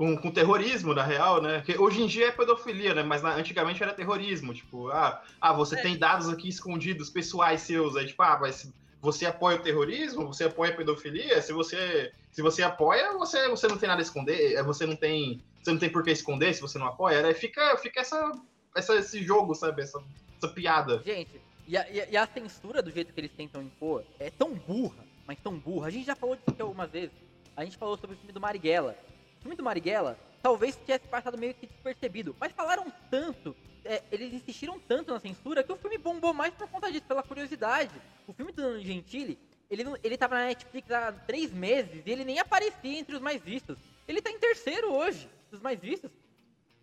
Com, 0.00 0.16
com 0.16 0.30
terrorismo, 0.30 0.94
na 0.94 1.02
real, 1.02 1.42
né? 1.42 1.60
Que 1.60 1.76
hoje 1.78 2.00
em 2.02 2.06
dia 2.06 2.28
é 2.28 2.32
pedofilia, 2.32 2.94
né? 2.94 3.02
Mas 3.02 3.20
na- 3.22 3.34
antigamente 3.34 3.82
era 3.82 3.92
terrorismo. 3.92 4.54
Tipo, 4.54 4.88
ah, 4.88 5.22
ah 5.38 5.52
você 5.52 5.78
É. 5.78 5.82
tem 5.82 5.98
dados 5.98 6.26
aqui 6.30 6.48
escondidos, 6.48 7.10
pessoais 7.10 7.60
seus. 7.60 7.96
Aí, 7.96 8.06
tipo, 8.06 8.22
ah, 8.22 8.38
mas 8.40 8.72
você 9.02 9.26
apoia 9.26 9.58
o 9.58 9.62
terrorismo? 9.62 10.26
Você 10.28 10.44
apoia 10.44 10.72
a 10.72 10.74
pedofilia? 10.74 11.42
Se 11.42 11.52
você, 11.52 12.10
se 12.32 12.40
você 12.40 12.62
apoia, 12.62 13.12
você, 13.18 13.46
você 13.50 13.68
não 13.68 13.76
tem 13.76 13.90
nada 13.90 14.00
a 14.00 14.02
esconder. 14.02 14.54
eh, 14.54 14.62
Você 14.62 14.86
não 14.86 14.96
tem. 14.96 15.42
Você 15.62 15.70
não 15.70 15.78
tem 15.78 15.90
por 15.92 16.02
que 16.02 16.10
esconder 16.10 16.54
se 16.54 16.62
você 16.62 16.78
não 16.78 16.86
apoia. 16.86 17.20
Né? 17.20 17.34
Fica, 17.34 17.76
fica 17.76 18.00
essa, 18.00 18.32
essa, 18.74 18.96
esse 18.96 19.22
jogo, 19.22 19.54
sabe? 19.54 19.82
Essa, 19.82 20.02
essa 20.38 20.48
piada. 20.48 21.02
Gente, 21.04 21.38
e 21.68 21.76
a, 21.76 21.90
e 21.90 22.00
a- 22.00 22.08
e 22.08 22.16
a 22.16 22.26
censura 22.26 22.80
do 22.80 22.90
jeito 22.90 23.12
que 23.12 23.20
eles 23.20 23.32
tentam 23.36 23.60
impor 23.62 24.02
é 24.18 24.30
tão 24.30 24.54
burra, 24.54 25.04
mas 25.26 25.38
tão 25.40 25.58
burra. 25.58 25.88
A 25.88 25.90
gente 25.90 26.06
já 26.06 26.16
falou 26.16 26.36
disso 26.36 26.48
aqui 26.48 26.62
algumas 26.62 26.90
vezes. 26.90 27.10
A 27.54 27.62
gente 27.66 27.76
falou 27.76 27.98
sobre 27.98 28.16
o 28.16 28.18
filme 28.18 28.32
do 28.32 28.40
Marighella. 28.40 28.96
O 29.40 29.42
filme 29.42 29.56
do 29.56 29.62
Marighella 29.62 30.18
talvez 30.42 30.76
tivesse 30.76 31.06
passado 31.08 31.36
meio 31.38 31.54
que 31.54 31.66
despercebido, 31.66 32.36
mas 32.38 32.52
falaram 32.52 32.92
tanto, 33.10 33.56
é, 33.84 34.02
eles 34.12 34.32
insistiram 34.34 34.78
tanto 34.78 35.12
na 35.12 35.18
censura 35.20 35.62
que 35.62 35.72
o 35.72 35.76
filme 35.76 35.96
bombou 35.96 36.34
mais 36.34 36.52
por 36.54 36.68
conta 36.68 36.92
disso, 36.92 37.06
pela 37.06 37.22
curiosidade. 37.22 37.90
O 38.26 38.32
filme 38.34 38.52
do 38.52 38.60
Danilo 38.62 38.80
Gentili, 38.82 39.38
ele, 39.70 39.82
não- 39.82 39.96
ele 40.02 40.16
tava 40.18 40.34
na 40.34 40.44
Netflix 40.46 40.90
há 40.90 41.10
três 41.12 41.50
meses 41.52 42.02
e 42.04 42.10
ele 42.10 42.24
nem 42.24 42.38
aparecia 42.38 42.98
entre 42.98 43.14
os 43.14 43.20
mais 43.20 43.40
vistos. 43.40 43.78
Ele 44.06 44.20
tá 44.20 44.30
em 44.30 44.38
terceiro 44.38 44.92
hoje, 44.92 45.26
dos 45.50 45.60
mais 45.60 45.80
vistos. 45.80 46.10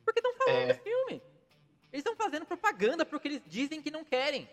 Porque 0.04 0.20
estão 0.20 0.34
falando 0.36 0.72
É. 0.72 0.74
do 0.74 0.82
filme. 0.82 1.22
Eles 1.94 2.00
estão 2.06 2.16
fazendo 2.16 2.46
propaganda 2.46 3.06
pro 3.06 3.20
que 3.20 3.28
eles 3.28 3.42
dizem 3.46 3.82
que 3.82 3.92
não 3.92 4.04
querem. 4.04 4.50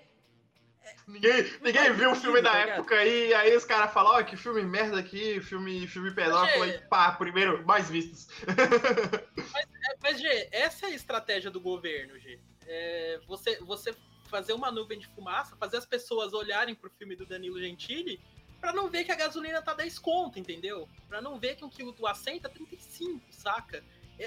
Ninguém, 1.07 1.43
ninguém 1.63 1.93
viu 1.93 2.13
o 2.13 2.17
filme 2.17 2.43
tá 2.43 2.53
da 2.53 2.59
ligado? 2.61 2.79
época 2.79 2.95
aí, 2.97 3.35
aí 3.35 3.57
os 3.57 3.65
caras 3.65 3.93
falam, 3.93 4.13
ó, 4.13 4.23
que 4.23 4.37
filme 4.37 4.63
merda 4.63 4.99
aqui, 4.99 5.41
filme, 5.41 5.87
filme 5.87 6.11
pedófilo, 6.11 6.61
Mas, 6.61 6.75
e 6.75 6.79
pá, 6.79 7.13
primeiro, 7.13 7.65
mais 7.67 7.89
vistos. 7.91 8.29
É, 9.87 9.97
Mas, 10.03 10.19
G, 10.19 10.49
essa 10.51 10.87
é 10.87 10.89
a 10.89 10.95
estratégia 10.95 11.51
do 11.51 11.61
governo, 11.61 12.19
G. 12.19 12.41
É, 12.67 13.21
você, 13.27 13.59
você 13.61 13.95
fazer 14.31 14.55
uma 14.55 14.73
nuvem 14.73 14.99
de 14.99 15.07
fumaça, 15.09 15.55
fazer 15.57 15.77
as 15.77 15.85
pessoas 15.85 16.33
olharem 16.33 16.75
pro 16.75 16.91
filme 16.91 17.15
do 17.15 17.27
Danilo 17.27 17.61
Gentili 17.61 18.19
pra 18.61 18.73
não 18.73 18.89
ver 18.89 19.05
que 19.05 19.13
a 19.13 19.15
gasolina 19.15 19.61
tá 19.61 19.75
10 19.75 19.99
conto, 19.99 20.39
entendeu? 20.39 20.89
Pra 21.07 21.21
não 21.21 21.39
ver 21.39 21.55
que 21.55 21.65
um 21.65 21.69
quilo 21.69 21.93
do 21.93 22.07
acém 22.07 22.41
tá 22.41 22.49
35, 22.49 23.21
saca? 23.31 23.85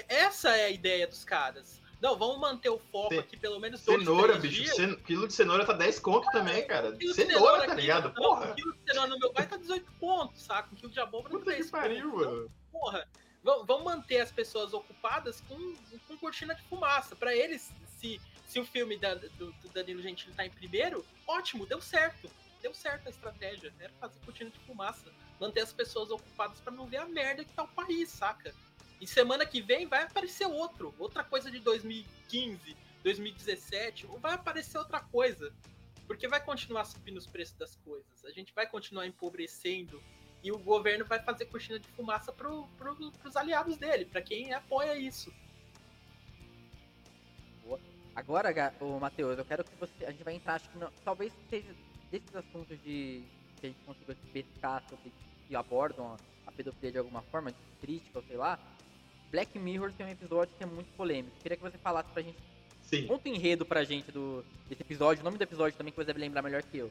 Essa 0.08 0.56
é 0.56 0.66
a 0.66 0.70
ideia 0.70 1.08
dos 1.08 1.24
caras. 1.24 1.82
Não, 2.00 2.16
vamos 2.16 2.38
manter 2.38 2.68
o 2.68 2.78
foco 2.78 3.18
aqui 3.18 3.36
pelo 3.36 3.58
menos 3.58 3.84
dois, 3.84 3.98
Cenoura, 3.98 4.36
bicho, 4.36 4.72
cen- 4.76 4.96
quilo 5.04 5.26
de 5.26 5.34
cenoura 5.34 5.66
tá 5.66 5.72
10 5.72 5.98
conto 5.98 6.30
também, 6.30 6.64
cara. 6.66 6.92
Quilo 6.96 7.12
de 7.12 7.14
Cenoura, 7.14 7.66
tá 7.66 7.74
ligado? 7.74 8.04
não, 8.08 8.14
Porra, 8.14 8.54
quilo 8.54 8.72
de 8.72 8.78
cenoura 8.86 9.10
no 9.10 9.18
meu 9.18 9.32
pai 9.32 9.46
tá 9.48 9.56
18 9.56 9.92
pontos, 9.98 10.42
saca? 10.42 10.68
Um 10.72 10.76
quilo 10.76 10.92
de 10.92 11.00
abóbora 11.00 11.32
tá 11.32 11.38
puta 11.38 11.50
que 11.50 11.56
10 11.58 11.70
pariu, 11.70 12.10
pontos. 12.12 12.26
mano. 12.26 12.50
porra, 12.70 13.08
vamos 13.42 13.82
manter 13.84 14.20
as 14.20 14.30
pessoas 14.30 14.72
ocupadas 14.72 15.40
com, 15.48 15.74
com 16.06 16.16
cortina 16.18 16.54
de 16.54 16.62
fumaça. 16.62 17.16
Pra 17.16 17.34
eles, 17.34 17.72
se, 17.98 18.20
se 18.46 18.60
o 18.60 18.64
filme 18.64 18.96
da- 18.96 19.14
do, 19.14 19.50
do 19.52 19.68
Danilo 19.74 20.00
Gentili 20.00 20.32
tá 20.34 20.46
em 20.46 20.50
primeiro, 20.50 21.04
ótimo, 21.26 21.66
deu 21.66 21.80
certo. 21.80 22.30
Deu 22.62 22.72
certo 22.74 23.06
a 23.08 23.10
estratégia. 23.10 23.72
Era 23.80 23.92
fazer 24.00 24.18
cortina 24.24 24.50
de 24.50 24.58
fumaça. 24.60 25.10
Manter 25.40 25.60
as 25.62 25.72
pessoas 25.72 26.10
ocupadas 26.10 26.60
pra 26.60 26.72
não 26.72 26.86
ver 26.86 26.96
a 26.98 27.06
merda 27.06 27.44
que 27.44 27.52
tá 27.52 27.62
o 27.64 27.68
país, 27.68 28.08
saca? 28.10 28.52
E 29.00 29.06
semana 29.06 29.46
que 29.46 29.60
vem 29.60 29.86
vai 29.86 30.02
aparecer 30.02 30.46
outro. 30.46 30.94
Outra 30.98 31.22
coisa 31.22 31.50
de 31.50 31.60
2015, 31.60 32.76
2017. 33.02 34.06
Ou 34.06 34.18
vai 34.18 34.34
aparecer 34.34 34.78
outra 34.78 35.00
coisa. 35.00 35.52
Porque 36.06 36.26
vai 36.26 36.42
continuar 36.42 36.84
subindo 36.84 37.18
os 37.18 37.26
preços 37.26 37.56
das 37.56 37.76
coisas. 37.76 38.24
A 38.24 38.30
gente 38.30 38.52
vai 38.54 38.66
continuar 38.66 39.06
empobrecendo 39.06 40.02
e 40.42 40.52
o 40.52 40.58
governo 40.58 41.04
vai 41.04 41.20
fazer 41.20 41.46
cortina 41.46 41.78
de 41.78 41.88
fumaça 41.88 42.32
pro, 42.32 42.66
pro, 42.76 43.12
pros 43.12 43.36
aliados 43.36 43.76
dele, 43.76 44.04
pra 44.04 44.22
quem 44.22 44.52
apoia 44.52 44.96
isso. 44.96 45.32
Agora, 48.14 48.74
ô 48.80 48.98
Matheus, 48.98 49.38
eu 49.38 49.44
quero 49.44 49.62
que 49.62 49.76
você. 49.76 50.04
A 50.04 50.10
gente 50.10 50.24
vai 50.24 50.34
entrar, 50.34 50.54
acho 50.54 50.68
que 50.70 50.78
não, 50.78 50.90
talvez 51.04 51.32
seja 51.48 51.72
desses 52.10 52.34
assuntos 52.34 52.76
de 52.82 53.22
que 53.60 53.66
a 53.66 53.68
gente 53.68 53.84
consiga 53.84 54.16
pescar 54.32 54.82
sobre 54.88 55.12
que 55.46 55.54
abordam 55.54 56.16
a, 56.46 56.52
pedofilia 56.52 56.92
de 56.92 56.98
alguma 56.98 57.22
forma, 57.22 57.52
de 57.52 57.58
crítica 57.80 58.20
sei 58.26 58.36
lá. 58.36 58.58
Black 59.30 59.58
Mirror 59.58 59.92
tem 59.92 60.06
um 60.06 60.10
episódio 60.10 60.54
que 60.56 60.62
é 60.62 60.66
muito 60.66 60.88
polêmico. 60.96 61.36
Queria 61.42 61.56
que 61.56 61.62
você 61.62 61.78
falasse 61.78 62.08
pra 62.10 62.22
gente, 62.22 62.38
Sim. 62.82 63.06
conta 63.06 63.28
o 63.28 63.32
enredo 63.32 63.64
pra 63.64 63.84
gente 63.84 64.10
do, 64.10 64.44
desse 64.68 64.82
episódio, 64.82 65.20
o 65.20 65.24
nome 65.24 65.38
do 65.38 65.42
episódio 65.42 65.76
também, 65.76 65.92
que 65.92 65.96
você 65.96 66.06
deve 66.06 66.20
lembrar 66.20 66.42
melhor 66.42 66.62
que 66.62 66.78
eu. 66.78 66.90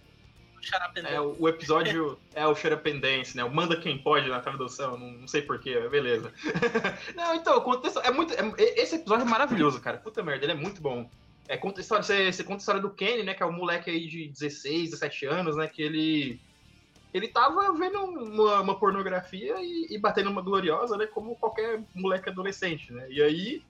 É, 1.06 1.22
o, 1.22 1.36
o 1.40 1.48
episódio 1.48 2.18
é 2.34 2.46
o 2.46 2.56
Xerapendence, 2.56 3.38
né? 3.38 3.44
O 3.44 3.54
Manda 3.54 3.80
Quem 3.80 3.98
Pode 3.98 4.28
na 4.28 4.40
tradução, 4.40 4.98
não, 4.98 5.12
não 5.12 5.28
sei 5.28 5.42
porquê, 5.42 5.80
beleza. 5.88 6.34
não, 7.16 7.36
então, 7.36 7.62
conta, 7.62 7.88
é 8.02 8.12
muito. 8.12 8.34
é- 8.34 8.82
esse 8.82 8.96
episódio 8.96 9.26
é 9.26 9.30
maravilhoso, 9.30 9.80
cara. 9.80 9.98
Puta 9.98 10.24
merda, 10.24 10.46
ele 10.46 10.54
é 10.54 10.56
muito 10.56 10.82
bom. 10.82 11.10
É, 11.48 11.56
conta 11.56 11.80
a 11.80 11.82
história, 11.82 12.04
você, 12.04 12.32
você 12.32 12.44
conta 12.44 12.58
a 12.58 12.64
história 12.64 12.82
do 12.82 12.90
Kenny, 12.90 13.24
né? 13.24 13.34
Que 13.34 13.44
é 13.44 13.46
um 13.46 13.52
moleque 13.52 13.90
aí 13.90 14.08
de 14.08 14.28
16, 14.28 14.92
17 14.92 15.26
anos, 15.28 15.56
né? 15.56 15.68
Que 15.68 15.82
ele. 15.82 16.42
Ele 17.14 17.28
tava 17.30 17.74
vendo 17.74 17.98
uma, 18.00 18.62
uma 18.62 18.80
pornografia 18.80 19.56
e, 19.60 19.88
e 19.96 20.00
batendo 20.00 20.30
uma 20.30 20.42
gloriosa, 20.42 20.98
né? 20.98 21.08
Como 21.08 21.36
qualquer 21.38 21.84
moleque 21.96 22.30
adolescente, 22.30 22.92
né? 22.92 23.08
E 23.10 23.22
aí 23.22 23.62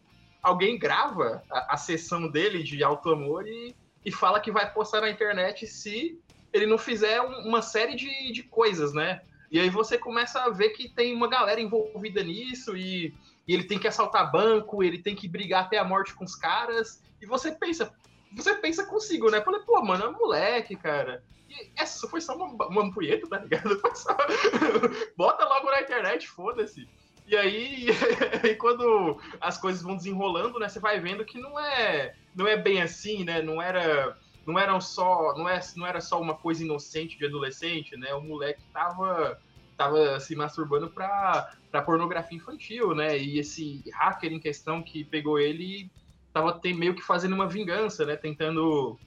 alguém 0.41 0.77
grava 0.77 1.43
a, 1.51 1.75
a 1.75 1.77
sessão 1.77 2.29
dele 2.29 2.63
de 2.63 2.83
alto 2.83 3.09
amor 3.09 3.47
e, 3.47 3.75
e 4.05 4.11
fala 4.11 4.39
que 4.39 4.51
vai 4.51 4.71
postar 4.71 5.01
na 5.01 5.09
internet 5.09 5.67
se 5.67 6.19
ele 6.53 6.65
não 6.65 6.77
fizer 6.77 7.21
um- 7.21 7.47
uma 7.47 7.61
série 7.61 7.95
de, 7.95 8.31
de 8.31 8.43
coisas, 8.43 8.93
né? 8.93 9.21
E 9.51 9.59
aí 9.59 9.69
você 9.69 9.97
começa 9.97 10.43
a 10.43 10.49
ver 10.49 10.69
que 10.69 10.93
tem 10.93 11.13
uma 11.13 11.29
galera 11.29 11.61
envolvida 11.61 12.23
nisso 12.23 12.75
e, 12.75 13.13
e 13.47 13.53
ele 13.53 13.63
tem 13.63 13.79
que 13.79 13.87
assaltar 13.87 14.31
banco, 14.31 14.83
ele 14.83 15.01
tem 15.01 15.15
que 15.15 15.27
brigar 15.27 15.65
até 15.65 15.77
a 15.77 15.83
morte 15.85 16.13
com 16.13 16.25
os 16.25 16.35
caras. 16.35 17.01
E 17.21 17.25
você 17.25 17.51
pensa, 17.51 17.91
você 18.33 18.55
pensa 18.55 18.85
consigo, 18.85 19.29
né? 19.29 19.41
Falei, 19.41 19.61
pô, 19.61 19.81
mano, 19.83 20.05
é 20.05 20.11
moleque, 20.11 20.75
cara. 20.75 21.23
E 21.49 21.71
essa 21.75 22.07
foi 22.07 22.21
só 22.21 22.35
uma, 22.35 22.67
uma 22.67 22.83
ampulheta, 22.83 23.27
tá 23.27 23.39
ligado? 23.39 23.81
Só... 23.95 24.15
Bota 25.15 25.45
logo 25.45 25.71
na 25.71 25.81
internet, 25.81 26.27
foda-se. 26.27 26.87
E 27.25 27.35
aí, 27.35 27.87
e 28.43 28.55
quando 28.55 29.19
as 29.39 29.57
coisas 29.57 29.81
vão 29.81 29.95
desenrolando, 29.95 30.59
né? 30.59 30.69
Você 30.69 30.79
vai 30.79 30.99
vendo 30.99 31.25
que 31.25 31.39
não 31.39 31.59
é, 31.59 32.15
não 32.35 32.47
é 32.47 32.55
bem 32.55 32.81
assim, 32.81 33.23
né? 33.23 33.41
Não 33.41 33.61
era 33.61 34.17
não 34.45 34.57
eram 34.57 34.79
só 34.79 35.35
não, 35.37 35.47
é, 35.47 35.59
não 35.75 35.85
era 35.85 35.99
só 35.99 36.21
uma 36.21 36.33
coisa 36.33 36.63
inocente 36.63 37.17
de 37.17 37.25
adolescente, 37.25 37.97
né? 37.97 38.13
O 38.13 38.21
moleque 38.21 38.63
tava 38.71 39.39
tava 39.75 40.19
se 40.19 40.35
masturbando 40.35 40.89
pra, 40.89 41.53
pra 41.69 41.81
pornografia 41.81 42.37
infantil, 42.37 42.95
né? 42.95 43.17
E 43.17 43.39
esse 43.39 43.83
hacker 43.93 44.31
em 44.31 44.39
questão 44.39 44.81
que 44.81 45.03
pegou 45.03 45.37
ele 45.37 45.91
tava 46.37 46.61
meio 46.75 46.95
que 46.95 47.01
fazendo 47.01 47.33
uma 47.33 47.47
vingança, 47.47 48.05
né? 48.05 48.15
Tentando 48.15 48.97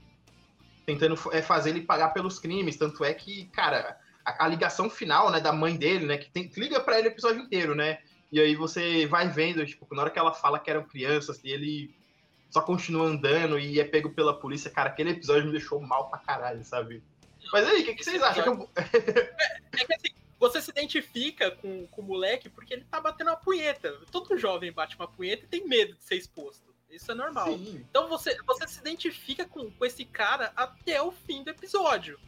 tentando 0.86 1.14
é, 1.32 1.40
fazer 1.40 1.70
ele 1.70 1.82
pagar 1.82 2.08
pelos 2.08 2.38
crimes, 2.38 2.76
tanto 2.76 3.04
é 3.04 3.14
que, 3.14 3.46
cara, 3.46 3.98
a, 4.24 4.44
a 4.44 4.48
ligação 4.48 4.90
final, 4.90 5.30
né, 5.30 5.40
da 5.40 5.52
mãe 5.52 5.76
dele, 5.76 6.04
né, 6.04 6.18
que, 6.18 6.28
tem, 6.30 6.48
que 6.48 6.58
liga 6.58 6.80
para 6.80 6.98
ele 6.98 7.08
o 7.08 7.12
episódio 7.12 7.42
inteiro, 7.42 7.76
né? 7.76 7.98
E 8.32 8.40
aí 8.40 8.56
você 8.56 9.06
vai 9.06 9.28
vendo, 9.28 9.64
tipo, 9.64 9.86
na 9.94 10.02
hora 10.02 10.10
que 10.10 10.18
ela 10.18 10.32
fala 10.32 10.58
que 10.58 10.70
eram 10.70 10.82
crianças, 10.82 11.40
e 11.44 11.50
ele 11.50 11.94
só 12.48 12.60
continua 12.60 13.06
andando 13.06 13.58
e 13.58 13.78
é 13.78 13.84
pego 13.84 14.10
pela 14.10 14.38
polícia, 14.38 14.70
cara, 14.70 14.88
aquele 14.88 15.10
episódio 15.10 15.46
me 15.46 15.52
deixou 15.52 15.80
mal 15.80 16.10
pra 16.10 16.18
caralho, 16.18 16.64
sabe? 16.64 17.02
Mas 17.52 17.66
aí, 17.68 17.82
o 17.82 17.84
que, 17.84 17.94
que 17.94 18.04
vocês 18.04 18.22
acham? 18.22 18.56
Que 18.56 18.62
eu- 18.62 18.70
É 19.78 19.84
que 19.84 19.94
assim, 19.94 20.08
você 20.38 20.60
se 20.60 20.70
identifica 20.70 21.50
com, 21.52 21.86
com 21.86 22.02
o 22.02 22.04
moleque 22.04 22.48
porque 22.48 22.74
ele 22.74 22.84
tá 22.84 23.00
batendo 23.00 23.28
uma 23.28 23.36
punheta. 23.36 23.92
Todo 24.10 24.36
jovem 24.36 24.72
bate 24.72 24.96
uma 24.96 25.06
punheta 25.06 25.44
e 25.44 25.48
tem 25.48 25.68
medo 25.68 25.94
de 25.94 26.02
ser 26.02 26.16
exposto. 26.16 26.69
Isso 26.90 27.12
é 27.12 27.14
normal. 27.14 27.46
Sim. 27.46 27.84
Então 27.88 28.08
você, 28.08 28.36
você 28.42 28.66
se 28.68 28.80
identifica 28.80 29.44
com, 29.44 29.70
com 29.70 29.84
esse 29.84 30.04
cara 30.04 30.52
até 30.56 31.00
o 31.00 31.12
fim 31.12 31.42
do 31.42 31.50
episódio. 31.50 32.18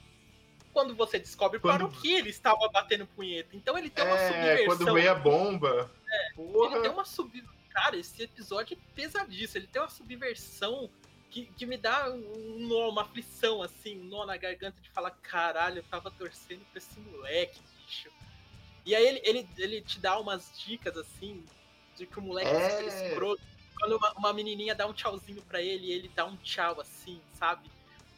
Quando 0.72 0.94
você 0.94 1.18
descobre 1.18 1.58
para 1.58 1.78
Quando- 1.80 1.90
o 1.96 2.00
que 2.00 2.12
ele 2.12 2.30
estava 2.30 2.66
batendo 2.70 3.06
punheta. 3.06 3.54
Então 3.56 3.76
ele 3.76 3.90
tem 3.90 4.04
uma 4.04 4.16
É, 4.16 4.28
subversão. 4.28 4.66
quando 4.66 4.94
veio 4.94 5.10
a 5.10 5.14
bomba. 5.14 5.90
Ele 6.38 6.52
Porra. 6.52 6.80
tem 6.80 6.90
uma 6.90 7.04
sub... 7.04 7.44
Cara, 7.70 7.96
esse 7.96 8.22
episódio 8.22 8.76
é 8.76 8.94
pesadíssimo. 8.94 9.58
Ele 9.60 9.66
tem 9.66 9.80
uma 9.82 9.88
subversão 9.90 10.88
que, 11.30 11.46
que 11.56 11.64
me 11.66 11.76
dá 11.78 12.10
um 12.10 12.66
nó, 12.68 12.90
uma 12.90 13.02
aflição, 13.02 13.62
assim, 13.62 13.98
um 14.00 14.04
nó 14.04 14.26
na 14.26 14.36
garganta 14.36 14.78
de 14.82 14.90
falar, 14.90 15.10
caralho, 15.22 15.78
eu 15.78 15.82
tava 15.84 16.10
torcendo 16.10 16.60
pra 16.70 16.76
esse 16.78 17.00
moleque, 17.00 17.58
bicho. 17.86 18.10
E 18.84 18.94
aí 18.94 19.06
ele, 19.06 19.20
ele, 19.24 19.48
ele 19.56 19.80
te 19.80 19.98
dá 19.98 20.18
umas 20.18 20.52
dicas, 20.58 20.94
assim, 20.98 21.42
de 21.96 22.06
que 22.06 22.18
o 22.18 22.22
moleque 22.22 22.50
é 22.50 22.86
escroto. 23.08 23.42
Quando 23.82 23.96
uma, 23.96 24.12
uma 24.12 24.32
menininha 24.32 24.76
dá 24.76 24.86
um 24.86 24.92
tchauzinho 24.92 25.42
pra 25.42 25.60
ele, 25.60 25.90
ele 25.90 26.08
dá 26.14 26.24
um 26.24 26.36
tchau, 26.36 26.80
assim, 26.80 27.20
sabe? 27.36 27.68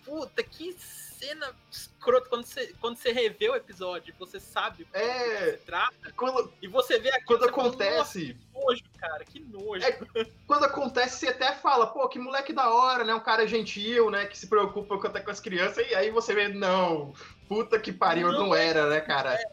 Puta, 0.05 0.43
que 0.43 0.75
cena 0.75 1.55
escrota. 1.71 2.29
Quando 2.29 2.45
você, 2.45 2.75
quando 2.79 2.99
você 2.99 3.13
revê 3.13 3.49
o 3.49 3.57
episódio, 3.57 4.15
você 4.19 4.39
sabe 4.39 4.83
o 4.83 4.87
que, 4.87 4.99
é... 4.99 5.53
se 5.53 5.65
trata. 5.65 6.13
Quando, 6.15 6.53
e 6.61 6.69
você 6.69 6.99
vê 6.99 7.09
aquilo. 7.09 7.25
Quando 7.25 7.49
acontece. 7.49 8.35
Fala, 8.35 8.35
que 8.35 8.61
nojo, 8.61 8.85
cara, 8.99 9.25
que 9.25 9.41
nojo. 9.41 9.87
É, 9.87 10.27
quando 10.47 10.65
acontece, 10.65 11.21
você 11.21 11.29
até 11.29 11.55
fala, 11.55 11.87
pô, 11.87 12.07
que 12.11 12.19
moleque 12.19 12.53
da 12.53 12.69
hora, 12.69 13.03
né? 13.03 13.15
Um 13.15 13.21
cara 13.21 13.47
gentil, 13.47 14.11
né? 14.11 14.27
Que 14.27 14.37
se 14.37 14.47
preocupa 14.47 14.99
com, 14.99 15.09
com 15.09 15.31
as 15.31 15.41
crianças. 15.41 15.89
E 15.91 15.95
aí 15.95 16.11
você 16.11 16.35
vê, 16.35 16.47
não, 16.47 17.15
puta 17.49 17.81
que 17.81 17.91
pariu, 17.91 18.31
não, 18.31 18.49
não 18.49 18.55
era, 18.55 18.87
né, 18.91 19.01
cara? 19.01 19.35
É, 19.35 19.45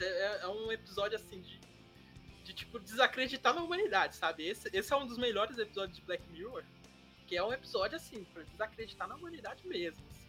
é, 0.00 0.40
é 0.44 0.48
um 0.48 0.72
episódio 0.72 1.18
assim 1.18 1.38
de 1.42 1.57
tipo 2.58 2.78
desacreditar 2.78 3.54
na 3.54 3.62
humanidade, 3.62 4.16
sabe? 4.16 4.46
Esse, 4.46 4.68
esse 4.72 4.92
é 4.92 4.96
um 4.96 5.06
dos 5.06 5.18
melhores 5.18 5.58
episódios 5.58 5.96
de 5.96 6.04
Black 6.04 6.22
Mirror, 6.30 6.64
que 7.26 7.36
é 7.36 7.44
um 7.44 7.52
episódio 7.52 7.96
assim 7.96 8.24
para 8.24 8.42
desacreditar 8.42 9.08
na 9.08 9.14
humanidade 9.14 9.66
mesmo. 9.66 10.02
Assim. 10.10 10.28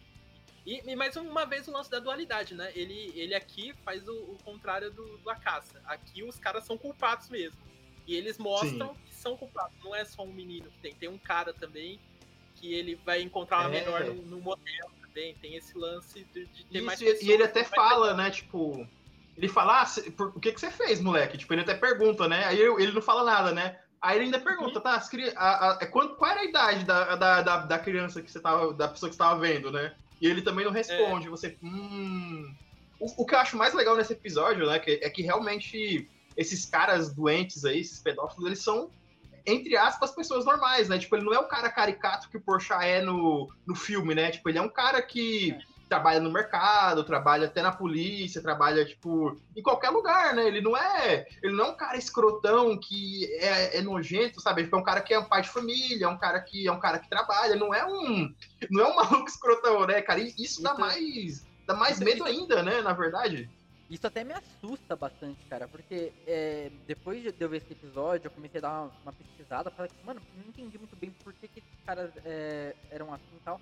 E, 0.66 0.90
e, 0.90 0.96
mais 0.96 1.16
uma 1.16 1.46
vez 1.46 1.66
o 1.66 1.72
lance 1.72 1.90
da 1.90 1.98
dualidade, 1.98 2.54
né? 2.54 2.70
Ele, 2.74 3.12
ele 3.14 3.34
aqui 3.34 3.74
faz 3.84 4.06
o, 4.06 4.14
o 4.14 4.38
contrário 4.44 4.90
do, 4.90 5.18
do 5.18 5.30
Acaça. 5.30 5.80
Aqui 5.86 6.22
os 6.22 6.38
caras 6.38 6.64
são 6.64 6.76
culpados 6.76 7.28
mesmo. 7.28 7.58
E 8.06 8.14
eles 8.14 8.38
mostram 8.38 8.94
Sim. 8.94 9.00
que 9.06 9.14
são 9.14 9.36
culpados. 9.36 9.76
Não 9.82 9.94
é 9.94 10.04
só 10.04 10.22
um 10.22 10.32
menino 10.32 10.70
que 10.70 10.78
tem. 10.78 10.94
Tem 10.94 11.08
um 11.08 11.18
cara 11.18 11.52
também 11.54 11.98
que 12.56 12.74
ele 12.74 12.94
vai 12.94 13.22
encontrar 13.22 13.60
uma 13.60 13.74
é. 13.74 13.80
menor 13.80 14.04
no, 14.04 14.14
no, 14.22 14.40
motel 14.40 14.90
também. 15.00 15.34
Tem 15.36 15.56
esse 15.56 15.76
lance 15.76 16.24
de, 16.24 16.44
de 16.46 16.64
ter 16.66 16.78
Isso, 16.78 16.86
mais 16.86 16.98
pessoas. 16.98 17.22
E 17.22 17.32
ele 17.32 17.42
até 17.42 17.64
fala, 17.64 18.14
né? 18.14 18.30
Tipo, 18.30 18.86
ele 19.40 19.48
fala, 19.48 19.82
ah, 19.82 19.86
o 20.34 20.38
que, 20.38 20.52
que 20.52 20.60
você 20.60 20.70
fez, 20.70 21.00
moleque? 21.00 21.38
Tipo, 21.38 21.54
ele 21.54 21.62
até 21.62 21.72
pergunta, 21.74 22.28
né? 22.28 22.44
Aí 22.44 22.60
ele 22.60 22.92
não 22.92 23.00
fala 23.00 23.24
nada, 23.24 23.52
né? 23.52 23.78
Aí 24.00 24.18
ele 24.18 24.26
ainda 24.26 24.38
pergunta, 24.38 24.78
uhum. 24.78 24.82
tá, 24.82 25.02
a, 25.36 25.44
a, 25.46 25.72
a, 25.72 25.78
é 25.80 25.86
qual, 25.86 26.10
qual 26.10 26.30
era 26.30 26.40
a 26.40 26.44
idade 26.44 26.84
da, 26.84 27.16
da, 27.16 27.42
da, 27.42 27.56
da, 27.58 27.78
criança 27.78 28.20
que 28.20 28.30
você 28.30 28.38
tava, 28.38 28.74
da 28.74 28.88
pessoa 28.88 29.08
que 29.08 29.16
você 29.16 29.18
tava 29.22 29.40
vendo, 29.40 29.72
né? 29.72 29.94
E 30.20 30.26
ele 30.26 30.42
também 30.42 30.66
não 30.66 30.72
responde. 30.72 31.26
É. 31.26 31.30
Você, 31.30 31.56
hum. 31.62 32.54
O, 32.98 33.22
o, 33.22 33.26
que 33.26 33.34
eu 33.34 33.38
acho 33.38 33.56
mais 33.56 33.72
legal 33.72 33.96
nesse 33.96 34.12
episódio, 34.12 34.66
né, 34.66 34.78
que, 34.78 35.00
é 35.02 35.08
que 35.08 35.22
realmente 35.22 36.06
esses 36.36 36.66
caras 36.66 37.14
doentes 37.14 37.64
aí, 37.64 37.80
esses 37.80 37.98
pedófilos, 38.00 38.44
eles 38.44 38.62
são, 38.62 38.90
entre 39.46 39.74
aspas, 39.74 40.10
pessoas 40.14 40.44
normais, 40.44 40.86
né? 40.90 40.98
Tipo, 40.98 41.16
ele 41.16 41.24
não 41.24 41.32
é 41.32 41.38
o 41.38 41.48
cara 41.48 41.70
caricato 41.70 42.28
que 42.28 42.36
o 42.36 42.40
Porchat 42.42 42.84
é 42.84 43.00
no, 43.00 43.50
no 43.66 43.74
filme, 43.74 44.14
né? 44.14 44.30
Tipo, 44.30 44.50
ele 44.50 44.58
é 44.58 44.62
um 44.62 44.68
cara 44.68 45.00
que. 45.00 45.52
É 45.52 45.69
trabalha 45.90 46.20
no 46.20 46.30
mercado, 46.30 47.02
trabalha 47.02 47.46
até 47.46 47.60
na 47.60 47.72
polícia, 47.72 48.40
trabalha, 48.40 48.86
tipo, 48.86 49.36
em 49.56 49.60
qualquer 49.60 49.90
lugar, 49.90 50.34
né? 50.36 50.46
Ele 50.46 50.60
não 50.60 50.76
é. 50.76 51.26
Ele 51.42 51.52
não 51.52 51.64
é 51.64 51.68
um 51.70 51.76
cara 51.76 51.98
escrotão 51.98 52.78
que 52.78 53.26
é, 53.40 53.78
é 53.78 53.82
nojento, 53.82 54.40
sabe? 54.40 54.62
Ele 54.62 54.70
é 54.72 54.76
um 54.76 54.84
cara 54.84 55.00
que 55.00 55.12
é 55.12 55.18
um 55.18 55.24
pai 55.24 55.42
de 55.42 55.48
família, 55.48 56.04
é 56.04 56.08
um 56.08 56.16
cara 56.16 56.40
que 56.40 56.68
é 56.68 56.72
um 56.72 56.78
cara 56.78 57.00
que 57.00 57.10
trabalha, 57.10 57.56
não 57.56 57.74
é 57.74 57.84
um. 57.84 58.32
Não 58.70 58.84
é 58.84 58.86
um 58.86 58.94
maluco 58.96 59.28
escrotão, 59.28 59.84
né, 59.84 60.00
cara? 60.00 60.20
Isso, 60.20 60.40
isso 60.40 60.62
dá 60.62 60.74
mais. 60.74 61.44
Dá 61.66 61.74
mais 61.74 61.98
medo 61.98 62.24
ainda, 62.24 62.62
né, 62.62 62.80
na 62.80 62.92
verdade. 62.92 63.50
Isso 63.90 64.06
até 64.06 64.22
me 64.22 64.32
assusta 64.32 64.94
bastante, 64.94 65.44
cara, 65.46 65.66
porque 65.66 66.12
é, 66.24 66.70
depois 66.86 67.20
de 67.20 67.34
eu 67.40 67.48
ver 67.48 67.56
esse 67.56 67.72
episódio, 67.72 68.28
eu 68.28 68.30
comecei 68.30 68.58
a 68.58 68.62
dar 68.62 68.82
uma, 68.82 68.92
uma 69.02 69.12
pesquisada, 69.12 69.72
falei, 69.72 69.90
mano, 70.04 70.20
não 70.36 70.44
entendi 70.48 70.78
muito 70.78 70.94
bem 70.94 71.10
por 71.24 71.32
que, 71.32 71.48
que 71.48 71.58
esses 71.58 71.84
caras 71.84 72.12
é, 72.24 72.76
eram 72.92 73.12
assim 73.12 73.34
e 73.36 73.40
tal. 73.44 73.60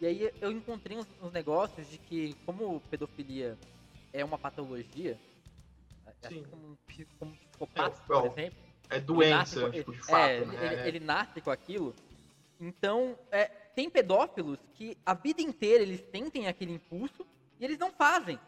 E 0.00 0.06
aí 0.06 0.32
eu 0.40 0.50
encontrei 0.50 0.96
uns, 0.96 1.06
uns, 1.22 1.30
negócios 1.30 1.88
de 1.88 1.98
que, 1.98 2.34
como 2.46 2.80
pedofilia 2.90 3.58
é 4.12 4.24
uma 4.24 4.38
patologia, 4.38 5.18
é 6.06 6.26
assim 6.26 6.42
como, 6.44 6.78
como 7.18 7.36
psicopata, 7.36 8.00
é, 8.00 8.06
por 8.06 8.26
exemplo. 8.26 8.58
É 8.88 8.98
doença, 8.98 9.60
com, 9.60 9.70
tipo, 9.70 9.92
de 9.92 9.98
fato, 9.98 10.30
é, 10.30 10.44
né? 10.44 10.72
ele, 10.72 10.88
ele, 10.88 11.00
nasce 11.00 11.40
com 11.40 11.50
aquilo. 11.50 11.94
Então, 12.58 13.16
é, 13.30 13.44
tem 13.46 13.90
pedófilos 13.90 14.58
que 14.74 14.96
a 15.04 15.12
vida 15.14 15.42
inteira 15.42 15.82
eles 15.82 16.02
sentem 16.10 16.48
aquele 16.48 16.72
impulso 16.72 17.26
e 17.58 17.64
eles 17.64 17.78
não 17.78 17.92
fazem. 17.92 18.40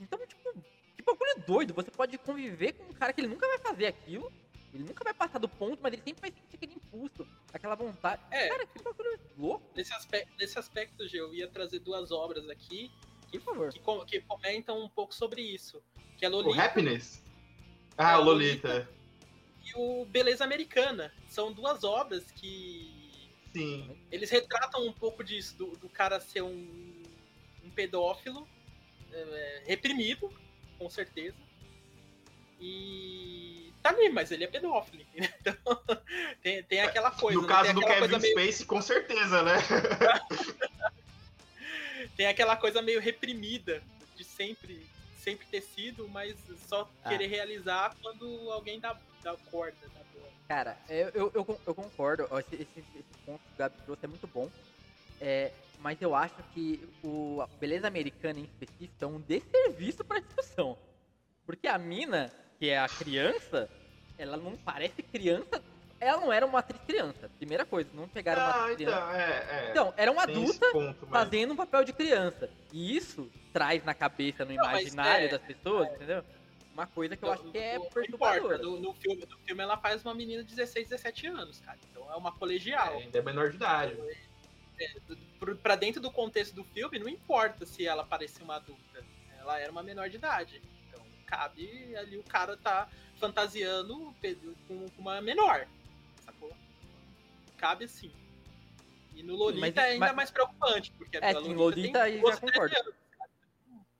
Então, 0.00 0.18
tipo, 0.24 0.54
que 0.96 1.02
bagulho 1.02 1.42
doido. 1.46 1.74
Você 1.74 1.90
pode 1.90 2.16
conviver 2.18 2.72
com 2.74 2.84
um 2.84 2.92
cara 2.92 3.12
que 3.12 3.20
ele 3.20 3.28
nunca 3.28 3.46
vai 3.46 3.58
fazer 3.58 3.86
aquilo, 3.86 4.32
ele 4.72 4.84
nunca 4.84 5.02
vai 5.02 5.14
passar 5.14 5.38
do 5.38 5.48
ponto, 5.48 5.78
mas 5.82 5.92
ele 5.92 6.02
sempre 6.02 6.20
vai 6.20 6.30
sentir 6.30 6.56
aquele 6.56 6.74
impulso, 6.74 7.26
aquela 7.52 7.74
vontade. 7.74 8.22
É, 8.30 8.48
cara, 8.48 8.66
que 8.66 8.82
bagulho 8.82 9.18
louco. 9.36 9.64
Nesse 9.74 9.92
aspecto, 9.94 10.32
nesse 10.38 10.58
aspecto, 10.58 11.08
Gê, 11.08 11.20
eu 11.20 11.34
ia 11.34 11.48
trazer 11.48 11.78
duas 11.78 12.10
obras 12.10 12.48
aqui 12.48 12.90
que, 13.30 13.38
que, 13.38 13.80
que, 14.06 14.20
comentam 14.22 14.82
um 14.82 14.88
pouco 14.88 15.14
sobre 15.14 15.42
isso. 15.42 15.82
Que 16.16 16.26
é 16.26 16.28
Lolita. 16.28 16.56
O 16.56 16.60
Happiness? 16.60 17.24
Ah, 17.96 18.12
é, 18.12 18.16
o 18.16 18.22
Lolita. 18.22 18.68
Lolita. 18.68 18.98
E 19.64 19.72
o 19.74 20.04
Beleza 20.06 20.44
Americana. 20.44 21.12
São 21.28 21.52
duas 21.52 21.84
obras 21.84 22.30
que. 22.30 23.28
Sim. 23.52 23.96
Eles 24.10 24.30
retratam 24.30 24.86
um 24.86 24.92
pouco 24.92 25.24
disso, 25.24 25.56
do, 25.56 25.76
do 25.76 25.88
cara 25.88 26.20
ser 26.20 26.42
um, 26.42 27.02
um 27.64 27.70
pedófilo 27.70 28.46
é, 29.12 29.62
reprimido, 29.66 30.30
com 30.78 30.88
certeza. 30.90 31.36
E 32.60 33.67
tá 33.92 33.96
ali, 33.96 34.08
mas 34.10 34.30
ele 34.30 34.44
é 34.44 34.46
pedófilo. 34.46 35.04
Então, 35.14 35.54
tem, 36.42 36.62
tem 36.62 36.80
aquela 36.80 37.10
coisa. 37.10 37.40
No 37.40 37.46
né? 37.46 37.48
caso 37.48 37.72
do 37.74 37.80
Kevin 37.80 38.18
meio... 38.18 38.32
Space, 38.32 38.64
com 38.64 38.80
certeza, 38.80 39.42
né? 39.42 39.54
tem 42.16 42.26
aquela 42.26 42.56
coisa 42.56 42.82
meio 42.82 43.00
reprimida 43.00 43.82
de 44.16 44.24
sempre, 44.24 44.86
sempre 45.22 45.46
ter 45.46 45.60
sido, 45.60 46.08
mas 46.08 46.36
só 46.68 46.88
ah. 47.04 47.08
querer 47.08 47.26
realizar 47.26 47.94
quando 48.02 48.50
alguém 48.50 48.80
dá, 48.80 48.98
dá 49.22 49.36
corda. 49.50 49.76
Dá 49.94 49.98
Cara, 50.48 50.78
eu, 50.88 51.10
eu, 51.14 51.32
eu, 51.34 51.60
eu 51.66 51.74
concordo. 51.74 52.26
Esse, 52.38 52.54
esse, 52.54 52.78
esse, 52.78 53.18
ponto 53.26 53.40
que 53.40 53.54
o 53.54 53.58
Gabi 53.58 53.76
trouxe 53.84 54.04
é 54.04 54.08
muito 54.08 54.26
bom. 54.26 54.50
É, 55.20 55.52
mas 55.80 56.00
eu 56.00 56.14
acho 56.14 56.42
que 56.54 56.88
o 57.04 57.44
Beleza 57.60 57.86
Americana 57.86 58.40
em 58.40 58.44
específico 58.44 59.04
é 59.04 59.06
um 59.06 59.20
desserviço 59.20 60.02
pra 60.04 60.20
discussão. 60.20 60.78
Porque 61.44 61.68
a 61.68 61.76
mina 61.76 62.32
que 62.58 62.68
é 62.68 62.78
a 62.78 62.88
criança, 62.88 63.70
ela 64.18 64.36
não 64.36 64.56
parece 64.56 65.02
criança. 65.02 65.62
Ela 66.00 66.20
não 66.20 66.32
era 66.32 66.46
uma 66.46 66.60
atriz 66.60 66.80
criança, 66.86 67.28
primeira 67.38 67.64
coisa, 67.64 67.90
não 67.92 68.06
pegaram 68.06 68.40
ah, 68.42 68.44
uma 68.44 68.64
atriz 68.70 68.80
então, 68.88 69.08
criança. 69.08 69.16
É, 69.16 69.66
é. 69.66 69.70
Então, 69.70 69.94
era 69.96 70.12
uma 70.12 70.22
adulta 70.22 70.70
ponto, 70.70 71.08
mas... 71.08 71.10
fazendo 71.10 71.52
um 71.54 71.56
papel 71.56 71.84
de 71.84 71.92
criança. 71.92 72.48
E 72.72 72.96
isso 72.96 73.28
traz 73.52 73.84
na 73.84 73.94
cabeça, 73.94 74.44
no 74.44 74.52
imaginário 74.52 75.26
é, 75.26 75.28
das 75.28 75.42
pessoas, 75.42 75.88
é. 75.88 75.94
entendeu? 75.96 76.24
Uma 76.72 76.86
coisa 76.86 77.16
que 77.16 77.24
eu 77.24 77.32
acho 77.32 77.42
que 77.50 77.58
é 77.58 77.80
perturbadora. 77.80 78.58
No, 78.58 78.78
no, 78.78 78.94
filme, 78.94 79.26
no 79.28 79.38
filme 79.38 79.60
ela 79.60 79.76
faz 79.76 80.04
uma 80.04 80.14
menina 80.14 80.44
de 80.44 80.54
16, 80.54 80.88
17 80.88 81.26
anos, 81.26 81.58
cara. 81.58 81.78
Então 81.90 82.08
é 82.12 82.14
uma 82.14 82.30
colegial. 82.30 82.94
É, 82.94 83.02
ainda 83.02 83.18
é 83.18 83.22
menor 83.22 83.50
de 83.50 83.56
idade. 83.56 83.96
É, 84.80 84.94
pra 85.60 85.74
dentro 85.74 86.00
do 86.00 86.12
contexto 86.12 86.54
do 86.54 86.62
filme, 86.62 87.00
não 87.00 87.08
importa 87.08 87.66
se 87.66 87.84
ela 87.84 88.04
parecia 88.04 88.44
uma 88.44 88.54
adulta. 88.54 89.04
Ela 89.40 89.58
era 89.58 89.72
uma 89.72 89.82
menor 89.82 90.08
de 90.08 90.14
idade 90.14 90.62
cabe 91.28 91.94
ali 91.96 92.16
o 92.16 92.22
cara 92.24 92.56
tá 92.56 92.88
fantasiando 93.20 94.14
com 94.66 94.86
uma 94.98 95.20
menor, 95.20 95.66
sacou? 96.24 96.56
Cabe 97.58 97.86
sim. 97.86 98.10
E 99.14 99.22
no 99.22 99.36
Lolita 99.36 99.60
mas, 99.60 99.76
é 99.76 99.90
ainda 99.90 100.06
mas... 100.06 100.16
mais 100.16 100.30
preocupante, 100.30 100.90
porque 100.92 101.18
é, 101.18 101.34
sim, 101.34 101.54
Lolita 101.54 102.02
aí 102.02 102.20
já 102.20 102.36
concordo. 102.36 102.94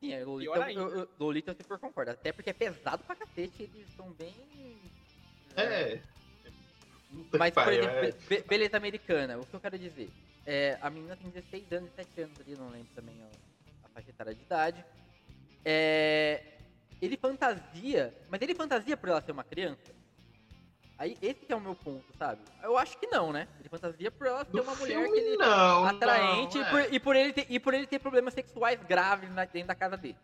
Sim, 0.00 0.12
é, 0.12 0.24
Lolita, 0.24 0.72
eu, 0.72 0.88
eu, 0.96 1.08
Lolita 1.18 1.50
eu 1.50 1.56
super 1.56 1.78
concordo. 1.78 2.12
Até 2.12 2.32
porque 2.32 2.50
é 2.50 2.52
pesado 2.52 3.02
pra 3.04 3.16
cacete, 3.16 3.64
eles 3.64 3.88
são 3.96 4.12
bem. 4.12 4.34
É. 5.56 6.00
Mas, 7.36 7.52
por 7.52 7.72
exemplo, 7.72 8.36
é. 8.36 8.40
beleza 8.42 8.76
americana, 8.76 9.38
o 9.38 9.44
que 9.44 9.54
eu 9.54 9.60
quero 9.60 9.78
dizer? 9.78 10.08
É, 10.46 10.78
a 10.80 10.88
menina 10.88 11.16
tem 11.16 11.30
16 11.30 11.72
anos, 11.72 11.90
17 11.90 12.20
anos 12.20 12.40
ali, 12.40 12.56
não 12.56 12.70
lembro 12.70 12.88
também 12.94 13.16
a, 13.22 13.86
a 13.86 13.88
faixa 13.88 14.10
etária 14.10 14.34
de 14.34 14.42
idade. 14.42 14.84
É, 15.64 16.57
ele 17.00 17.16
fantasia, 17.16 18.14
mas 18.28 18.40
ele 18.42 18.54
fantasia 18.54 18.96
por 18.96 19.08
ela 19.08 19.20
ser 19.20 19.32
uma 19.32 19.44
criança? 19.44 19.98
Aí 20.98 21.16
esse 21.22 21.46
é 21.48 21.54
o 21.54 21.60
meu 21.60 21.76
ponto, 21.76 22.04
sabe? 22.18 22.40
Eu 22.60 22.76
acho 22.76 22.98
que 22.98 23.06
não, 23.06 23.32
né? 23.32 23.46
Ele 23.60 23.68
fantasia 23.68 24.10
por 24.10 24.26
ela 24.26 24.44
ser 24.44 24.60
uma 24.60 24.74
mulher 24.74 25.08
que 25.08 25.18
ele 25.18 25.36
não, 25.36 25.84
atraente 25.84 26.58
não, 26.58 26.66
e, 26.66 26.70
por, 26.70 26.80
é. 26.80 26.88
e, 26.90 27.00
por, 27.00 27.16
ele 27.16 27.32
ter, 27.32 27.46
e 27.48 27.60
por 27.60 27.72
ele 27.72 27.86
ter 27.86 28.00
problemas 28.00 28.34
sexuais 28.34 28.82
graves 28.82 29.30
na, 29.30 29.44
dentro 29.44 29.68
da 29.68 29.76
casa 29.76 29.96
dele. 29.96 30.16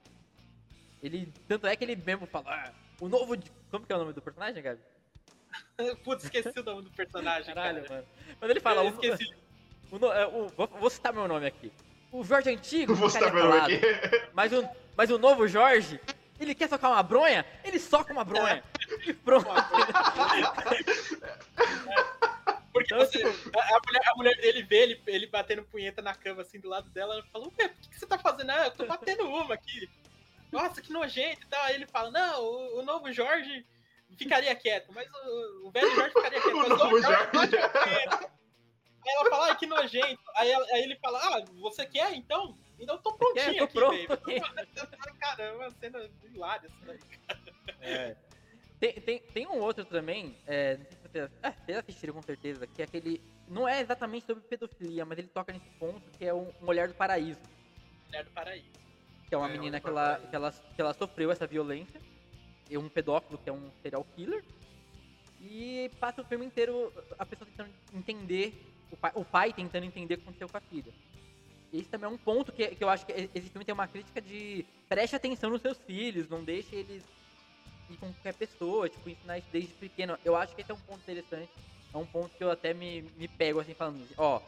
Ele, 1.00 1.32
tanto 1.46 1.66
é 1.68 1.76
que 1.76 1.84
ele 1.84 1.94
mesmo 1.94 2.26
fala, 2.26 2.46
ah, 2.48 2.72
o 3.00 3.08
novo. 3.08 3.36
Como 3.70 3.86
que 3.86 3.92
é 3.92 3.96
o 3.96 3.98
nome 4.00 4.12
do 4.14 4.22
personagem, 4.22 4.62
Gabi? 4.62 4.80
Putz, 6.02 6.24
esqueci 6.24 6.58
o 6.58 6.64
nome 6.64 6.82
do 6.82 6.90
personagem, 6.90 7.54
Caralho, 7.54 7.82
cara. 7.82 7.94
mano. 7.94 8.06
Quando 8.38 8.50
ele 8.50 8.60
fala, 8.60 8.84
eu 8.84 8.90
esqueci. 8.90 9.32
O, 9.92 9.96
o, 9.96 10.12
é, 10.12 10.26
o, 10.26 10.48
vou, 10.48 10.66
vou 10.66 10.90
citar 10.90 11.12
meu 11.12 11.28
nome 11.28 11.46
aqui. 11.46 11.72
O 12.10 12.24
Jorge 12.24 12.50
Antigo, 12.50 12.94
vou 12.94 13.10
citar 13.10 13.32
meu 13.32 13.44
nome 13.44 13.60
aqui. 13.60 13.80
Mas 14.32 14.52
o, 14.52 14.68
mas 14.96 15.10
o 15.10 15.18
novo 15.18 15.46
Jorge, 15.46 16.00
ele 16.44 16.54
quer 16.54 16.68
socar 16.68 16.90
uma 16.90 17.02
bronha? 17.02 17.44
Ele 17.64 17.78
soca 17.78 18.12
uma 18.12 18.24
bronha. 18.24 18.62
E 19.06 19.12
pronto. 19.12 19.46
Porque 22.72 22.92
Então, 22.92 23.06
tipo, 23.08 23.28
A, 23.58 23.76
a 23.76 23.80
mulher, 23.86 24.02
a 24.06 24.16
mulher 24.16 24.36
dele 24.36 24.62
vê 24.64 24.76
ele, 24.82 25.02
ele 25.06 25.26
batendo 25.28 25.62
punheta 25.64 26.02
na 26.02 26.14
cama, 26.14 26.42
assim, 26.42 26.58
do 26.58 26.68
lado 26.68 26.88
dela. 26.90 27.14
Ela 27.14 27.22
falou, 27.32 27.52
Ué, 27.58 27.68
por 27.68 27.80
que, 27.80 27.88
que 27.88 27.98
você 28.00 28.06
tá 28.06 28.18
fazendo? 28.18 28.50
Ah, 28.50 28.64
eu 28.66 28.70
tô 28.72 28.84
batendo 28.86 29.24
uma 29.28 29.54
aqui. 29.54 29.88
Nossa, 30.50 30.82
que 30.82 30.92
nojento 30.92 31.42
e 31.42 31.46
tal. 31.48 31.62
Aí 31.64 31.74
ele 31.76 31.86
fala, 31.86 32.10
não, 32.10 32.42
o, 32.42 32.78
o 32.80 32.82
novo 32.82 33.12
Jorge 33.12 33.64
ficaria 34.18 34.54
quieto, 34.56 34.92
mas 34.92 35.08
o, 35.24 35.68
o 35.68 35.70
velho 35.70 35.94
Jorge 35.94 36.14
ficaria 36.14 36.40
quieto. 36.40 36.54
O 36.54 36.58
mas 36.58 36.68
novo 36.68 37.00
Jorge 37.00 37.28
Jorge. 37.32 37.56
Aí 39.06 39.14
ela 39.16 39.30
fala, 39.30 39.46
ai, 39.46 39.56
que 39.56 39.66
nojento. 39.66 40.22
Aí, 40.36 40.50
ela- 40.50 40.66
aí 40.72 40.82
ele 40.82 40.96
fala, 40.96 41.18
ah, 41.18 41.44
você 41.60 41.86
quer 41.86 42.12
então? 42.14 42.58
Então 42.84 42.96
eu 42.96 43.02
tô 43.02 43.12
prontinho 43.14 43.44
quer? 43.44 43.58
Tô 43.58 43.64
aqui, 43.64 44.06
pronto. 44.06 44.22
Caramba, 45.18 45.70
cena 45.80 46.10
hilária 46.22 46.66
essa 46.66 46.86
daí. 46.86 47.00
É. 47.80 48.16
Tem, 48.78 48.92
tem, 49.00 49.18
tem 49.18 49.46
um 49.46 49.58
outro 49.60 49.84
também, 49.84 50.36
é, 50.46 50.76
não 50.76 50.84
sei 50.84 50.96
se 50.96 51.08
vocês, 51.08 51.30
ah, 51.42 51.52
vocês 51.52 51.78
assistiram 51.78 52.14
com 52.14 52.22
certeza, 52.22 52.66
que 52.66 52.82
é 52.82 52.84
aquele. 52.84 53.22
Não 53.48 53.66
é 53.66 53.80
exatamente 53.80 54.26
sobre 54.26 54.42
pedofilia, 54.44 55.04
mas 55.06 55.18
ele 55.18 55.28
toca 55.28 55.52
nesse 55.52 55.68
ponto 55.78 56.02
que 56.18 56.24
é 56.24 56.34
um, 56.34 56.52
um 56.60 56.66
Olhar 56.66 56.88
do 56.88 56.94
Paraíso. 56.94 57.40
Mulher 58.06 58.24
do 58.24 58.30
Paraíso. 58.30 58.70
Que 59.26 59.34
é 59.34 59.38
uma 59.38 59.48
É, 59.48 59.52
menina 59.52 59.80
que 59.80 59.88
ela, 59.88 60.18
que, 60.18 60.36
ela, 60.36 60.52
que 60.52 60.80
ela 60.80 60.92
sofreu 60.92 61.30
essa 61.30 61.46
violência. 61.46 62.00
E 62.68 62.76
um 62.76 62.88
pedófilo 62.88 63.38
que 63.38 63.48
é 63.48 63.52
um 63.52 63.70
serial 63.82 64.04
killer. 64.16 64.44
E 65.40 65.90
passa 66.00 66.22
o 66.22 66.24
filme 66.24 66.44
inteiro 66.46 66.92
a 67.18 67.24
pessoa 67.26 67.48
tentando 67.48 67.70
entender, 67.92 68.54
o 68.90 68.96
pai, 68.96 69.12
o 69.14 69.24
pai 69.24 69.52
tentando 69.52 69.84
entender 69.84 70.14
o 70.14 70.18
que 70.18 70.22
aconteceu 70.24 70.48
com 70.48 70.56
a 70.56 70.60
filha. 70.60 70.92
Esse 71.74 71.88
também 71.88 72.08
é 72.08 72.12
um 72.12 72.16
ponto 72.16 72.52
que, 72.52 72.68
que 72.68 72.84
eu 72.84 72.88
acho 72.88 73.04
que 73.04 73.12
esse 73.34 73.50
filme 73.50 73.64
tem 73.64 73.72
uma 73.72 73.88
crítica 73.88 74.20
de 74.20 74.64
preste 74.88 75.16
atenção 75.16 75.50
nos 75.50 75.60
seus 75.60 75.76
filhos, 75.78 76.28
não 76.28 76.44
deixe 76.44 76.76
eles 76.76 77.02
ir 77.90 77.96
com 77.96 78.12
qualquer 78.12 78.34
pessoa, 78.34 78.88
tipo, 78.88 79.08
ensinar 79.08 79.38
isso 79.38 79.48
desde 79.50 79.74
pequeno. 79.74 80.16
Eu 80.24 80.36
acho 80.36 80.54
que 80.54 80.60
esse 80.60 80.70
é 80.70 80.74
um 80.74 80.78
ponto 80.78 81.00
interessante. 81.00 81.50
É 81.92 81.96
um 81.96 82.06
ponto 82.06 82.36
que 82.36 82.44
eu 82.44 82.50
até 82.50 82.72
me, 82.72 83.02
me 83.16 83.26
pego 83.26 83.58
assim 83.58 83.74
falando, 83.74 84.08
ó, 84.16 84.40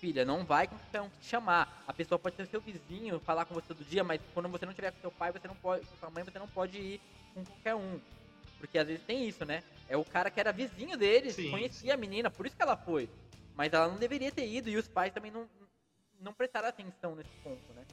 filha, 0.00 0.24
não 0.24 0.44
vai 0.44 0.68
com 0.68 0.76
qualquer 0.76 1.02
um 1.02 1.10
que 1.10 1.18
te 1.18 1.26
chamar. 1.26 1.84
A 1.88 1.92
pessoa 1.92 2.20
pode 2.20 2.36
ser 2.36 2.46
seu 2.46 2.60
vizinho, 2.60 3.18
falar 3.18 3.46
com 3.46 3.54
você 3.54 3.66
todo 3.66 3.84
dia, 3.84 4.04
mas 4.04 4.20
quando 4.32 4.48
você 4.48 4.64
não 4.64 4.72
tiver 4.72 4.92
com 4.92 5.00
seu 5.00 5.10
pai, 5.10 5.32
você 5.32 5.48
não 5.48 5.56
pode, 5.56 5.84
com 5.84 5.96
sua 5.96 6.10
mãe, 6.10 6.22
você 6.22 6.38
não 6.38 6.46
pode 6.46 6.78
ir 6.78 7.00
com 7.34 7.44
qualquer 7.44 7.74
um. 7.74 8.00
Porque 8.58 8.78
às 8.78 8.86
vezes 8.86 9.02
tem 9.04 9.26
isso, 9.26 9.44
né? 9.44 9.64
É 9.88 9.96
o 9.96 10.04
cara 10.04 10.30
que 10.30 10.38
era 10.38 10.52
vizinho 10.52 10.96
deles, 10.96 11.34
Sim, 11.34 11.50
conhecia 11.50 11.94
a 11.94 11.96
menina, 11.96 12.30
por 12.30 12.46
isso 12.46 12.56
que 12.56 12.62
ela 12.62 12.76
foi. 12.76 13.10
Mas 13.56 13.72
ela 13.72 13.88
não 13.88 13.96
deveria 13.96 14.30
ter 14.30 14.46
ido 14.46 14.68
e 14.68 14.76
os 14.76 14.88
pais 14.88 15.12
também 15.12 15.30
não, 15.30 15.48
não 16.20 16.32
prestaram 16.32 16.68
atenção 16.68 17.14
nesse 17.14 17.30
ponto, 17.42 17.72
né? 17.74 17.84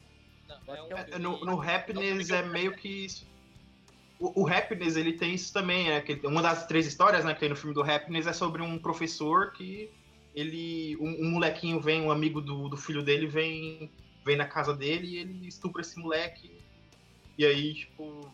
Não, 0.48 0.76
é 0.76 0.84
um 0.84 0.98
é 0.98 1.08
É, 1.12 1.20
no 1.20 1.62
Happiness 1.62 2.30
é 2.30 2.44
meio 2.44 2.76
que 2.76 3.06
isso. 3.06 3.26
O, 4.20 4.44
o 4.44 4.48
Happiness, 4.48 4.96
ele 4.96 5.14
tem 5.14 5.34
isso 5.34 5.52
também, 5.52 5.90
né? 5.90 6.02
Que 6.02 6.14
uma 6.26 6.42
das 6.42 6.68
três 6.68 6.86
histórias 6.86 7.26
né, 7.26 7.34
que 7.34 7.40
tem 7.40 7.50
no 7.50 7.56
filme 7.56 7.74
do 7.74 7.82
Happiness 7.82 8.28
é 8.28 8.34
sobre 8.34 8.62
um 8.62 8.78
professor 8.78 9.52
que 9.52 9.92
ele. 10.36 10.96
Um, 10.98 11.28
um 11.28 11.32
molequinho 11.32 11.80
vem, 11.80 12.02
um 12.02 12.12
amigo 12.12 12.42
do, 12.42 12.70
do 12.70 12.78
filho 12.78 13.04
dele 13.04 13.28
vem, 13.28 13.92
vem 14.24 14.38
na 14.38 14.46
casa 14.46 14.76
dele 14.76 15.08
e 15.08 15.18
ele 15.18 15.48
estupra 15.48 15.82
esse 15.82 16.00
moleque. 16.00 16.52
E 17.38 17.46
aí, 17.46 17.74
tipo. 17.74 18.32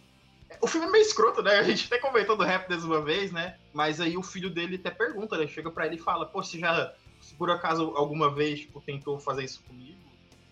O 0.61 0.67
filme 0.67 0.87
é 0.87 0.89
meio 0.91 1.01
escroto, 1.01 1.41
né? 1.41 1.55
A 1.59 1.63
gente 1.63 1.85
até 1.85 1.99
comentou 1.99 2.35
do 2.35 2.43
Happiness 2.43 2.83
uma 2.83 3.01
vez, 3.01 3.31
né? 3.31 3.57
Mas 3.73 4.01
aí 4.01 4.17
o 4.17 4.23
filho 4.23 4.49
dele 4.49 4.75
até 4.75 4.91
pergunta, 4.91 5.37
né? 5.37 5.47
Chega 5.47 5.71
pra 5.71 5.85
ele 5.85 5.95
e 5.95 5.99
fala, 5.99 6.25
pô, 6.25 6.43
você 6.43 6.59
já, 6.59 6.93
se 7.21 7.35
por 7.37 7.49
acaso 7.49 7.93
alguma 7.95 8.33
vez, 8.33 8.61
tipo, 8.61 8.81
tentou 8.81 9.19
fazer 9.19 9.43
isso 9.43 9.63
comigo? 9.65 9.99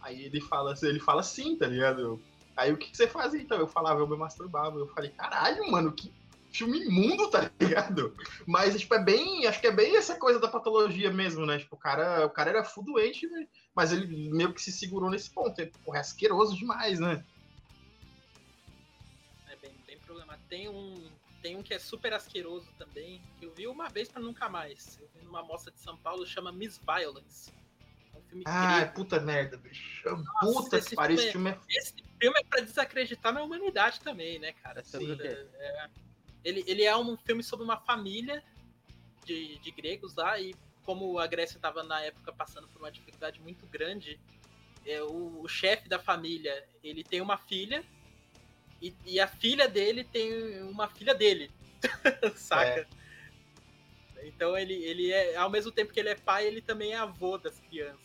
Aí 0.01 0.23
ele 0.23 0.41
fala, 0.41 0.73
ele 0.83 0.99
fala 0.99 1.23
sim, 1.23 1.57
tá 1.57 1.67
ligado? 1.67 2.21
Aí 2.55 2.71
o 2.71 2.77
que, 2.77 2.89
que 2.89 2.97
você 2.97 3.07
fazia 3.07 3.41
então? 3.41 3.57
Eu 3.57 3.67
falava, 3.67 3.99
eu 3.99 4.07
me 4.07 4.17
masturbava. 4.17 4.77
Eu 4.77 4.87
falei, 4.89 5.11
caralho, 5.11 5.69
mano, 5.71 5.91
que 5.91 6.11
filme 6.53 6.79
imundo, 6.85 7.29
tá 7.29 7.51
ligado? 7.59 8.15
Mas, 8.47 8.79
tipo, 8.79 8.93
é 8.95 9.03
bem. 9.03 9.45
Acho 9.45 9.59
que 9.59 9.67
é 9.67 9.71
bem 9.71 9.97
essa 9.97 10.17
coisa 10.17 10.39
da 10.39 10.47
patologia 10.47 11.11
mesmo, 11.11 11.45
né? 11.45 11.57
Tipo, 11.57 11.75
o 11.75 11.79
cara, 11.79 12.25
o 12.25 12.29
cara 12.29 12.49
era 12.51 12.63
full 12.63 12.85
doente, 12.85 13.27
né? 13.27 13.45
mas 13.75 13.91
ele 13.91 14.31
meio 14.31 14.53
que 14.53 14.61
se 14.61 14.71
segurou 14.71 15.09
nesse 15.09 15.29
ponto. 15.33 15.59
É, 15.59 15.69
porra, 15.83 15.97
é 15.97 16.01
asqueroso 16.01 16.55
demais, 16.55 16.99
né? 16.99 17.23
É 19.49 19.55
bem, 19.57 19.71
bem 19.85 19.99
problemático. 19.99 20.47
Tem 20.47 20.69
um, 20.69 21.11
tem 21.45 21.55
um 21.55 21.61
que 21.61 21.75
é 21.75 21.77
super 21.77 22.11
asqueroso 22.11 22.67
também, 22.75 23.21
que 23.37 23.45
eu 23.45 23.53
vi 23.53 23.67
uma 23.67 23.87
vez 23.87 24.09
pra 24.09 24.19
nunca 24.19 24.49
mais. 24.49 24.97
Eu 24.99 25.07
vi 25.13 25.23
numa 25.23 25.43
mostra 25.43 25.71
de 25.71 25.79
São 25.79 25.95
Paulo, 25.95 26.25
chama 26.25 26.51
Miss 26.51 26.79
Violence. 26.79 27.53
É 28.11 28.17
um 28.17 28.21
filme 28.23 28.43
Ah, 28.47 28.79
grego. 28.79 28.95
puta 28.95 29.19
merda, 29.19 29.55
bicho. 29.55 30.09
Puta 30.39 30.79
esse 30.79 30.89
que 30.89 30.95
pariu, 30.95 31.15
esse 31.15 31.31
filme 31.31 31.51
é. 31.51 31.59
Esse 31.69 31.93
filme 32.19 32.39
é 32.39 32.43
pra 32.43 32.61
desacreditar 32.61 33.31
na 33.31 33.43
humanidade 33.43 33.99
também, 34.01 34.39
né, 34.39 34.53
cara? 34.53 34.79
É 34.79 34.83
sobre 34.83 35.11
o 35.11 35.17
quê? 35.19 35.27
É, 35.27 35.89
ele, 36.43 36.63
ele 36.65 36.83
é 36.83 36.97
um 36.97 37.15
filme 37.15 37.43
sobre 37.43 37.63
uma 37.63 37.77
família 37.77 38.43
de, 39.23 39.59
de 39.59 39.69
gregos 39.69 40.15
lá, 40.15 40.39
e 40.39 40.55
como 40.83 41.19
a 41.19 41.27
Grécia 41.27 41.57
estava 41.57 41.83
na 41.83 42.01
época 42.01 42.33
passando 42.33 42.67
por 42.69 42.79
uma 42.81 42.91
dificuldade 42.91 43.39
muito 43.39 43.67
grande, 43.67 44.19
é, 44.83 44.99
o, 45.03 45.41
o 45.41 45.47
chefe 45.47 45.87
da 45.87 45.99
família 45.99 46.67
ele 46.83 47.03
tem 47.03 47.21
uma 47.21 47.37
filha, 47.37 47.85
e, 48.81 48.93
e 49.05 49.19
a 49.19 49.27
filha 49.27 49.67
dele 49.67 50.03
tem 50.03 50.61
uma 50.63 50.87
filha 50.87 51.13
dele. 51.13 51.51
Saca? 52.35 52.87
Então 54.23 54.57
ele, 54.57 54.73
ele 54.73 55.11
é, 55.11 55.35
ao 55.35 55.49
mesmo 55.49 55.71
tempo 55.71 55.93
que 55.93 55.99
ele 55.99 56.09
é 56.09 56.15
pai, 56.15 56.47
ele 56.47 56.61
também 56.61 56.93
é 56.93 56.97
avô 56.97 57.37
das 57.37 57.59
crianças. 57.59 57.99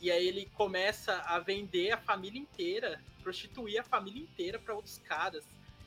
E 0.00 0.10
aí 0.10 0.26
ele 0.26 0.48
começa 0.54 1.14
a 1.26 1.38
vender 1.38 1.92
a 1.92 1.98
família 1.98 2.40
inteira, 2.40 3.00
prostituir 3.22 3.80
a 3.80 3.84
família 3.84 4.22
inteira 4.22 4.58
para 4.58 4.74
outros 4.74 4.98
caras. 4.98 5.44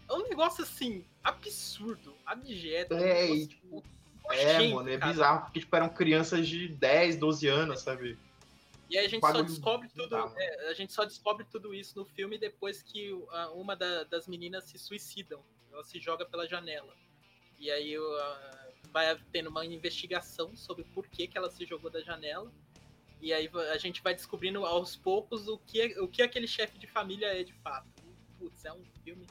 É 0.09 0.13
um 0.13 0.27
negócio 0.27 0.63
assim, 0.63 1.03
absurdo, 1.23 2.15
abjeto. 2.25 2.93
É, 2.93 2.97
um 2.99 3.35
e, 3.35 3.39
negócio 3.39 3.47
tipo, 3.47 3.83
É, 4.31 4.67
mano, 4.69 4.89
é 4.89 4.97
cara. 4.97 5.11
bizarro, 5.11 5.41
porque 5.45 5.59
tipo, 5.59 5.75
eram 5.75 5.89
crianças 5.89 6.47
de 6.47 6.67
10, 6.67 7.17
12 7.17 7.47
anos, 7.47 7.81
sabe? 7.81 8.17
E 8.93 8.97
aí 8.99 9.05
a 9.07 9.09
gente 9.09 9.21
só 9.21 9.41
descobre 9.41 9.89
tudo. 9.89 10.15
é, 10.37 10.69
a 10.69 10.73
gente 10.75 10.93
só 10.93 11.03
descobre 11.03 11.45
tudo 11.45 11.73
isso 11.73 11.97
no 11.97 12.05
filme 12.05 12.37
depois 12.37 12.83
que 12.83 13.11
uma 13.55 13.75
da- 13.75 14.03
das 14.03 14.27
meninas 14.27 14.65
se 14.65 14.77
suicidam. 14.77 15.43
Ela 15.71 15.83
se 15.83 15.99
joga 15.99 16.25
pela 16.27 16.47
janela. 16.47 16.93
E 17.59 17.71
aí 17.71 17.95
a- 17.97 18.69
vai 18.91 19.19
tendo 19.31 19.49
uma 19.49 19.65
investigação 19.65 20.55
sobre 20.55 20.83
por 20.83 21.07
que, 21.07 21.27
que 21.27 21.35
ela 21.35 21.49
se 21.49 21.65
jogou 21.65 21.89
da 21.89 22.01
janela. 22.01 22.51
E 23.19 23.33
aí 23.33 23.49
a 23.71 23.77
gente 23.79 24.03
vai 24.03 24.13
descobrindo 24.13 24.63
aos 24.63 24.95
poucos 24.95 25.47
o 25.47 25.57
que, 25.57 25.99
o 25.99 26.07
que 26.07 26.21
aquele 26.21 26.45
chefe 26.47 26.77
de 26.77 26.85
família 26.85 27.27
é 27.27 27.43
de 27.43 27.53
fato. 27.53 27.87
Putz, 28.37 28.63
é 28.63 28.71
um 28.73 28.83
filme. 29.03 29.25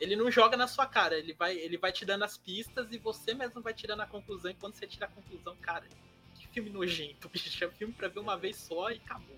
Ele 0.00 0.16
não 0.16 0.30
joga 0.30 0.56
na 0.56 0.66
sua 0.66 0.86
cara, 0.86 1.18
ele 1.18 1.34
vai, 1.34 1.56
ele 1.58 1.76
vai 1.76 1.92
te 1.92 2.06
dando 2.06 2.24
as 2.24 2.38
pistas 2.38 2.90
e 2.90 2.96
você 2.96 3.34
mesmo 3.34 3.60
vai 3.60 3.74
tirando 3.74 4.00
a 4.00 4.06
conclusão. 4.06 4.50
E 4.50 4.54
quando 4.54 4.74
você 4.76 4.86
tira 4.86 5.04
a 5.06 5.10
conclusão, 5.10 5.54
cara, 5.56 5.86
filme 6.54 6.70
nojento, 6.70 7.28
bicho. 7.32 7.62
É 7.64 7.68
um 7.68 7.72
filme 7.72 7.92
pra 7.92 8.08
ver 8.08 8.20
uma 8.20 8.36
vez 8.38 8.56
só 8.56 8.90
e 8.90 8.96
acabou. 8.96 9.36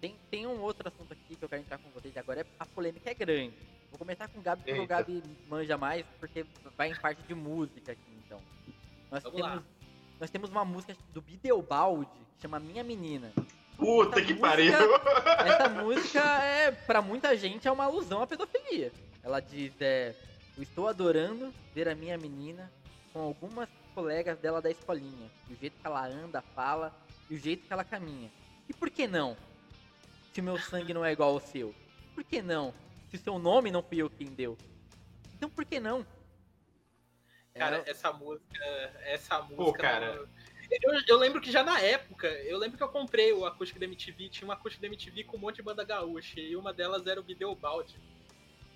Tem, 0.00 0.16
tem 0.30 0.46
um 0.46 0.60
outro 0.60 0.86
assunto 0.88 1.12
aqui 1.12 1.36
que 1.36 1.42
eu 1.44 1.48
quero 1.48 1.62
entrar 1.62 1.78
com 1.78 1.88
vocês 1.90 2.14
agora, 2.16 2.40
é, 2.40 2.46
a 2.58 2.66
polêmica 2.66 3.10
é 3.10 3.14
grande. 3.14 3.54
Vou 3.90 3.98
começar 3.98 4.28
com 4.28 4.38
o 4.38 4.42
Gabi, 4.42 4.62
porque 4.64 4.80
o. 4.80 4.86
Gabi 4.86 5.22
manja 5.48 5.78
mais, 5.78 6.04
porque 6.18 6.44
vai 6.76 6.90
em 6.90 6.96
parte 6.96 7.22
de 7.22 7.34
música 7.34 7.92
aqui, 7.92 8.12
então. 8.26 8.40
Nós 9.10 9.22
Vamos 9.22 9.40
lá. 9.40 9.50
temos, 9.50 9.64
nós 10.20 10.30
temos 10.30 10.50
uma 10.50 10.64
música 10.64 10.96
do 11.12 11.22
Bideobaldi, 11.22 12.10
que 12.36 12.42
chama 12.42 12.58
Minha 12.58 12.82
Menina. 12.84 13.32
Puta 13.78 14.18
Essa 14.18 14.26
que 14.26 14.34
música- 14.34 14.48
pariu! 14.48 14.72
Essa 15.46 15.68
música, 15.82 16.42
é, 16.42 16.72
pra 16.72 17.00
muita 17.00 17.36
gente, 17.36 17.66
é 17.66 17.72
uma 17.72 17.84
alusão 17.84 18.20
à 18.22 18.26
pedofilia. 18.26 18.92
Ela 19.22 19.40
diz, 19.40 19.72
é, 19.80 20.14
eu 20.56 20.62
estou 20.62 20.86
adorando 20.88 21.52
ver 21.74 21.88
a 21.88 21.94
minha 21.94 22.18
menina 22.18 22.70
com 23.12 23.20
algumas 23.20 23.68
colegas 23.94 24.38
dela 24.38 24.60
da 24.60 24.70
escolinha. 24.70 25.30
O 25.50 25.54
jeito 25.54 25.78
que 25.80 25.86
ela 25.86 26.06
anda, 26.06 26.42
fala 26.54 26.94
e 27.30 27.34
o 27.34 27.38
jeito 27.38 27.66
que 27.66 27.72
ela 27.72 27.84
caminha. 27.84 28.30
E 28.68 28.72
por 28.74 28.90
que 28.90 29.06
não? 29.06 29.36
Se 30.32 30.40
o 30.40 30.44
meu 30.44 30.58
sangue 30.58 30.92
não 30.92 31.04
é 31.04 31.12
igual 31.12 31.30
ao 31.30 31.40
seu? 31.40 31.74
Por 32.14 32.24
que 32.24 32.42
não? 32.42 32.74
Se 33.10 33.16
o 33.16 33.20
seu 33.20 33.38
nome 33.38 33.70
não 33.70 33.82
fui 33.82 33.98
eu 33.98 34.10
quem 34.10 34.26
deu? 34.28 34.58
Então 35.36 35.48
por 35.48 35.64
que 35.64 35.78
não? 35.78 36.04
Cara, 37.54 37.82
É, 37.86 37.90
essa 37.90 38.12
música. 38.12 38.64
Essa 39.04 39.40
música. 39.42 39.78
cara. 39.78 40.16
não- 40.16 40.28
Eu, 40.82 41.00
eu 41.06 41.18
lembro 41.18 41.40
que 41.40 41.52
já 41.52 41.62
na 41.62 41.78
época, 41.78 42.26
eu 42.26 42.58
lembro 42.58 42.76
que 42.76 42.82
eu 42.82 42.88
comprei 42.88 43.32
o 43.32 43.44
acústico 43.46 43.78
da 43.78 43.84
MTV, 43.84 44.28
tinha 44.28 44.48
um 44.48 44.50
acústico 44.52 44.80
da 44.82 44.88
MTV 44.88 45.24
com 45.24 45.36
um 45.36 45.40
monte 45.40 45.56
de 45.56 45.62
banda 45.62 45.84
gaúcha, 45.84 46.40
e 46.40 46.56
uma 46.56 46.72
delas 46.72 47.06
era 47.06 47.20
o 47.20 47.22
Bideobaldi. 47.22 47.94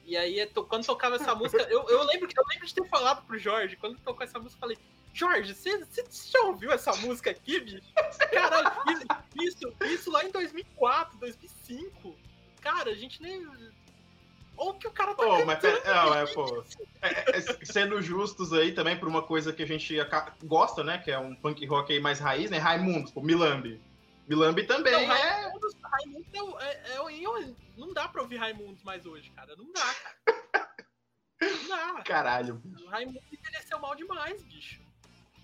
E 0.05 0.17
aí, 0.17 0.47
quando 0.69 0.87
tocava 0.87 1.17
essa 1.17 1.35
música, 1.35 1.63
eu, 1.65 1.89
eu, 1.89 2.03
lembro, 2.05 2.29
que- 2.29 2.39
eu 2.39 2.45
lembro 2.49 2.67
de 2.67 2.75
ter 2.75 2.87
falado 2.89 3.27
pro 3.27 3.39
Jorge, 3.39 3.75
quando 3.77 3.99
tocou 3.99 4.23
essa 4.23 4.39
música, 4.39 4.57
eu 4.57 4.61
falei, 4.61 4.79
Jorge, 5.19 5.53
você 5.53 5.85
já 6.31 6.41
ouviu 6.43 6.71
essa 6.71 6.95
música 6.97 7.31
aqui, 7.33 7.59
bicho? 7.59 7.83
Caralho, 8.33 8.71
isso, 9.43 9.75
isso, 9.83 10.13
lá 10.13 10.25
em 10.25 10.31
2004, 10.31 11.19
2005. 11.19 12.15
Cara, 12.61 12.91
a 12.91 12.95
gente 12.95 13.21
nem. 13.21 13.45
Ou 14.57 14.75
que 14.75 14.87
o 14.87 14.93
cara 14.93 15.15
tá 15.15 15.25
Pô, 15.25 15.45
mas 15.45 15.59
cantando, 15.61 15.83
pera- 15.83 16.05
não, 16.05 16.15
é, 16.15 16.27
pô. 16.33 16.65
É, 17.03 17.37
é, 17.37 17.65
sendo 17.65 18.01
justos 18.01 18.53
aí 18.53 18.73
também 18.73 18.97
por 18.97 19.09
uma 19.09 19.21
coisa 19.21 19.53
que 19.53 19.63
a 19.63 19.67
gente 19.67 19.97
gosta, 20.45 20.85
né? 20.85 20.99
Que 20.99 21.11
é 21.11 21.19
um 21.19 21.35
punk 21.35 21.67
rock 21.67 21.93
aí 21.93 22.01
mais 22.01 22.21
raiz, 22.21 22.49
né? 22.49 22.59
Raimundos, 22.59 23.11
pô, 23.11 23.21
Milambi. 23.21 23.81
Milambi 24.29 24.65
também 24.69 24.93
Não, 24.93 25.01
é. 25.01 25.41
Raimundos, 25.41 25.75
Raimundos 25.83 26.29
é, 26.61 26.69
é, 26.69 26.97
é 26.97 27.55
não 27.77 27.93
dá 27.93 28.07
pra 28.07 28.23
ouvir 28.23 28.37
Raimundos 28.37 28.85
mais 28.85 29.05
hoje, 29.05 29.31
cara. 29.31 29.57
Não 29.57 29.73
dá, 29.73 29.95
cara. 29.95 30.69
Não 31.41 31.69
dá. 31.69 32.03
Caralho. 32.07 32.63
O 32.85 32.89
Raimundos 32.89 33.23
envelheceu 33.33 33.81
mal 33.81 33.97
demais, 33.97 34.43
bicho. 34.45 34.88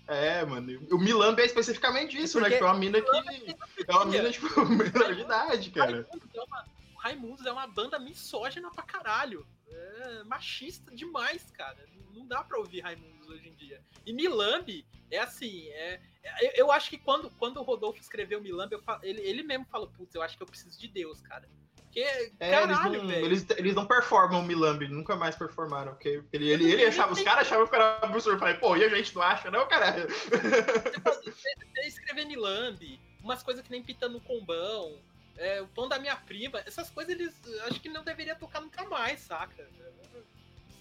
É, 0.07 0.45
mano. 0.45 0.79
O 0.91 0.97
Milambi 0.97 1.41
é 1.41 1.45
especificamente 1.45 2.17
isso, 2.17 2.39
né? 2.39 2.45
Porque- 2.49 2.57
Que 2.57 2.63
é 2.63 2.67
uma 2.67 2.75
mina 2.79 3.01
que. 3.01 3.55
É 3.87 3.91
uma 3.91 4.05
mina, 4.05 4.31
tipo, 4.31 4.45
menor 4.65 5.13
de 5.15 5.21
idade, 5.21 5.71
cara. 5.71 6.07
Raimundos 6.07 6.35
é 6.35 6.41
uma, 6.41 6.65
Raimundos 6.97 7.45
é 7.45 7.51
uma 7.51 7.67
banda 7.67 7.99
misógina 7.99 8.69
pra 8.71 8.83
caralho. 8.83 9.45
É 9.67 10.23
machista 10.23 10.95
demais, 10.95 11.49
cara. 11.51 11.85
Não 12.13 12.25
dá 12.27 12.43
pra 12.43 12.57
ouvir 12.59 12.81
Raimundos 12.81 13.27
hoje 13.29 13.49
em 13.49 13.53
dia. 13.55 13.81
E 14.05 14.13
Milambi 14.13 14.85
é 15.11 15.19
assim, 15.19 15.67
é, 15.69 15.99
é- 16.23 16.47
eu- 16.47 16.65
eu 16.67 16.71
acho 16.71 16.89
que 16.89 16.97
quando, 16.97 17.29
quando 17.31 17.57
o 17.57 17.63
Rodolfo 17.63 17.99
escreveu 17.99 18.39
Milambi, 18.41 18.73
eu 18.75 18.81
fa- 18.81 18.99
ele, 19.03 19.21
ele 19.21 19.43
mesmo 19.43 19.65
falou, 19.65 19.87
putz, 19.87 20.13
eu 20.15 20.21
acho 20.21 20.37
que 20.37 20.43
eu 20.43 20.47
preciso 20.47 20.79
de 20.79 20.87
Deus, 20.87 21.19
cara. 21.21 21.49
Porque, 21.95 22.33
É, 22.41 22.51
caralho, 22.51 22.93
eles, 22.93 23.01
não, 23.01 23.07
velho. 23.07 23.25
eles, 23.25 23.45
eles 23.51 23.73
não 23.73 23.85
performam 23.85 24.41
o 24.41 24.43
Milambi, 24.43 24.89
nunca 24.89 25.15
mais 25.15 25.33
performaram. 25.33 25.93
Porque 25.93 26.21
ele, 26.33 26.49
ele, 26.49 26.69
ele 26.69 26.85
achava, 26.85 27.13
os 27.13 27.21
caras 27.21 27.47
achavam 27.47 27.65
que 27.65 27.73
era 27.73 27.99
absurdo. 28.01 28.35
Eu 28.35 28.39
falei, 28.39 28.55
pô, 28.55 28.75
e 28.75 28.83
a 28.83 28.89
gente 28.89 29.15
não 29.15 29.21
acha, 29.21 29.49
não, 29.49 29.65
caralho? 29.65 30.05
Você 30.09 31.87
escrever 31.87 32.25
Milambi, 32.25 32.99
umas 33.23 33.41
coisas 33.41 33.63
que 33.63 33.71
nem 33.71 33.81
pitando 33.81 34.13
no 34.13 34.19
combão, 34.19 34.99
é, 35.37 35.61
o 35.61 35.67
tom 35.67 35.87
da 35.87 35.97
minha 35.97 36.17
prima, 36.17 36.61
essas 36.65 36.89
coisas 36.89 37.13
eles 37.13 37.33
acho 37.67 37.79
que 37.79 37.87
não 37.87 38.03
deveria 38.03 38.35
tocar 38.35 38.59
nunca 38.59 38.83
mais, 38.89 39.21
saca? 39.21 39.65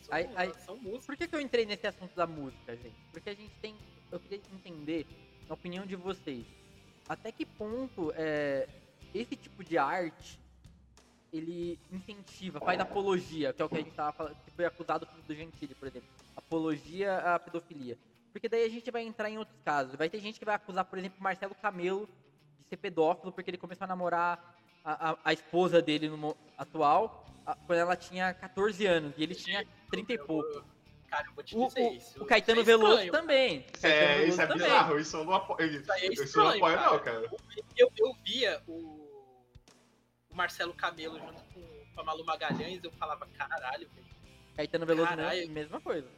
São, 0.02 0.54
são 0.66 0.76
músicas. 0.76 1.06
Por 1.06 1.16
que, 1.16 1.28
que 1.28 1.36
eu 1.36 1.40
entrei 1.40 1.64
nesse 1.64 1.86
assunto 1.86 2.14
da 2.16 2.26
música, 2.26 2.74
gente? 2.76 2.96
Porque 3.12 3.30
a 3.30 3.34
gente 3.34 3.54
tem. 3.62 3.76
Eu 4.10 4.18
queria 4.18 4.40
entender, 4.52 5.06
na 5.48 5.54
opinião 5.54 5.86
de 5.86 5.94
vocês, 5.94 6.44
até 7.08 7.30
que 7.30 7.46
ponto 7.46 8.12
é, 8.16 8.68
esse 9.14 9.36
tipo 9.36 9.62
de 9.62 9.78
arte 9.78 10.42
ele 11.36 11.78
incentiva, 11.90 12.60
faz 12.60 12.78
apologia, 12.80 13.52
que 13.52 13.60
é 13.60 13.64
o 13.64 13.68
que 13.68 13.74
a 13.74 13.78
gente 13.78 13.90
tava 13.92 14.12
falando, 14.12 14.36
que 14.44 14.50
foi 14.52 14.64
acusado 14.64 15.06
do 15.26 15.34
Gentili, 15.34 15.74
por 15.74 15.88
exemplo. 15.88 16.08
Apologia 16.36 17.18
à 17.18 17.38
pedofilia. 17.38 17.98
Porque 18.32 18.48
daí 18.48 18.64
a 18.64 18.68
gente 18.68 18.90
vai 18.90 19.02
entrar 19.02 19.28
em 19.30 19.38
outros 19.38 19.58
casos. 19.64 19.94
Vai 19.96 20.08
ter 20.08 20.20
gente 20.20 20.38
que 20.38 20.44
vai 20.44 20.54
acusar, 20.54 20.84
por 20.84 20.98
exemplo, 20.98 21.20
Marcelo 21.22 21.54
Camelo 21.54 22.08
de 22.60 22.68
ser 22.68 22.76
pedófilo 22.76 23.32
porque 23.32 23.50
ele 23.50 23.58
começou 23.58 23.84
a 23.84 23.88
namorar 23.88 24.56
a, 24.84 25.10
a, 25.10 25.16
a 25.24 25.32
esposa 25.32 25.80
dele 25.82 26.08
no 26.08 26.36
atual 26.56 27.24
a- 27.46 27.54
quando 27.66 27.78
ela 27.78 27.96
tinha 27.96 28.32
14 28.34 28.86
anos 28.86 29.14
e 29.16 29.22
ele 29.22 29.34
tinha 29.34 29.64
30 29.90 30.12
e 30.14 30.18
pouco. 30.18 30.64
Cara, 31.08 31.26
eu 31.28 31.32
vou 31.34 31.44
te 31.44 31.56
O, 31.56 31.66
dizer 31.68 31.80
o- 31.80 31.92
isso. 31.94 32.22
o 32.22 32.26
Caetano 32.26 32.60
isso 32.60 32.70
é 32.70 32.72
Veloso 32.76 32.92
estranho. 33.02 33.12
também. 33.12 33.60
Caetano 33.80 33.94
É, 33.94 34.14
Veloso 34.14 34.28
isso 34.32 34.40
é 34.42 34.46
também. 34.46 34.66
bizarro, 34.66 34.98
isso 34.98 35.16
eu 35.16 35.24
não 35.24 35.34
apoio. 35.34 35.66
Isso 35.80 35.92
é 35.92 36.06
Isso 36.06 36.38
eu 36.40 36.44
não 36.44 36.50
apoio, 36.50 36.76
cara. 36.76 36.90
não, 36.90 36.98
cara. 37.00 37.30
Eu, 37.76 37.92
eu 37.96 38.14
via 38.24 38.60
o, 38.66 39.03
o 40.34 40.36
Marcelo 40.36 40.74
Camelo 40.74 41.18
junto 41.18 41.40
com, 41.54 41.62
com 41.94 42.00
a 42.00 42.04
Malu 42.04 42.24
Magalhães, 42.24 42.82
eu 42.82 42.90
falava, 42.92 43.26
caralho, 43.38 43.88
velho, 43.94 44.06
Caetano 44.56 44.84
Veloso, 44.84 45.08
Caralho. 45.08 45.38
mesmo, 45.38 45.54
mesma 45.54 45.80
coisa. 45.80 46.08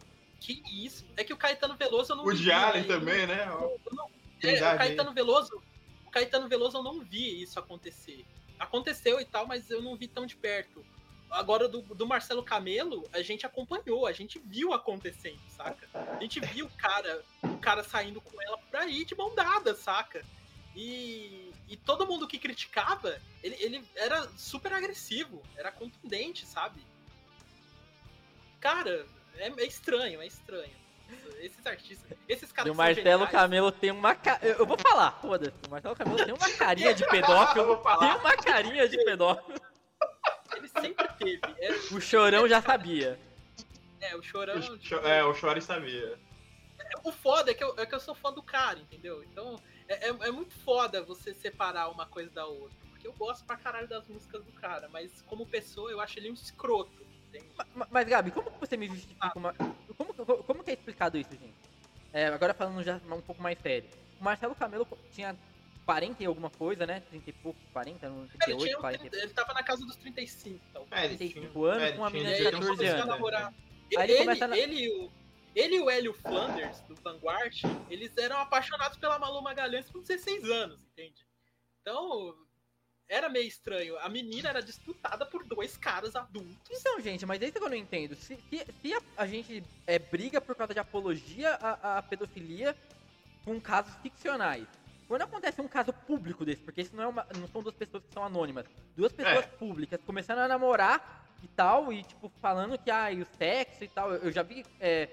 que 0.40 0.62
isso? 0.70 1.06
É 1.16 1.22
que 1.24 1.32
o 1.32 1.36
Caetano 1.36 1.76
Veloso 1.76 2.12
eu 2.12 2.16
não 2.16 2.24
O 2.24 2.30
vi, 2.34 2.46
né? 2.46 2.80
Eu- 2.80 2.86
também, 2.86 3.26
né? 3.26 3.50
Ó, 3.50 3.62
eu 3.64 3.80
não- 3.92 4.10
É, 4.42 4.54
o 4.74 4.78
Caetano 4.78 5.12
Veloso, 5.12 5.62
o 6.06 6.10
Caetano 6.10 6.48
Veloso 6.48 6.76
eu 6.78 6.82
não 6.82 7.00
vi 7.00 7.42
isso 7.42 7.58
acontecer. 7.58 8.24
Aconteceu 8.58 9.20
e 9.20 9.24
tal, 9.24 9.46
mas 9.46 9.70
eu 9.70 9.82
não 9.82 9.96
vi 9.96 10.08
tão 10.08 10.24
de 10.26 10.36
perto. 10.36 10.84
Agora 11.30 11.68
do, 11.68 11.82
do 11.82 12.06
Marcelo 12.06 12.42
Camelo, 12.42 13.06
a 13.12 13.20
gente 13.20 13.44
acompanhou, 13.44 14.06
a 14.06 14.12
gente 14.12 14.38
viu 14.38 14.72
acontecendo, 14.72 15.40
saca? 15.48 15.88
A 15.94 16.20
gente 16.22 16.38
viu 16.40 16.66
o 16.66 16.70
cara, 16.70 17.22
o 17.42 17.58
cara 17.58 17.82
saindo 17.82 18.20
com 18.20 18.40
ela 18.40 18.56
por 18.58 18.76
aí 18.76 19.04
de 19.04 19.14
mão 19.14 19.34
dada, 19.34 19.74
saca? 19.74 20.24
E, 20.74 21.45
e 21.68 21.76
todo 21.76 22.06
mundo 22.06 22.26
que 22.28 22.38
criticava, 22.38 23.20
ele, 23.42 23.56
ele 23.58 23.84
era 23.96 24.28
super 24.36 24.72
agressivo, 24.72 25.42
era 25.56 25.70
contundente, 25.72 26.46
sabe? 26.46 26.80
Cara, 28.60 29.06
é, 29.36 29.48
é 29.48 29.66
estranho, 29.66 30.20
é 30.20 30.26
estranho. 30.26 30.72
Esses 31.38 31.64
artistas, 31.64 32.18
esses 32.28 32.50
E 32.50 32.52
caras 32.52 32.70
o 32.70 32.72
que 32.72 32.76
são 32.76 32.84
Marcelo 32.84 33.28
Camelo 33.28 33.70
tem 33.70 33.90
uma 33.92 34.14
ca... 34.14 34.40
Eu 34.42 34.66
vou 34.66 34.76
falar, 34.76 35.12
foda-se. 35.20 35.54
O 35.68 35.70
Marcelo 35.70 35.94
Camelo 35.94 36.24
tem 36.24 36.34
uma 36.34 36.50
carinha 36.50 36.92
de 36.94 37.06
pedófilo. 37.08 37.66
Vou 37.66 37.82
falar. 37.82 37.98
Tem 38.08 38.18
uma 38.20 38.36
carinha 38.36 38.88
de 38.88 38.96
pedófilo. 39.04 39.60
Ele 40.56 40.68
sempre 40.68 41.08
teve. 41.18 41.40
É, 41.58 41.72
O 41.94 42.00
chorão 42.00 42.48
já 42.48 42.60
sabia. 42.60 43.20
é, 44.00 44.16
o 44.16 44.22
chorão. 44.22 44.56
O 44.58 44.80
Cho- 44.82 44.98
É, 45.06 45.24
o 45.24 45.32
Chore 45.34 45.60
sabia. 45.62 46.18
O 47.04 47.12
foda 47.12 47.50
é 47.52 47.54
que, 47.54 47.62
eu, 47.62 47.74
é 47.78 47.86
que 47.86 47.94
eu 47.94 48.00
sou 48.00 48.14
fã 48.14 48.32
do 48.32 48.42
cara, 48.42 48.78
entendeu? 48.78 49.22
Então 49.24 49.60
é, 49.88 50.08
é, 50.08 50.08
é 50.08 50.30
muito 50.30 50.54
foda 50.64 51.02
você 51.02 51.32
separar 51.34 51.88
uma 51.90 52.06
coisa 52.06 52.30
da 52.30 52.46
outra. 52.46 52.76
Porque 52.90 53.06
eu 53.06 53.12
gosto 53.12 53.44
pra 53.44 53.56
caralho 53.56 53.86
das 53.88 54.06
músicas 54.08 54.44
do 54.44 54.52
cara, 54.52 54.88
mas 54.88 55.22
como 55.22 55.46
pessoa 55.46 55.90
eu 55.90 56.00
acho 56.00 56.18
ele 56.18 56.30
um 56.30 56.34
escroto. 56.34 57.04
Entende? 57.28 57.46
Ma- 57.74 57.88
Mas, 57.90 58.08
Gabi, 58.08 58.30
como 58.30 58.50
que 58.50 58.58
você 58.60 58.76
me 58.76 58.88
justifica 58.88 59.32
uma. 59.36 59.52
Como, 59.96 60.14
como, 60.44 60.64
que 60.64 60.70
é 60.70 60.74
explicado 60.74 61.18
isso, 61.18 61.30
gente? 61.32 61.54
É, 62.12 62.26
agora 62.26 62.54
falando 62.54 62.82
já 62.82 62.96
um 63.10 63.20
pouco 63.20 63.42
mais 63.42 63.58
sério. 63.60 63.88
O 64.20 64.24
Marcelo 64.24 64.54
Camelo 64.54 64.86
tinha 65.12 65.36
40 65.84 66.22
e 66.22 66.26
alguma 66.26 66.48
coisa, 66.50 66.86
né? 66.86 67.00
30 67.10 67.30
e 67.30 67.32
pouco, 67.34 67.60
40, 67.72 68.08
não, 68.08 68.20
Ele, 68.22 68.28
38, 68.38 68.64
tinha, 68.64 68.78
um- 68.78 68.80
40 68.80 69.16
e 69.16 69.20
ele 69.20 69.32
tava 69.34 69.52
na 69.52 69.62
casa 69.62 69.84
dos 69.84 69.96
35, 69.96 70.58
então. 70.70 70.86
É, 70.90 71.04
ele 71.04 71.16
35 71.18 71.40
tinha- 71.52 71.66
anos 71.72 71.82
é, 71.82 71.88
ele 71.88 71.96
com 71.96 72.02
uma 72.02 72.10
menina 72.10 72.30
de 72.30 72.34
aí 72.34 72.40
ele 72.40 72.48
ele 72.48 72.56
14 72.56 72.76
começou 72.76 72.98
a 73.12 73.14
anos. 73.44 73.54
ele 73.90 74.02
Ele, 74.02 74.16
começa 74.18 74.48
na- 74.48 74.58
ele, 74.58 74.74
e 74.84 74.88
o, 75.04 75.12
ele 75.56 75.76
e 75.76 75.80
o 75.80 75.88
Hélio 75.90 76.12
Flanders, 76.12 76.80
do 76.82 76.94
Vanguard, 76.96 77.54
eles 77.90 78.16
eram 78.16 78.38
apaixonados 78.38 78.98
pela 78.98 79.18
Malu 79.18 79.40
Magalhães 79.42 79.88
com 79.90 80.00
16 80.00 80.50
anos, 80.50 80.82
entende? 80.84 81.26
Então, 81.80 82.36
era 83.08 83.28
meio 83.28 83.46
estranho. 83.46 83.96
A 84.00 84.08
menina 84.08 84.50
era 84.50 84.62
disputada 84.62 85.24
por 85.24 85.44
dois 85.44 85.76
caras 85.76 86.14
adultos. 86.14 86.56
Então, 86.70 87.00
gente, 87.00 87.24
mas 87.24 87.40
é 87.40 87.46
isso 87.46 87.58
que 87.58 87.64
eu 87.64 87.70
não 87.70 87.76
entendo. 87.76 88.14
Se, 88.16 88.36
se, 88.50 88.66
se 88.82 88.94
a, 88.94 89.00
a 89.16 89.26
gente 89.26 89.64
é, 89.86 89.98
briga 89.98 90.40
por 90.40 90.54
causa 90.54 90.74
de 90.74 90.80
apologia 90.80 91.54
à, 91.54 91.98
à 91.98 92.02
pedofilia 92.02 92.76
com 93.44 93.60
casos 93.60 93.94
ficcionais, 94.02 94.66
quando 95.08 95.22
acontece 95.22 95.60
um 95.60 95.68
caso 95.68 95.92
público 95.92 96.44
desse, 96.44 96.62
porque 96.62 96.82
isso 96.82 96.94
não, 96.96 97.04
é 97.04 97.06
uma, 97.06 97.26
não 97.38 97.46
são 97.48 97.62
duas 97.62 97.76
pessoas 97.76 98.04
que 98.04 98.12
são 98.12 98.24
anônimas, 98.24 98.66
duas 98.96 99.12
pessoas 99.12 99.44
É. 99.44 99.48
públicas 99.48 100.00
começando 100.04 100.38
a 100.40 100.48
namorar 100.48 101.24
e 101.44 101.48
tal, 101.48 101.92
e 101.92 102.02
tipo, 102.02 102.28
falando 102.42 102.76
que, 102.76 102.90
ah, 102.90 103.08
o 103.12 103.24
sexo 103.36 103.84
e 103.84 103.88
tal, 103.88 104.12
eu, 104.12 104.22
eu 104.24 104.32
já 104.32 104.42
vi 104.42 104.66
é, 104.80 105.08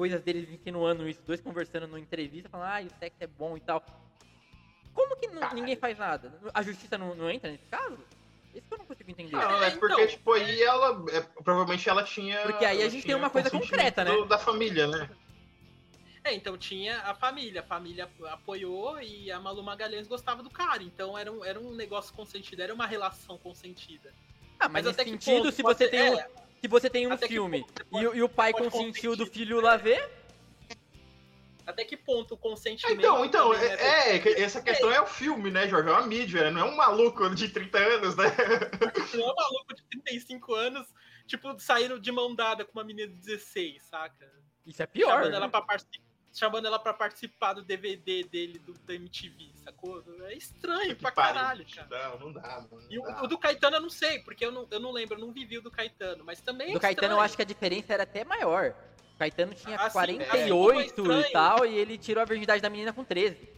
coisas 0.00 0.22
deles 0.22 0.48
insinuando 0.48 1.06
isso, 1.06 1.20
dois 1.26 1.42
conversando 1.42 1.86
numa 1.86 2.00
entrevista, 2.00 2.48
falando, 2.48 2.68
ah, 2.68 2.80
o 2.86 2.98
sexo 2.98 3.18
é 3.20 3.26
bom 3.26 3.54
e 3.54 3.60
tal. 3.60 3.84
Como 4.94 5.14
que 5.14 5.26
não- 5.28 5.52
ninguém 5.52 5.76
faz 5.76 5.98
nada? 5.98 6.32
A 6.54 6.62
justiça 6.62 6.96
não, 6.96 7.14
não 7.14 7.30
entra 7.30 7.50
nesse 7.50 7.66
caso? 7.66 7.98
Isso 8.54 8.66
que 8.66 8.72
eu 8.72 8.78
não 8.78 8.86
consigo 8.86 9.10
entender. 9.10 9.36
Não, 9.36 9.62
é 9.62 9.66
É, 9.68 9.70
porque, 9.72 9.92
então. 9.92 10.06
tipo, 10.06 10.32
aí 10.32 10.62
ela. 10.62 11.04
é, 11.12 11.20
provavelmente 11.44 11.86
ela 11.86 12.02
tinha. 12.02 12.40
Porque 12.44 12.64
aí 12.64 12.82
a 12.82 12.88
gente 12.88 13.04
tem 13.06 13.14
uma 13.14 13.28
coisa 13.28 13.50
concreta, 13.50 14.02
né? 14.02 14.24
Da 14.26 14.38
família, 14.38 14.86
né? 14.86 15.10
É, 16.24 16.32
então 16.32 16.56
tinha 16.56 16.98
a 17.02 17.14
família. 17.14 17.60
A 17.60 17.64
família 17.64 18.08
apoiou 18.32 19.02
e 19.02 19.30
a 19.30 19.38
Malu 19.38 19.62
Magalhães 19.62 20.08
gostava 20.08 20.42
do 20.42 20.48
cara. 20.48 20.82
Então 20.82 21.16
era 21.18 21.30
um, 21.30 21.44
era 21.44 21.60
um 21.60 21.74
negócio 21.74 22.14
consentido, 22.14 22.62
era 22.62 22.72
uma 22.72 22.86
relação 22.86 23.36
consentida. 23.36 24.14
Ah, 24.58 24.66
mas, 24.66 24.84
Mas 24.84 24.94
até 24.94 25.04
que 25.04 25.10
sentido, 25.10 25.42
ponto 25.42 25.52
se 25.52 25.62
você 25.62 25.84
ser- 25.84 25.90
tem 25.90 26.10
um, 26.10 26.18
é, 26.18 26.28
se 26.60 26.68
você 26.68 26.90
tem 26.90 27.06
um 27.06 27.12
até 27.12 27.26
filme 27.26 27.64
e, 27.92 27.98
e 27.98 28.22
o 28.22 28.28
pai 28.28 28.52
consentiu 28.52 29.16
do 29.16 29.26
filho 29.26 29.60
lá 29.60 29.76
ver, 29.76 30.10
Até 31.66 31.84
que 31.84 31.96
ponto 31.96 32.34
o 32.34 32.36
consentimento. 32.36 32.98
Então, 32.98 33.24
então, 33.24 33.52
também 33.52 33.70
é, 33.70 34.16
é, 34.16 34.18
que 34.18 34.28
essa 34.28 34.60
questão 34.60 34.90
é 34.90 35.00
o 35.00 35.06
filme, 35.06 35.50
né, 35.50 35.68
Jorge? 35.68 35.88
É 35.88 35.92
uma 35.92 36.06
mídia, 36.06 36.50
não 36.50 36.60
é 36.60 36.64
um 36.70 36.76
maluco 36.76 37.28
de 37.34 37.48
30 37.48 37.78
anos, 37.78 38.16
né? 38.16 38.24
Não 39.14 39.28
é 39.28 39.32
um 39.32 39.36
maluco 39.36 39.74
de 39.74 39.82
35 39.84 40.52
anos, 40.54 40.86
tipo, 41.26 41.58
saindo 41.58 41.98
de 41.98 42.12
mão 42.12 42.34
dada 42.34 42.64
com 42.64 42.72
uma 42.72 42.84
menina 42.84 43.08
de 43.08 43.18
16, 43.18 43.82
saca? 43.84 44.30
isso 44.66 44.82
é 44.82 44.86
pior. 44.86 45.10
chamando, 45.10 45.30
né? 45.30 45.36
ela 45.36 45.48
pra 45.48 45.62
participar, 45.62 46.09
chamando 46.32 46.66
ela 46.66 46.78
pra 46.78 46.92
participar 46.94 47.54
do 47.54 47.62
DVD 47.62 48.22
dele 48.24 48.58
do, 48.58 48.72
da 48.74 48.94
MTV, 48.94 49.50
sacou? 49.64 50.02
É 50.26 50.34
estranho 50.34 50.94
pra 50.96 51.10
pariu, 51.12 51.34
caralho, 51.34 51.66
cara. 51.74 52.10
Não, 52.10 52.18
não 52.18 52.32
dá, 52.32 52.66
mano. 52.70 52.86
E 52.88 52.96
não 52.96 53.02
o, 53.02 53.06
dá. 53.06 53.22
o 53.24 53.26
do 53.26 53.38
Caetano 53.38 53.76
eu 53.76 53.80
não 53.82 53.90
sei, 53.90 54.20
porque 54.20 54.44
eu 54.44 54.52
não, 54.52 54.66
eu 54.70 54.80
não 54.80 54.92
lembro, 54.92 55.16
eu 55.16 55.20
não 55.20 55.32
vivi 55.32 55.58
o 55.58 55.62
do 55.62 55.70
Caetano, 55.70 56.24
mas 56.24 56.40
também 56.40 56.70
é 56.70 56.72
Do 56.72 56.80
Caetano 56.80 57.14
eu 57.14 57.20
acho 57.20 57.36
que 57.36 57.42
a 57.42 57.46
diferença 57.46 57.92
era 57.92 58.04
até 58.04 58.24
maior. 58.24 58.74
O 59.14 59.18
Caetano 59.18 59.54
tinha 59.54 59.76
Assim, 59.76 59.98
assim 59.98 60.16
como 60.16 60.22
é 60.22 60.86
48 60.86 61.12
e 61.28 61.32
tal, 61.32 61.66
e 61.66 61.76
ele 61.76 61.98
tirou 61.98 62.22
a 62.22 62.24
virgindade 62.24 62.62
da 62.62 62.70
menina 62.70 62.92
com 62.92 63.04
13. 63.04 63.48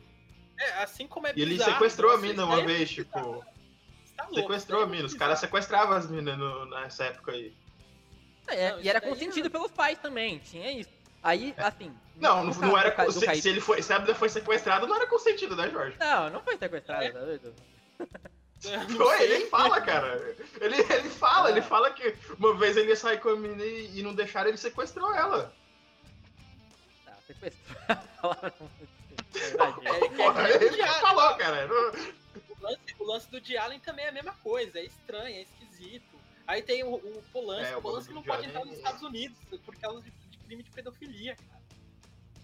É, 0.58 0.82
assim 0.82 1.06
como 1.06 1.26
é 1.26 1.32
E 1.36 1.42
ele 1.42 1.52
bizarro, 1.52 1.72
sequestrou 1.72 2.12
a 2.12 2.18
mina 2.18 2.44
uma 2.44 2.60
é 2.60 2.64
vez, 2.64 2.90
bizarro. 2.92 3.42
tipo. 3.42 3.52
Você 4.04 4.14
tá 4.14 4.22
louco, 4.24 4.40
Sequestrou 4.40 4.80
isso 4.80 4.86
a 4.86 4.88
é 4.88 4.90
mina. 4.90 5.04
Os 5.06 5.12
bizarro. 5.12 5.18
caras 5.28 5.38
sequestravam 5.40 5.96
as 5.96 6.10
minas 6.10 6.38
nessa 6.70 7.04
época 7.04 7.32
aí. 7.32 7.54
É, 8.48 8.72
Não, 8.72 8.80
e 8.80 8.88
era 8.88 9.00
daí 9.00 9.08
consentido 9.08 9.46
é- 9.46 9.50
pelos 9.50 9.70
pais 9.70 9.98
também, 9.98 10.38
tinha 10.40 10.70
isso. 10.72 10.90
Aí, 11.22 11.54
assim. 11.56 11.94
Não, 12.16 12.44
não, 12.44 12.54
não 12.54 12.78
era. 12.78 12.90
do 13.04 13.12
se, 13.12 13.40
se 13.40 13.48
ele 13.48 13.60
foi, 13.60 13.82
se 13.82 13.92
a 13.92 13.98
mina 13.98 14.14
foi 14.14 14.28
sequestrada, 14.28 14.86
não 14.86 14.94
era 14.96 15.06
consentido, 15.06 15.56
né, 15.56 15.68
Jorge? 15.70 15.96
Não, 15.98 16.30
não 16.30 16.42
foi 16.42 16.56
sequestrado, 16.56 17.12
tá 17.12 17.18
doido? 17.18 17.54
Não 18.64 18.96
Foi, 18.96 19.22
ele 19.24 19.46
fala, 19.46 19.80
cara. 19.80 20.36
Ele, 20.60 20.76
ele 20.76 21.10
fala, 21.10 21.50
ele 21.50 21.58
Ah. 21.58 21.64
fala 21.64 21.90
que 21.90 22.14
uma 22.38 22.54
vez 22.56 22.76
ele 22.76 22.90
ia 22.90 22.96
sair 22.96 23.18
com 23.18 23.30
a 23.30 23.36
menina 23.36 23.64
e, 23.64 23.98
e 23.98 24.02
não 24.04 24.14
deixaram, 24.14 24.50
ele 24.50 24.56
sequestrou 24.56 25.12
ela. 25.12 25.52
Tá, 27.04 27.12
sequestrou. 27.26 27.76
a 27.90 27.96
palavra 27.96 28.54
muito- 28.60 28.92
Exagero. 29.34 30.38
É, 30.38 30.52
é, 30.52 30.64
ele 30.64 30.80
é, 30.80 30.84
é, 30.84 30.92
falou, 31.00 31.34
cara. 31.34 31.68
O 31.68 32.62
lance, 32.62 32.94
o 33.00 33.04
lance 33.04 33.28
do 33.30 33.34
Woody 33.38 33.56
Allen 33.56 33.80
também 33.80 34.04
é 34.04 34.10
a 34.10 34.12
mesma 34.12 34.32
coisa, 34.44 34.78
é 34.78 34.84
estranho, 34.84 35.34
é 35.34 35.42
esquisito. 35.42 36.20
Aí 36.46 36.62
tem 36.62 36.84
o, 36.84 36.94
o 36.94 37.22
Polanski, 37.32 37.72
É, 37.72 37.76
o 37.76 37.82
Polanski 37.82 38.14
não 38.14 38.22
pode 38.22 38.46
entrar 38.46 38.64
nos 38.64 38.76
Estados 38.76 39.02
Unidos 39.02 39.36
por 39.64 39.74
causa 39.76 40.02
de, 40.02 40.10
de 40.30 40.38
crime 40.38 40.62
de 40.62 40.70
pedofilia, 40.70 41.34
cara. 41.34 41.51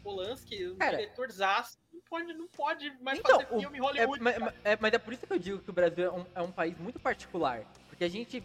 Polanski, 0.02 0.68
um 0.68 0.76
Cara, 0.76 0.96
diretor 0.96 1.30
zaço, 1.30 1.78
não 1.92 2.00
pode, 2.08 2.32
não 2.34 2.46
pode 2.48 2.90
mais 3.02 3.18
Então, 3.18 3.40
fazer 3.40 3.54
o- 3.54 3.60
filme 3.60 3.78
É, 3.78 3.80
Hollywood. 3.80 4.20
ma- 4.22 4.32
cara. 4.32 4.44
ma- 4.46 4.52
é- 4.64 4.78
mas 4.80 4.92
é 4.92 4.98
por 4.98 5.12
isso 5.12 5.26
que 5.26 5.32
eu 5.32 5.38
digo 5.38 5.58
que 5.58 5.70
o 5.70 5.72
Brasil 5.72 6.04
é 6.06 6.10
um, 6.10 6.26
é 6.36 6.42
um 6.42 6.50
país 6.52 6.76
muito 6.78 6.98
particular. 6.98 7.62
Porque 7.88 8.04
a 8.04 8.08
gente 8.08 8.42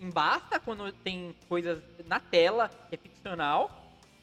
embasta 0.00 0.58
quando 0.58 0.90
tem 0.92 1.34
coisas 1.48 1.82
na 2.06 2.18
tela 2.20 2.68
que 2.88 2.94
é 2.94 2.98
ficcional. 2.98 3.80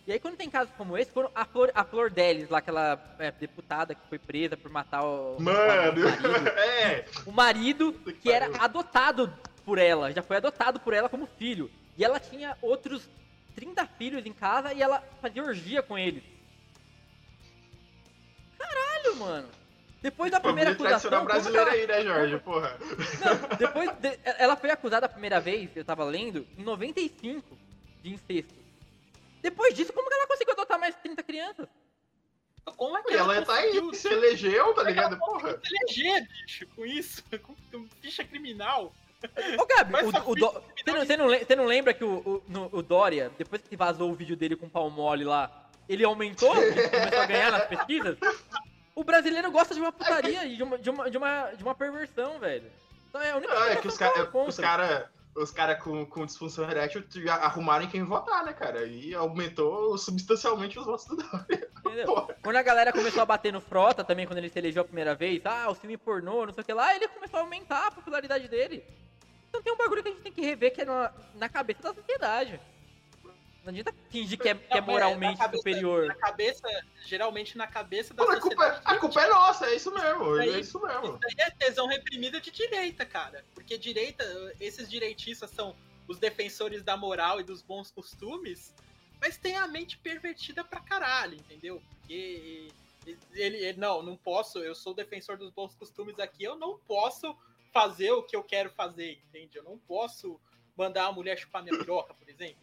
E 0.08 0.12
aí 0.12 0.20
quando 0.20 0.36
tem 0.36 0.50
casos 0.50 0.74
como 0.76 0.98
esse, 0.98 1.12
quando 1.12 1.32
a 1.36 1.46
Flor, 1.46 1.72
a 1.76 1.84
Flor 1.86 2.10
Delis, 2.10 2.50
lá 2.50 2.58
aquela 2.58 3.16
é, 3.20 3.32
deputada 3.32 3.94
que 3.96 4.02
foi 4.10 4.18
presa 4.18 4.58
por 4.58 4.70
matar 4.72 5.04
o, 5.06 5.40
Mano, 5.40 6.02
o 6.02 6.04
marido, 6.04 6.48
é. 6.60 7.06
o 7.26 7.32
marido 7.32 7.94
que 8.22 8.32
era 8.32 8.48
adotado 8.64 9.32
por 9.64 9.78
ela, 9.78 10.12
já 10.12 10.24
foi 10.24 10.38
adotado 10.38 10.80
por 10.80 10.94
ela 10.94 11.08
como 11.08 11.28
filho. 11.28 11.70
E 11.98 12.04
ela 12.04 12.20
tinha 12.20 12.58
outros 12.64 13.08
30 13.54 13.86
filhos 13.86 14.26
em 14.26 14.34
casa 14.34 14.74
e 14.74 14.82
ela 14.82 15.04
fazia 15.22 15.44
orgia 15.44 15.84
com 15.84 15.98
eles. 15.98 16.24
Mano. 19.22 19.48
Depois 20.02 20.32
da 20.32 20.40
primeira 20.40 20.72
Família 20.76 20.96
acusação, 20.98 21.24
brasileira 21.26 21.62
ela- 21.62 21.72
aí, 21.74 21.88
né, 21.88 22.04
Jorge? 22.04 22.38
Porra. 22.40 22.76
não, 23.24 23.58
depois 23.58 23.92
de- 24.00 24.20
ela 24.40 24.56
foi 24.56 24.72
acusada 24.72 25.06
a 25.06 25.10
primeira 25.10 25.40
vez, 25.40 25.70
eu 25.76 25.86
tava 25.86 26.04
lendo, 26.04 26.48
em 26.58 26.64
95 26.64 27.56
de 28.02 28.12
incesto. 28.14 28.54
Depois 29.44 29.76
disso, 29.76 29.94
como 29.94 30.08
que 30.08 30.14
ela 30.16 30.28
conseguiu 30.28 30.54
adotar 30.54 30.80
mais 30.80 30.96
30 30.96 31.22
crianças? 31.22 31.68
Como 32.78 32.98
é 32.98 33.02
que 33.04 33.12
E 33.14 33.18
ela 33.18 33.42
tá 33.44 33.54
aí, 33.56 33.96
se 33.96 34.08
elegeu, 34.08 34.74
tá 34.74 34.82
é 34.82 34.84
ela 34.84 34.90
ligado? 34.90 35.18
Porra. 35.20 35.60
se 35.64 35.74
eleger, 35.76 36.28
bicho, 36.30 36.68
com 36.76 36.86
isso? 36.86 37.24
Com, 37.72 37.88
ficha 38.02 38.24
criminal? 38.24 38.94
Ô, 39.60 39.66
Gabi, 39.68 39.94
o, 40.04 40.08
o 40.08 40.12
você, 40.12 40.92
não, 40.92 41.06
você 41.06 41.18
não 41.18 41.28
você 41.30 41.56
não 41.56 41.66
lembra 41.66 41.94
que 41.94 42.04
o, 42.04 42.18
o, 42.20 42.44
no- 42.48 42.70
o 42.72 42.82
Dória, 42.82 43.32
depois 43.38 43.62
que 43.62 43.76
vazou 43.78 44.10
o 44.12 44.16
vídeo 44.16 44.36
dele 44.36 44.56
com 44.56 44.66
o 44.66 44.70
pau 44.70 44.90
mole 44.90 45.24
lá, 45.24 45.70
ele 45.88 46.04
aumentou? 46.04 46.56
Ele 46.58 46.88
começou 46.90 47.20
a 47.20 47.26
ganhar 47.28 47.52
nas 47.52 47.66
pesquisas? 47.68 48.18
O 48.96 49.04
brasileiro 49.04 49.52
gosta 49.52 49.74
de 49.74 49.80
uma 49.80 49.92
putaria 49.92 50.46
e 50.46 50.56
de 50.56 50.64
uma, 50.64 50.78
de 50.78 50.90
uma, 50.90 51.10
de 51.10 51.18
uma, 51.18 51.52
de 51.52 51.64
uma 51.64 51.76
perversão, 51.76 52.40
velho. 52.40 52.70
Então 53.10 53.22
é 53.22 53.32
a 53.32 53.38
única 53.38 53.54
Não, 53.54 53.64
é 53.66 53.76
que 53.76 53.88
os 53.88 53.98
caras 53.98 54.18
eu 54.18 54.24
os 54.24 54.30
encontro. 54.30 54.62
cara, 54.62 55.12
os 55.36 55.52
cara 55.52 55.76
com, 55.76 56.06
com 56.06 56.26
disfunção 56.26 56.70
erétil 56.70 57.04
arrumaram 57.30 57.86
em 57.86 57.90
quem 57.90 58.04
votar, 58.04 58.44
né, 58.44 58.54
cara? 58.54 58.86
E 58.86 59.14
aumentou 59.14 59.98
substancialmente 59.98 60.78
os 60.78 60.86
votos 60.86 61.06
do 61.06 61.16
Dória. 61.18 61.70
Quando 62.42 62.56
a 62.56 62.62
galera 62.62 62.92
começou 62.92 63.22
a 63.22 63.26
bater 63.26 63.52
no 63.52 63.62
Frota 63.62 64.04
também, 64.04 64.26
quando 64.26 64.38
ele 64.40 64.50
se 64.50 64.60
elegeu 64.60 64.82
a 64.82 64.86
primeira 64.86 65.16
vez, 65.16 65.42
ah, 65.46 65.70
o 65.70 65.76
filme 65.76 65.98
pornô, 65.98 66.46
não 66.46 66.54
sei 66.54 66.62
o 66.62 66.66
que 66.66 66.74
lá, 66.74 66.96
ele 66.96 67.08
começou 67.08 67.40
a 67.40 67.44
aumentar 67.44 67.88
a 67.88 67.92
popularidade 67.92 68.48
dele. 68.48 68.84
Então 69.50 69.62
tem 69.62 69.74
um 69.74 69.78
bagulho 69.78 70.02
que 70.02 70.10
a 70.10 70.12
gente 70.12 70.24
tem 70.24 70.32
que 70.32 70.42
rever 70.42 70.74
que 70.74 70.82
é 70.82 70.86
na, 70.86 71.12
na 71.36 71.50
cabeça 71.50 71.82
da 71.82 71.94
sociedade. 71.94 72.60
Não 73.64 73.70
adianta 73.70 73.94
fingir 74.10 74.40
que 74.40 74.50
é, 74.50 74.56
que 74.56 74.78
é 74.78 74.82
moralmente 74.82 75.34
na 75.38 75.46
cabeça- 75.46 75.58
superior. 75.58 76.08
Na 76.08 76.16
cabeça, 76.16 76.68
geralmente 77.06 77.58
na 77.58 77.68
cabeça 77.68 78.14
da 78.14 78.26
Pô, 78.26 78.32
a, 78.32 78.40
culpa, 78.40 78.56
sociedade. 78.64 78.82
a 78.86 78.98
culpa 79.00 79.22
é 79.22 79.28
nossa, 79.28 79.66
é 79.68 79.76
isso 79.76 79.92
mesmo. 79.94 80.34
Aí- 80.36 80.50
É 80.50 80.60
isso 80.60 80.82
mesmo. 80.82 81.06
Isso 81.06 81.20
daí 81.20 81.36
é 81.38 81.50
tesão 81.52 81.86
reprimida 81.88 82.42
de 82.42 82.50
direita, 82.50 83.06
cara. 83.06 83.46
Porque 83.54 83.78
direita, 83.78 84.24
esses 84.60 84.90
direitistas 84.90 85.52
são 85.52 85.76
os 86.08 86.18
defensores 86.18 86.82
da 86.84 86.98
moral 86.98 87.40
e 87.40 87.44
dos 87.44 87.62
bons 87.62 87.92
costumes, 87.92 88.74
mas 89.20 89.38
tem 89.38 89.56
a 89.56 89.68
mente 89.68 89.96
pervertida 90.00 90.64
pra 90.64 90.80
caralho, 90.82 91.36
entendeu? 91.36 91.80
Porque 92.00 92.72
ele, 93.36 93.58
ele- 93.58 93.80
não, 93.80 94.02
não 94.02 94.18
posso, 94.18 94.58
eu 94.60 94.74
sou 94.74 94.94
defensor 94.94 95.38
dos 95.38 95.52
bons 95.52 95.76
costumes 95.76 96.18
aqui, 96.20 96.44
eu 96.44 96.56
não 96.56 96.80
posso 96.80 97.38
fazer 97.72 98.12
o 98.12 98.24
que 98.24 98.36
eu 98.36 98.44
quero 98.44 98.72
fazer, 98.72 99.22
entende? 99.30 99.56
Eu 99.58 99.64
não 99.64 99.78
posso 99.78 100.42
mandar 100.76 101.06
a 101.06 101.12
mulher 101.12 101.38
chupar 101.38 101.62
minha 101.64 101.78
piroca, 101.78 102.14
por 102.16 102.28
exemplo. 102.28 102.58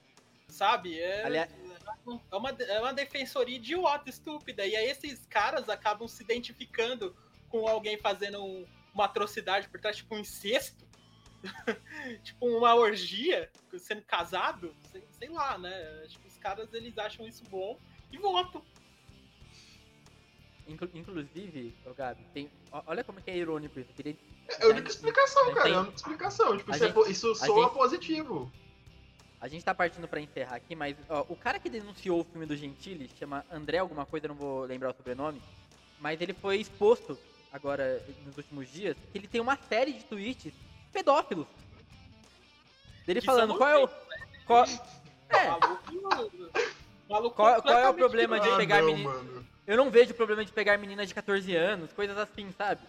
Sabe? 0.49 0.99
É, 0.99 1.25
Aliás- 1.25 1.51
é, 1.53 2.37
uma, 2.37 2.51
é 2.51 2.81
uma 2.81 2.93
defensoria 2.93 3.57
idiota, 3.57 4.09
estúpida. 4.09 4.67
E 4.67 4.75
aí 4.75 4.87
esses 4.91 5.27
caras 5.27 5.69
acabam 5.69 6.09
se 6.09 6.23
identificando 6.23 7.15
com 7.49 7.67
alguém 7.69 7.99
fazendo 7.99 8.43
um- 8.43 8.67
uma 8.95 9.05
atrocidade 9.05 9.69
por 9.69 9.81
trás, 9.81 9.97
tipo 9.99 10.15
um 10.15 10.19
incesto, 10.19 10.85
tipo 12.25 12.47
uma 12.47 12.75
orgia, 12.75 13.51
sendo 13.79 14.03
casado, 14.03 14.75
sei, 14.91 15.05
sei 15.19 15.29
lá, 15.29 15.57
né? 15.59 16.03
Acho 16.05 16.19
que 16.19 16.27
os 16.29 16.37
caras 16.39 16.73
eles 16.73 16.97
acham 16.99 17.27
isso 17.29 17.45
bom 17.51 17.79
e 18.11 18.19
votam. 18.19 18.63
Inclu- 20.67 20.91
inclusive, 20.93 21.75
ô 21.87 21.95
Gabi, 21.95 22.23
tem, 22.35 22.51
olha 22.87 23.03
como 23.03 23.21
que 23.23 23.31
é 23.31 23.37
irônico 23.37 23.79
isso. 23.81 23.91
eu 23.91 23.95
queria- 23.95 24.17
É 24.49 24.65
a 24.65 24.69
única 24.69 24.91
explicação, 24.91 25.45
Tem- 25.47 25.55
cara. 25.55 25.69
É 25.69 25.75
a 25.75 25.81
única 25.81 25.97
explicação. 25.97 26.57
Tipo, 26.59 26.71
isso, 26.73 26.85
é 26.85 26.89
gente- 26.89 27.11
isso 27.11 27.35
soa 27.35 27.65
gente- 27.65 27.75
positivo. 27.75 28.53
A 29.41 29.47
gente 29.49 29.64
tá 29.64 29.74
partindo 29.74 30.09
pra 30.09 30.20
encerrar 30.20 30.57
aqui, 30.57 30.74
mas 30.74 30.97
ó, 31.09 31.24
o 31.28 31.36
cara 31.36 31.59
que 31.61 31.70
denunciou 31.70 32.20
o 32.20 32.24
filme 32.24 32.45
do 32.45 32.57
Gentili, 32.57 33.09
chama 33.18 33.45
André 33.51 33.78
alguma 33.78 34.05
coisa, 34.05 34.26
eu 34.26 34.30
não 34.30 34.36
vou 34.36 34.62
lembrar 34.64 34.91
o 34.91 34.95
sobrenome, 34.97 35.41
mas 36.01 36.20
ele 36.20 36.32
foi 36.32 36.57
exposto 36.57 37.16
agora 37.53 38.05
nos 38.26 38.36
últimos 38.36 38.68
dias 38.70 38.97
que 39.12 39.18
ele 39.18 39.28
tem 39.28 39.41
uma 39.41 39.57
série 39.68 39.93
de 39.93 40.05
tweets 40.05 40.53
pedófilos. 40.93 41.47
Dele 43.07 43.20
Que 43.20 43.26
falando 43.26 43.57
qual 43.57 43.70
é 43.70 43.84
o. 43.84 43.89
Qual, 44.45 44.64
é, 44.64 45.49
Maluco, 45.49 46.51
maluco 47.09 47.36
Qual- 47.36 47.62
qual 47.62 47.78
é 47.78 47.89
o 47.89 47.95
problema 47.95 48.41
de. 48.41 48.49
Ah, 48.49 48.57
pegar 48.57 48.82
menino- 48.82 49.09
mano. 49.09 49.47
eu 49.66 49.76
não 49.76 49.91
vejo 49.91 50.14
problema 50.14 50.45
de 50.45 50.51
pegar 50.53 50.76
meninas 50.78 51.09
de 51.09 51.14
14 51.14 51.55
anos, 51.55 51.93
coisas 51.93 52.18
assim, 52.18 52.51
sabe? 52.53 52.80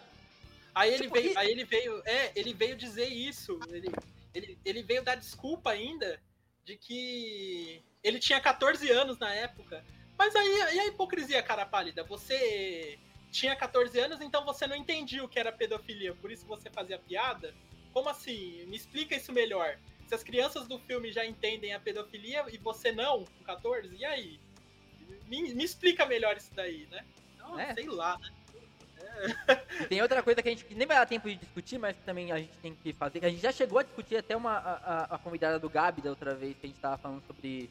Aí 0.74 0.94
ele 0.94 1.04
Tipo, 1.04 1.14
veio, 1.16 1.32
e- 1.34 1.38
aí 1.38 1.52
ele 1.52 1.64
veio, 1.64 2.02
é, 2.06 2.32
ele 2.36 2.54
veio 2.54 2.76
dizer 2.76 3.08
isso. 3.08 3.60
Ele, 3.70 3.90
ele, 4.34 4.58
ele 4.66 4.84
veio 4.84 5.04
dar 5.04 5.16
desculpa 5.16 5.70
ainda 5.72 6.20
de 6.66 6.76
que 6.78 7.82
ele 8.04 8.20
tinha 8.20 8.40
14 8.40 8.90
anos 8.92 9.18
na 9.18 9.34
época. 9.34 9.84
Mas 10.18 10.36
aí 10.36 10.76
e 10.76 10.80
a 10.80 10.88
hipocrisia, 10.88 11.42
cara 11.42 11.66
pálida? 11.66 12.04
Você 12.04 13.00
tinha 13.32 13.56
14 13.56 13.98
anos, 14.00 14.22
então 14.22 14.44
você 14.46 14.68
não 14.68 14.76
entendia 14.76 15.24
o 15.24 15.30
que 15.30 15.40
era 15.40 15.52
pedofilia, 15.52 16.14
por 16.16 16.32
isso 16.32 16.46
você 16.46 16.70
fazia 16.70 16.98
piada? 17.00 17.54
Como 17.94 18.10
assim? 18.10 18.66
Me 18.66 18.76
explica 18.76 19.16
isso 19.16 19.32
melhor. 19.32 19.78
Se 20.08 20.16
as 20.16 20.24
crianças 20.24 20.68
do 20.68 20.80
filme 20.80 21.12
já 21.12 21.26
entendem 21.26 21.74
a 21.74 21.80
pedofilia 21.80 22.46
e 22.52 22.58
você 22.58 22.92
não, 22.92 23.26
com 23.26 23.44
14, 23.44 23.96
e 23.96 24.04
aí? 24.06 24.40
Me, 25.28 25.54
me 25.54 25.64
explica 25.64 26.06
melhor 26.06 26.36
isso 26.38 26.52
daí, 26.56 26.88
né? 26.92 27.06
Não, 27.38 27.60
É. 27.60 27.74
sei 27.74 27.88
lá, 27.88 28.18
né? 28.18 28.30
Tem 29.88 30.02
outra 30.02 30.22
coisa 30.24 30.42
que 30.42 30.50
a 30.50 30.52
gente 30.52 30.74
nem 30.76 30.88
vai 30.88 30.98
dar 30.98 31.06
tempo 31.06 31.30
de 31.30 31.36
discutir, 31.36 31.78
mas 31.78 31.96
que 31.96 32.04
também 32.04 32.32
a 32.32 32.38
gente 32.38 32.58
tem 32.60 32.76
que 32.76 32.94
fazer, 32.94 33.24
a 33.26 33.30
gente 33.30 33.42
já 33.42 33.52
chegou 33.52 33.80
a 33.80 33.84
discutir 33.84 34.18
até 34.18 34.36
uma 34.36 34.54
a, 34.58 35.16
a- 35.16 35.18
convidada 35.20 35.60
do 35.60 35.70
Gabi 35.70 36.02
da 36.02 36.10
outra 36.10 36.36
vez 36.36 36.56
que 36.58 36.66
a 36.66 36.70
gente 36.70 36.80
tava 36.80 36.98
falando 36.98 37.24
sobre 37.26 37.70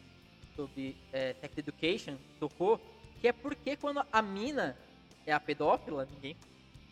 sobre 0.56 0.96
é, 1.12 1.34
sex 1.34 1.56
education, 1.56 2.16
tocou, 2.40 2.78
que 3.20 3.28
é 3.28 3.32
porque 3.32 3.76
quando 3.76 4.04
a 4.10 4.20
mina 4.20 4.76
é 5.24 5.32
a 5.32 5.38
pedófila, 5.38 6.04
ninguém 6.04 6.36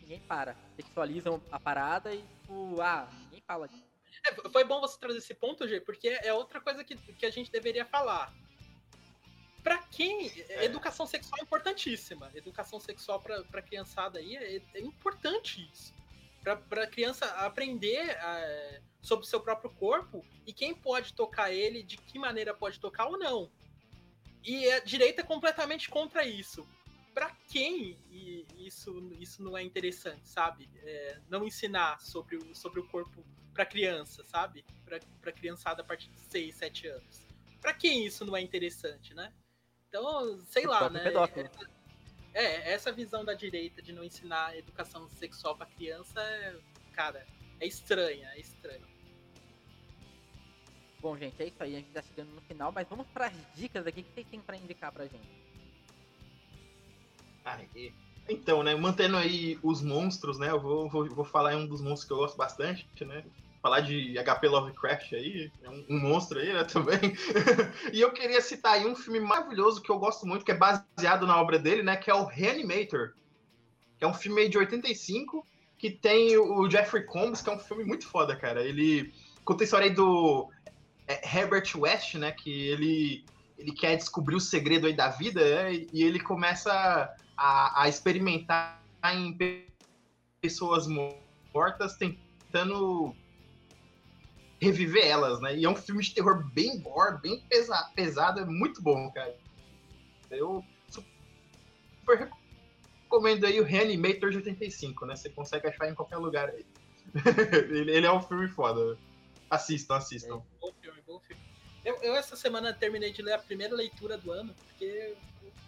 ninguém 0.01 0.19
para, 0.21 0.55
sexualizam 0.77 1.41
a 1.51 1.59
parada 1.59 2.13
e 2.13 2.19
tipo, 2.21 2.79
ah, 2.81 3.09
ninguém 3.25 3.41
fala. 3.45 3.69
É, 4.25 4.49
foi 4.49 4.63
bom 4.63 4.79
você 4.79 4.97
trazer 4.97 5.17
esse 5.17 5.33
ponto, 5.33 5.67
G, 5.67 5.81
porque 5.81 6.07
é 6.07 6.33
outra 6.33 6.61
coisa 6.61 6.81
que, 6.83 6.95
que 6.95 7.25
a 7.25 7.29
gente 7.29 7.51
deveria 7.51 7.85
falar. 7.85 8.33
Pra 9.67 9.79
quem. 9.79 10.31
É. 10.47 10.63
Educação 10.63 11.05
sexual 11.05 11.41
é 11.41 11.43
importantíssima. 11.43 12.31
Educação 12.33 12.79
sexual 12.79 13.19
pra 13.19 13.61
criançada 13.61 14.17
aí 14.17 14.37
é, 14.37 14.61
é 14.73 14.79
importante 14.79 15.69
isso. 15.69 15.93
Pra, 16.41 16.55
pra 16.55 16.87
criança 16.87 17.25
aprender 17.25 18.17
ah, 18.21 18.79
sobre 19.01 19.25
o 19.25 19.27
seu 19.27 19.41
próprio 19.41 19.69
corpo 19.71 20.25
e 20.45 20.53
quem 20.53 20.73
pode 20.73 21.13
tocar 21.13 21.51
ele, 21.51 21.83
de 21.83 21.97
que 21.97 22.17
maneira 22.17 22.53
pode 22.53 22.79
tocar 22.79 23.07
ou 23.07 23.19
não. 23.19 23.51
E 24.41 24.71
a 24.71 24.79
direita 24.79 25.19
é 25.19 25.25
completamente 25.25 25.89
contra 25.89 26.25
isso. 26.25 26.65
Pra 27.13 27.35
quem 27.49 27.99
isso, 28.57 29.11
isso 29.19 29.43
não 29.43 29.57
é 29.57 29.63
interessante, 29.63 30.29
sabe? 30.29 30.69
É, 30.81 31.19
não 31.27 31.45
ensinar 31.45 31.99
sobre 31.99 32.37
o, 32.37 32.55
sobre 32.55 32.79
o 32.79 32.87
corpo 32.87 33.21
pra 33.53 33.65
criança, 33.65 34.23
sabe? 34.23 34.63
Pra 35.19 35.31
criançada 35.33 35.81
a 35.81 35.85
partir 35.85 36.09
de 36.09 36.21
6, 36.21 36.55
7 36.55 36.87
anos. 36.87 37.27
Pra 37.59 37.73
quem 37.73 38.05
isso 38.05 38.23
não 38.23 38.37
é 38.37 38.39
interessante, 38.39 39.13
né? 39.13 39.33
Então, 39.89 40.39
sei 40.41 40.65
O 40.65 40.69
lá, 40.69 40.77
próprio 40.79 40.97
né? 40.99 41.03
pedófilo. 41.03 41.49
É, 42.33 42.73
essa 42.73 42.91
visão 42.91 43.25
da 43.25 43.33
direita 43.33 43.81
de 43.81 43.91
não 43.91 44.03
ensinar 44.03 44.55
educação 44.57 45.07
sexual 45.09 45.55
pra 45.55 45.65
criança, 45.65 46.21
é, 46.21 46.55
cara, 46.93 47.25
é 47.59 47.65
estranha, 47.65 48.29
é 48.35 48.39
estranha. 48.39 48.85
Bom, 50.99 51.17
gente, 51.17 51.41
é 51.41 51.47
isso 51.47 51.63
aí, 51.63 51.75
a 51.75 51.79
gente 51.79 51.91
tá 51.91 52.01
chegando 52.01 52.29
no 52.31 52.41
final, 52.41 52.71
mas 52.71 52.87
vamos 52.87 53.07
pras 53.07 53.33
dicas 53.55 53.87
aqui 53.87 54.03
que 54.03 54.11
vocês 54.13 54.27
têm 54.27 54.41
pra 54.41 54.57
indicar 54.57 54.91
pra 54.91 55.05
gente. 55.05 55.27
Aí. 57.45 57.93
Então, 58.29 58.61
né, 58.61 58.75
mantendo 58.75 59.15
aí 59.15 59.57
os 59.63 59.81
monstros, 59.81 60.37
né, 60.37 60.49
eu 60.49 60.59
vou, 60.59 60.89
vou, 60.89 61.07
vou 61.09 61.23
falar 61.23 61.53
em 61.53 61.57
um 61.57 61.67
dos 61.67 61.81
monstros 61.81 62.05
que 62.05 62.13
eu 62.13 62.17
gosto 62.17 62.35
bastante, 62.35 62.85
né, 63.05 63.23
falar 63.61 63.81
de 63.81 64.13
HP 64.23 64.47
Lovecraft 64.47 65.13
aí, 65.13 65.51
é 65.63 65.69
um, 65.69 65.85
um 65.89 65.99
monstro 65.99 66.39
aí, 66.39 66.53
né, 66.53 66.63
também. 66.65 66.99
e 67.91 68.01
eu 68.01 68.11
queria 68.11 68.41
citar 68.41 68.73
aí 68.73 68.85
um 68.85 68.95
filme 68.95 69.19
maravilhoso 69.19 69.81
que 69.81 69.89
eu 69.89 69.99
gosto 69.99 70.25
muito, 70.25 70.45
que 70.45 70.51
é 70.51 70.57
baseado 70.57 71.25
na 71.25 71.39
obra 71.39 71.57
dele, 71.59 71.83
né, 71.83 71.95
que 71.95 72.09
é 72.09 72.13
o 72.13 72.25
Reanimator, 72.25 73.13
que 73.97 74.05
é 74.05 74.07
um 74.07 74.13
filme 74.13 74.47
de 74.47 74.57
85, 74.57 75.45
que 75.77 75.91
tem 75.91 76.37
o 76.37 76.69
Jeffrey 76.69 77.03
Combs, 77.05 77.41
que 77.41 77.49
é 77.49 77.53
um 77.53 77.59
filme 77.59 77.83
muito 77.83 78.07
foda, 78.07 78.35
cara. 78.35 78.63
Ele 78.63 79.13
conta 79.43 79.63
a 79.63 79.65
história 79.65 79.87
aí 79.87 79.93
do 79.93 80.49
é, 81.07 81.37
Herbert 81.37 81.69
West, 81.75 82.15
né, 82.15 82.31
que 82.31 82.69
ele 82.69 83.25
ele 83.57 83.71
quer 83.71 83.95
descobrir 83.95 84.35
o 84.35 84.39
segredo 84.39 84.85
aí 84.85 84.93
da 84.93 85.09
vida, 85.09 85.41
né? 85.41 85.85
E 85.91 86.03
ele 86.03 86.19
começa 86.19 86.71
a, 87.35 87.83
a 87.83 87.89
experimentar 87.89 88.81
em 89.13 89.35
pessoas 90.41 90.85
mortas, 90.87 91.97
tentando 91.97 93.15
reviver 94.59 95.05
elas, 95.05 95.39
né? 95.39 95.55
E 95.55 95.65
é 95.65 95.69
um 95.69 95.75
filme 95.75 96.03
de 96.03 96.13
terror 96.13 96.43
bem 96.51 96.79
gore, 96.79 97.21
bem 97.21 97.39
pesado, 97.47 97.93
pesado 97.93 98.39
é 98.39 98.45
muito 98.45 98.81
bom, 98.81 99.11
cara. 99.11 99.35
Eu 100.29 100.63
super 100.89 102.29
recomendo 103.03 103.45
aí 103.45 103.59
o 103.59 103.63
Reanimator 103.63 104.31
de 104.31 104.37
85, 104.37 105.05
né? 105.05 105.15
Você 105.15 105.29
consegue 105.29 105.67
achar 105.67 105.89
em 105.89 105.95
qualquer 105.95 106.17
lugar 106.17 106.49
aí. 106.49 106.65
ele, 107.69 108.05
é 108.05 108.11
um 108.11 108.21
filme 108.21 108.47
foda. 108.47 108.97
Assistam, 109.49 109.95
assistam. 109.95 110.35
É, 110.35 110.59
bom 110.59 110.73
filme, 110.81 111.01
bom 111.07 111.19
filme. 111.19 111.41
Eu, 111.85 111.95
eu, 112.01 112.15
essa 112.15 112.35
semana 112.35 112.73
terminei 112.73 113.13
de 113.13 113.21
ler 113.21 113.33
a 113.33 113.39
primeira 113.39 113.73
leitura 113.73 114.17
do 114.17 114.31
ano, 114.31 114.53
porque, 114.65 115.15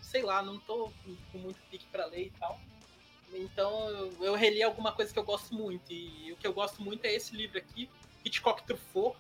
sei 0.02 0.22
lá, 0.22 0.42
não 0.42 0.60
tô 0.60 0.92
com 1.32 1.38
muito 1.38 1.60
pique 1.72 1.86
pra 1.92 2.06
ler 2.08 2.26
e 2.26 2.32
tal. 2.32 2.60
Então 3.34 3.90
eu, 3.90 4.14
eu 4.22 4.36
reli 4.36 4.62
alguma 4.62 4.92
coisa 4.92 5.14
que 5.14 5.20
eu 5.20 5.24
gosto 5.24 5.54
muito. 5.54 5.92
E 5.92 6.32
o 6.34 6.36
que 6.36 6.46
eu 6.46 6.54
gosto 6.54 6.82
muito 6.82 7.06
é 7.06 7.14
esse 7.14 7.36
livro 7.36 7.58
aqui, 7.58 7.90
Hitchcock 8.24 8.64
Truffaut. 8.64 9.18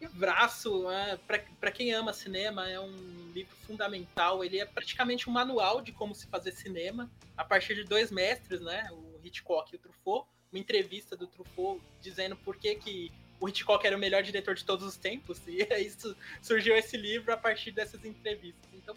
Livraço, 0.00 0.90
é, 0.90 1.16
para 1.60 1.70
quem 1.70 1.92
ama 1.92 2.12
cinema, 2.12 2.68
é 2.68 2.80
um 2.80 3.30
livro 3.32 3.54
fundamental. 3.66 4.44
Ele 4.44 4.58
é 4.58 4.66
praticamente 4.66 5.30
um 5.30 5.32
manual 5.32 5.80
de 5.80 5.92
como 5.92 6.12
se 6.12 6.26
fazer 6.26 6.50
cinema, 6.50 7.08
a 7.36 7.44
partir 7.44 7.76
de 7.76 7.84
dois 7.84 8.10
mestres, 8.10 8.60
né? 8.60 8.88
O 8.90 9.20
Hitchcock 9.24 9.72
e 9.72 9.76
o 9.76 9.78
Truffaut. 9.78 10.28
Uma 10.50 10.58
entrevista 10.58 11.16
do 11.16 11.26
Truffaut 11.26 11.80
dizendo 12.00 12.36
por 12.36 12.56
que, 12.56 12.74
que 12.74 13.12
o 13.38 13.48
Hitchcock 13.48 13.86
era 13.86 13.96
o 13.96 13.98
melhor 13.98 14.22
diretor 14.22 14.54
de 14.54 14.64
todos 14.64 14.84
os 14.84 14.96
tempos. 14.96 15.40
E 15.46 15.62
isso 15.86 16.16
surgiu 16.40 16.76
esse 16.76 16.96
livro 16.96 17.32
a 17.32 17.36
partir 17.36 17.70
dessas 17.70 18.04
entrevistas. 18.04 18.70
Então, 18.72 18.96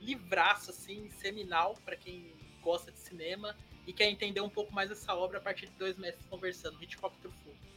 livraço, 0.00 0.70
assim, 0.70 1.10
seminal 1.10 1.76
para 1.84 1.96
quem 1.96 2.32
gosta 2.62 2.92
de 2.92 2.98
cinema 2.98 3.56
e 3.86 3.92
quer 3.92 4.08
entender 4.08 4.40
um 4.40 4.48
pouco 4.48 4.72
mais 4.72 4.90
essa 4.90 5.14
obra 5.14 5.38
a 5.38 5.40
partir 5.40 5.66
de 5.66 5.72
dois 5.72 5.96
mestres 5.96 6.26
conversando, 6.26 6.82
Hitchcock 6.82 7.16
e 7.16 7.20
Truffaut. 7.20 7.73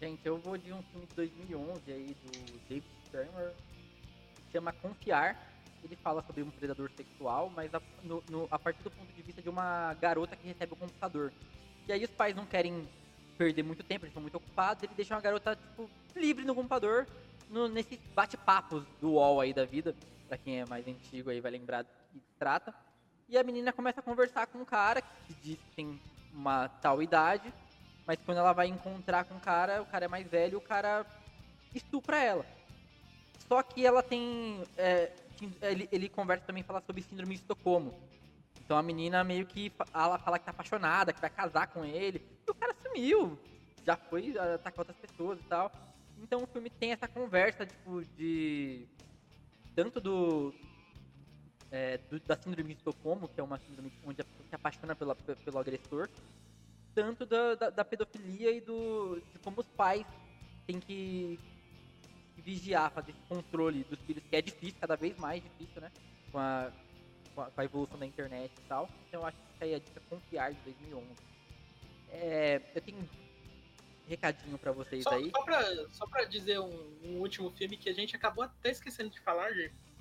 Gente, 0.00 0.24
eu 0.24 0.38
vou 0.38 0.56
de 0.56 0.72
um 0.72 0.82
filme 0.84 1.06
de 1.06 1.14
2011 1.14 1.92
aí 1.92 2.16
do 2.24 2.58
David 2.66 2.86
Sternberg, 3.04 3.54
chama 4.50 4.72
Confiar. 4.72 5.36
Ele 5.84 5.94
fala 5.94 6.22
sobre 6.22 6.42
um 6.42 6.50
predador 6.50 6.90
sexual, 6.96 7.52
mas 7.54 7.74
a, 7.74 7.82
no, 8.02 8.24
no, 8.30 8.48
a 8.50 8.58
partir 8.58 8.82
do 8.82 8.90
ponto 8.90 9.12
de 9.12 9.20
vista 9.20 9.42
de 9.42 9.50
uma 9.50 9.92
garota 10.00 10.34
que 10.36 10.48
recebe 10.48 10.72
o 10.72 10.76
computador. 10.76 11.30
E 11.86 11.92
aí 11.92 12.02
os 12.02 12.10
pais 12.10 12.34
não 12.34 12.46
querem 12.46 12.88
perder 13.36 13.62
muito 13.62 13.82
tempo, 13.82 14.06
eles 14.06 14.12
estão 14.12 14.22
muito 14.22 14.36
ocupados, 14.36 14.82
ele 14.82 14.94
deixa 14.94 15.14
uma 15.14 15.20
garota 15.20 15.54
tipo, 15.54 15.90
livre 16.16 16.46
no 16.46 16.54
computador, 16.54 17.06
no, 17.50 17.68
nesses 17.68 17.98
bate-papos 18.14 18.82
do 19.02 19.12
UOL 19.12 19.38
aí 19.38 19.52
da 19.52 19.66
vida, 19.66 19.94
pra 20.26 20.38
quem 20.38 20.60
é 20.60 20.64
mais 20.64 20.88
antigo 20.88 21.28
aí 21.28 21.42
vai 21.42 21.50
lembrar 21.50 21.82
do 21.82 22.20
que 22.20 22.34
trata. 22.38 22.74
E 23.28 23.36
a 23.36 23.44
menina 23.44 23.70
começa 23.70 24.00
a 24.00 24.02
conversar 24.02 24.46
com 24.46 24.60
um 24.60 24.64
cara 24.64 25.02
que 25.02 25.34
diz 25.42 25.58
que 25.58 25.76
tem 25.76 26.00
uma 26.32 26.68
tal 26.68 27.02
idade, 27.02 27.52
mas 28.10 28.18
quando 28.26 28.38
ela 28.38 28.52
vai 28.52 28.66
encontrar 28.66 29.24
com 29.24 29.36
o 29.36 29.40
cara, 29.40 29.80
o 29.80 29.86
cara 29.86 30.06
é 30.06 30.08
mais 30.08 30.26
velho, 30.26 30.58
o 30.58 30.60
cara 30.60 31.06
estupra 31.72 32.18
ela. 32.18 32.44
Só 33.46 33.62
que 33.62 33.86
ela 33.86 34.02
tem. 34.02 34.64
É, 34.76 35.12
ele, 35.62 35.88
ele 35.92 36.08
conversa 36.08 36.44
também 36.44 36.64
fala 36.64 36.82
sobre 36.84 37.02
síndrome 37.02 37.36
de 37.36 37.42
Estocolmo. 37.42 37.94
Então 38.64 38.76
a 38.76 38.82
menina 38.82 39.22
meio 39.22 39.46
que 39.46 39.72
ela 39.94 40.18
fala 40.18 40.40
que 40.40 40.44
tá 40.44 40.50
apaixonada, 40.50 41.12
que 41.12 41.20
vai 41.20 41.30
casar 41.30 41.68
com 41.68 41.84
ele. 41.84 42.20
E 42.48 42.50
o 42.50 42.54
cara 42.54 42.74
sumiu. 42.82 43.38
Já 43.86 43.96
foi 43.96 44.36
atacar 44.36 44.80
outras 44.80 44.96
pessoas 44.96 45.38
e 45.38 45.44
tal. 45.44 45.70
Então 46.18 46.42
o 46.42 46.48
filme 46.48 46.68
tem 46.68 46.90
essa 46.90 47.06
conversa, 47.06 47.64
tipo, 47.64 48.04
de. 48.16 48.88
Tanto 49.76 50.00
do. 50.00 50.52
É, 51.70 51.98
do 52.10 52.18
da 52.18 52.36
síndrome 52.36 52.74
de 52.74 52.78
Estocolmo, 52.80 53.28
que 53.28 53.38
é 53.38 53.44
uma 53.44 53.60
síndrome 53.60 53.92
onde 54.04 54.20
a 54.20 54.24
pessoa 54.24 54.48
se 54.48 54.54
apaixona 54.56 54.96
pela, 54.96 55.14
pelo 55.14 55.58
agressor, 55.60 56.08
tanto 56.94 57.24
da, 57.26 57.54
da, 57.54 57.70
da, 57.70 57.84
pedofilia 57.84 58.50
e 58.50 58.60
do, 58.60 59.20
de 59.32 59.38
como 59.38 59.60
os 59.60 59.66
pais 59.68 60.06
têm 60.66 60.80
que, 60.80 61.38
que, 62.34 62.42
vigiar, 62.42 62.90
fazer 62.90 63.12
esse 63.12 63.20
controle 63.28 63.84
dos 63.84 63.98
filhos, 64.00 64.22
que 64.28 64.36
é 64.36 64.42
difícil, 64.42 64.76
cada 64.80 64.96
vez 64.96 65.16
mais 65.18 65.42
difícil, 65.42 65.80
né? 65.80 65.90
Com 66.30 66.38
a, 66.38 66.70
com 67.34 67.60
a, 67.60 67.64
evolução 67.64 67.98
da 67.98 68.06
internet 68.06 68.52
e 68.56 68.68
tal. 68.68 68.88
Então 69.08 69.20
eu 69.20 69.26
acho 69.26 69.36
que 69.36 69.64
aí 69.64 69.74
a 69.74 69.78
dica 69.78 70.00
confiar 70.08 70.52
de 70.52 70.60
2011. 70.60 71.06
É, 72.12 72.60
eu 72.74 72.80
tenho 72.82 72.98
um 72.98 73.08
recadinho 74.08 74.58
para 74.58 74.72
vocês 74.72 75.04
só, 75.04 75.14
aí. 75.14 75.30
Só 75.30 75.42
pra, 75.42 75.88
só 75.90 76.06
pra 76.06 76.24
dizer 76.24 76.58
um, 76.60 76.98
um, 77.04 77.20
último 77.20 77.50
filme 77.52 77.76
que 77.76 77.88
a 77.88 77.94
gente 77.94 78.16
acabou 78.16 78.44
até 78.44 78.70
esquecendo 78.70 79.10
de 79.10 79.20
falar, 79.20 79.50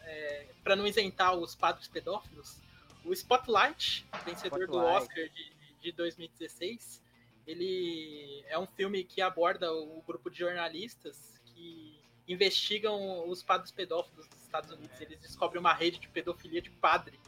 é, 0.01 0.47
para 0.63 0.75
não 0.75 0.87
isentar 0.87 1.35
os 1.35 1.55
padres 1.55 1.87
pedófilos. 1.87 2.57
O 3.05 3.13
Spotlight, 3.13 4.05
vencedor 4.25 4.63
Spotlight. 4.63 4.71
do 4.71 4.77
Oscar 4.77 5.29
de 5.29 5.58
de 5.81 5.91
2016. 5.91 7.03
Ele 7.47 8.43
é 8.47 8.59
um 8.59 8.67
filme 8.67 9.03
que 9.03 9.21
aborda 9.21 9.73
o 9.73 10.01
grupo 10.05 10.29
de 10.29 10.39
jornalistas 10.39 11.39
que 11.45 11.99
investigam 12.27 13.27
os 13.27 13.41
padres 13.41 13.71
pedófilos 13.71 14.27
dos 14.27 14.41
Estados 14.41 14.71
Unidos. 14.71 15.01
Eles 15.01 15.19
descobrem 15.19 15.59
uma 15.59 15.73
rede 15.73 15.99
de 15.99 16.07
pedofilia 16.07 16.61
de 16.61 16.69
padre. 16.69 17.19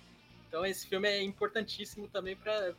Então 0.48 0.66
esse 0.66 0.88
filme 0.88 1.08
é 1.08 1.24
importantíssimo 1.24 2.08
também 2.08 2.36
para 2.36 2.76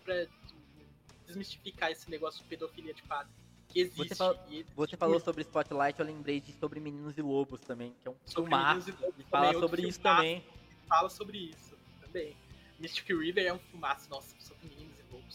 desmistificar 1.27 1.91
esse 1.91 2.11
negócio 2.11 2.43
de 2.43 2.49
pedofilia 2.49 2.95
de 2.95 3.03
padre. 3.03 3.33
Que 3.68 3.81
existe. 3.81 4.09
Você, 4.09 4.14
fal 4.14 4.37
você 4.77 4.97
falou 4.97 5.18
sobre 5.18 5.43
Spotlight, 5.43 5.99
eu 5.99 6.05
lembrei 6.07 6.41
de 6.41 6.53
Sobre 6.53 6.79
Meninos 6.79 7.16
e 7.16 7.23
Lobos 7.23 7.61
também, 7.62 7.95
que 8.03 8.07
é 8.07 8.11
um 8.11 8.16
filmaço. 8.27 8.93
Fala 9.31 9.59
sobre 9.59 9.89
isso 9.89 10.01
também. 10.01 10.45
Fala 10.87 11.09
sobre 11.09 11.39
isso 11.39 11.77
também. 12.01 12.37
Mystic 12.79 13.09
River 13.09 13.47
é 13.47 13.53
um 13.53 13.59
filmaço, 13.59 14.11
nossa, 14.11 14.35
sobre 14.41 14.68
meninos 14.68 14.82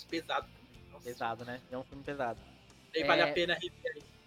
pesado 0.05 0.47
também. 0.47 1.01
Pesado, 1.03 1.45
né? 1.45 1.61
É 1.71 1.77
um 1.77 1.83
filme 1.83 2.03
pesado. 2.03 2.39
E 2.93 3.01
é... 3.01 3.05
vale 3.05 3.21
a 3.21 3.33
pena 3.33 3.53
rever 3.53 3.93
aí. 3.95 4.17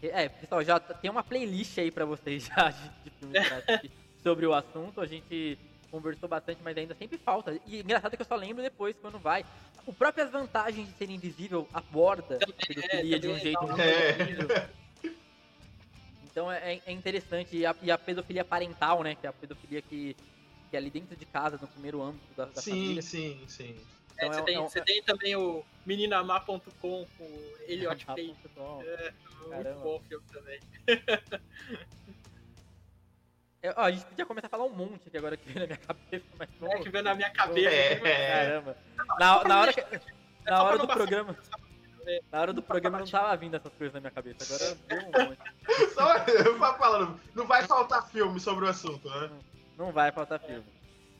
É, 0.00 0.28
pessoal, 0.28 0.62
já 0.62 0.78
tem 0.78 1.10
uma 1.10 1.24
playlist 1.24 1.76
aí 1.78 1.90
pra 1.90 2.04
vocês 2.04 2.44
já 2.44 2.70
de, 2.70 3.10
filmes 3.10 3.42
sobre 4.22 4.46
o 4.46 4.54
assunto. 4.54 5.00
A 5.00 5.06
gente 5.06 5.58
conversou 5.90 6.28
bastante, 6.28 6.60
mas 6.62 6.76
ainda 6.76 6.94
sempre 6.94 7.18
falta. 7.18 7.58
E 7.66 7.80
engraçado 7.80 8.14
é 8.14 8.16
que 8.16 8.22
eu 8.22 8.26
só 8.26 8.36
lembro 8.36 8.62
depois, 8.62 8.94
quando 9.00 9.18
vai. 9.18 9.44
O 9.86 9.92
próprio 9.92 10.24
as 10.24 10.30
vantagens 10.30 10.86
de 10.86 10.94
ser 10.94 11.10
invisível 11.10 11.66
aborda 11.72 12.36
a 12.36 12.66
pedofilia 12.66 13.16
é, 13.16 13.18
de 13.18 13.28
um 13.28 13.38
jeito 13.38 13.62
muito 13.62 13.80
é. 13.80 14.68
Então 16.24 16.52
é, 16.52 16.80
é 16.86 16.92
interessante. 16.92 17.56
E 17.56 17.66
a, 17.66 17.74
e 17.82 17.90
a, 17.90 17.98
pedofilia 17.98 18.44
parental, 18.44 19.02
né? 19.02 19.16
Que 19.16 19.26
é 19.26 19.30
a 19.30 19.32
pedofilia 19.32 19.82
que, 19.82 20.14
que 20.70 20.76
é 20.76 20.78
ali 20.78 20.90
dentro 20.90 21.16
de 21.16 21.26
casa, 21.26 21.58
no 21.60 21.66
primeiro 21.66 22.00
âmbito 22.02 22.26
da, 22.36 22.44
da 22.44 22.60
sim, 22.60 22.70
família. 22.70 23.02
Sim, 23.02 23.40
sim, 23.48 23.74
sim. 23.74 23.76
Então 24.18 24.30
é, 24.30 24.32
você, 24.32 24.40
é, 24.40 24.42
tem, 24.42 24.54
é 24.56 24.60
um... 24.60 24.68
você 24.68 24.80
tem 24.80 25.02
também 25.02 25.36
o 25.36 25.64
meninamar.com, 25.86 27.06
o 27.20 27.54
Elliot 27.66 28.04
Page. 28.04 28.34
É, 28.84 29.12
muito 29.46 29.80
bom 29.80 30.00
filme 30.08 30.24
também. 30.32 30.60
É, 33.60 33.74
ó, 33.76 33.82
a 33.82 33.90
gente 33.90 34.04
podia 34.04 34.24
começar 34.24 34.46
a 34.46 34.50
falar 34.50 34.66
um 34.66 34.72
monte 34.72 35.08
aqui 35.08 35.18
agora 35.18 35.36
que 35.36 35.48
veio 35.48 35.58
na 35.58 35.66
minha 35.66 35.78
cabeça, 35.78 36.26
mas 36.38 36.48
não. 36.60 36.72
É 36.72 36.78
que 36.78 36.88
veio 36.90 37.02
na 37.02 37.14
minha 37.16 37.30
cabeça. 37.30 37.68
É. 37.68 37.96
Caramba. 38.28 38.76
Na, 39.18 39.44
na 39.44 39.60
hora, 39.60 39.72
que, 39.72 40.00
na 40.46 40.62
hora 40.62 40.78
do 40.78 40.86
programa. 40.86 41.36
Na 42.30 42.40
hora 42.40 42.52
do 42.52 42.62
programa 42.62 42.98
não 43.00 43.06
tava 43.06 43.36
vindo 43.36 43.56
essas 43.56 43.72
coisas 43.74 43.92
na 43.94 44.00
minha 44.00 44.12
cabeça, 44.12 44.44
agora 44.44 44.78
veio 44.88 45.02
um 45.02 45.28
monte. 45.28 45.38
Só 45.92 46.16
eu 46.18 46.56
falando, 46.56 47.20
não 47.34 47.46
vai 47.48 47.66
faltar 47.66 48.08
filme 48.08 48.38
sobre 48.38 48.64
o 48.64 48.68
assunto, 48.68 49.10
né? 49.10 49.28
Não, 49.76 49.86
não 49.86 49.92
vai 49.92 50.12
faltar 50.12 50.38
filme. 50.38 50.64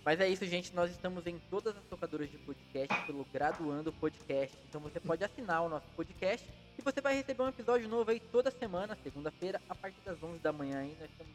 Mas 0.08 0.20
é 0.20 0.26
isso, 0.26 0.46
gente. 0.46 0.74
Nós 0.74 0.90
estamos 0.90 1.26
em 1.26 1.38
todas 1.50 1.76
as 1.76 1.84
tocadoras 1.84 2.30
de 2.30 2.38
podcast 2.38 3.04
pelo 3.04 3.26
Graduando 3.30 3.92
Podcast. 3.92 4.56
Então 4.66 4.80
você 4.80 4.98
pode 4.98 5.22
assinar 5.22 5.62
o 5.62 5.68
nosso 5.68 5.86
podcast 5.94 6.48
e 6.78 6.80
você 6.80 6.98
vai 7.02 7.14
receber 7.14 7.42
um 7.42 7.48
episódio 7.48 7.86
novo 7.90 8.10
aí 8.10 8.18
toda 8.18 8.50
semana, 8.50 8.96
segunda-feira, 9.02 9.60
a 9.68 9.74
partir 9.74 10.00
das 10.06 10.16
11 10.22 10.38
da 10.38 10.50
manhã 10.50 10.78
aí. 10.78 10.96
Nós 10.98 11.10
estamos 11.10 11.34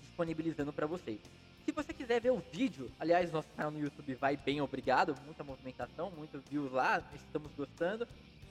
disponibilizando 0.00 0.72
para 0.72 0.86
vocês. 0.86 1.20
Se 1.66 1.72
você 1.72 1.92
quiser 1.92 2.22
ver 2.22 2.30
o 2.30 2.42
vídeo, 2.50 2.90
aliás, 2.98 3.30
nosso 3.30 3.50
canal 3.54 3.70
no 3.70 3.78
YouTube 3.78 4.14
vai 4.14 4.34
bem, 4.34 4.62
obrigado. 4.62 5.14
Muita 5.26 5.44
movimentação, 5.44 6.10
muitos 6.10 6.42
views 6.48 6.72
lá, 6.72 7.06
estamos 7.14 7.52
gostando. 7.52 8.08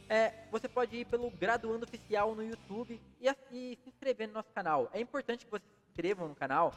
É, 0.07 0.31
você 0.51 0.69
pode 0.69 0.95
ir 0.95 1.05
pelo 1.05 1.31
Graduando 1.31 1.85
Oficial 1.85 2.35
no 2.35 2.43
YouTube 2.43 3.01
e, 3.19 3.27
e 3.27 3.79
se 3.83 3.89
inscrever 3.89 4.27
no 4.27 4.35
nosso 4.35 4.51
canal. 4.53 4.91
É 4.93 5.01
importante 5.01 5.43
que 5.43 5.49
vocês 5.49 5.71
se 5.71 5.89
inscrevam 5.89 6.27
no 6.27 6.35
canal 6.35 6.71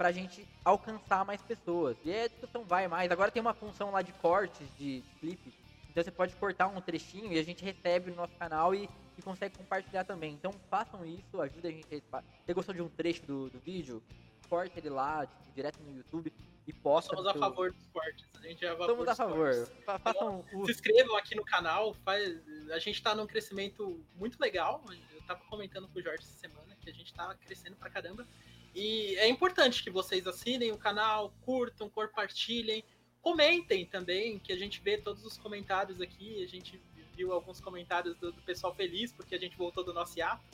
pra 0.00 0.10
gente 0.12 0.48
alcançar 0.64 1.26
mais 1.26 1.42
pessoas. 1.42 1.94
E 2.02 2.10
a 2.10 2.26
discussão 2.26 2.64
vai 2.64 2.88
mais. 2.88 3.10
Agora 3.10 3.30
tem 3.30 3.42
uma 3.42 3.52
função 3.52 3.90
lá 3.90 4.00
de 4.00 4.14
cortes 4.14 4.66
de 4.78 5.04
clipe. 5.20 5.52
Então 5.90 6.02
você 6.02 6.10
pode 6.10 6.34
cortar 6.36 6.68
um 6.68 6.80
trechinho 6.80 7.30
e 7.30 7.38
a 7.38 7.42
gente 7.42 7.62
recebe 7.62 8.10
no 8.10 8.16
nosso 8.16 8.34
canal 8.36 8.74
e, 8.74 8.88
e 9.18 9.22
consegue 9.22 9.58
compartilhar 9.58 10.04
também. 10.04 10.32
Então 10.32 10.54
façam 10.70 11.04
isso, 11.04 11.38
ajuda 11.38 11.68
a 11.68 11.70
gente. 11.70 11.86
Você 11.86 12.54
gostou 12.54 12.74
de 12.74 12.80
um 12.80 12.88
trecho 12.88 13.26
do, 13.26 13.50
do 13.50 13.58
vídeo? 13.58 14.02
Corte 14.48 14.78
ele 14.78 14.88
lá, 14.88 15.26
tipo, 15.26 15.52
direto 15.54 15.78
no 15.82 15.94
YouTube 15.94 16.32
e 16.66 16.72
posta. 16.72 17.14
Somos 17.14 17.28
a 17.28 17.32
seu... 17.32 17.40
favor 17.42 17.70
dos 17.70 17.86
cortes. 17.88 18.26
A 18.36 18.48
gente 18.48 18.64
é 18.64 18.68
a 18.68 18.76
favor 18.78 18.86
Somos 18.86 19.08
a 19.08 19.14
favor. 19.14 19.52
Façam 19.84 20.44
então, 20.48 20.64
Se 20.64 20.72
inscrevam 20.72 21.14
aqui 21.18 21.34
no 21.34 21.44
canal. 21.44 21.92
Faz... 22.06 22.40
A 22.70 22.78
gente 22.78 23.02
tá 23.02 23.14
num 23.14 23.26
crescimento 23.26 24.02
muito 24.16 24.40
legal. 24.40 24.82
Eu 25.12 25.20
tava 25.26 25.40
comentando 25.50 25.86
com 25.88 25.98
o 25.98 26.02
Jorge 26.02 26.22
essa 26.22 26.38
semana 26.38 26.74
Que 26.80 26.88
a 26.88 26.94
gente 26.94 27.12
tá 27.12 27.34
crescendo 27.34 27.76
pra 27.76 27.90
caramba. 27.90 28.26
E 28.74 29.16
é 29.16 29.28
importante 29.28 29.82
que 29.82 29.90
vocês 29.90 30.26
assinem 30.26 30.72
o 30.72 30.78
canal, 30.78 31.32
curtam, 31.42 31.88
compartilhem, 31.88 32.84
comentem 33.20 33.84
também, 33.84 34.38
que 34.38 34.52
a 34.52 34.56
gente 34.56 34.80
vê 34.80 34.96
todos 34.96 35.24
os 35.24 35.36
comentários 35.36 36.00
aqui. 36.00 36.42
A 36.42 36.46
gente 36.46 36.80
viu 37.16 37.32
alguns 37.32 37.60
comentários 37.60 38.16
do, 38.16 38.32
do 38.32 38.42
pessoal 38.42 38.74
feliz 38.74 39.12
porque 39.12 39.34
a 39.34 39.38
gente 39.38 39.56
voltou 39.56 39.84
do 39.84 39.92
nosso 39.92 40.18
hiato. 40.18 40.44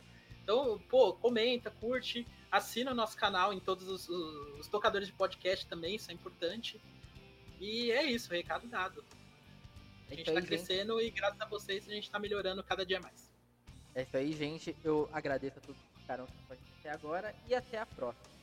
Então, 0.42 0.78
pô, 0.88 1.12
comenta, 1.12 1.70
curte, 1.70 2.26
assina 2.50 2.92
o 2.92 2.94
nosso 2.94 3.16
canal 3.16 3.52
em 3.52 3.60
todos 3.60 3.88
os, 3.88 4.08
os, 4.08 4.60
os 4.60 4.68
tocadores 4.68 5.08
de 5.08 5.14
podcast 5.14 5.66
também, 5.66 5.96
isso 5.96 6.10
é 6.10 6.14
importante. 6.14 6.80
E 7.60 7.90
é 7.90 8.04
isso, 8.04 8.30
recado 8.30 8.66
dado. 8.68 9.04
A 10.08 10.14
gente 10.14 10.28
está 10.28 10.40
crescendo 10.40 11.00
gente. 11.00 11.08
e 11.08 11.10
graças 11.10 11.40
a 11.40 11.46
vocês 11.46 11.88
a 11.88 11.92
gente 11.92 12.04
está 12.04 12.18
melhorando 12.18 12.62
cada 12.62 12.86
dia 12.86 13.00
mais. 13.00 13.32
É 13.94 14.02
isso 14.02 14.16
aí, 14.16 14.32
gente. 14.32 14.76
Eu 14.84 15.08
agradeço 15.12 15.58
a 15.58 15.62
todos 15.62 15.80
ficaram 16.06 16.26
com 16.46 16.52
a 16.52 16.56
gente 16.56 16.72
até 16.78 16.90
agora 16.90 17.34
e 17.48 17.54
até 17.54 17.80
a 17.80 17.86
próxima. 17.86 18.36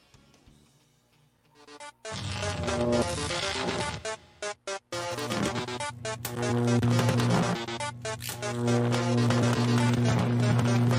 Thank 8.46 10.88
you. 10.88 10.93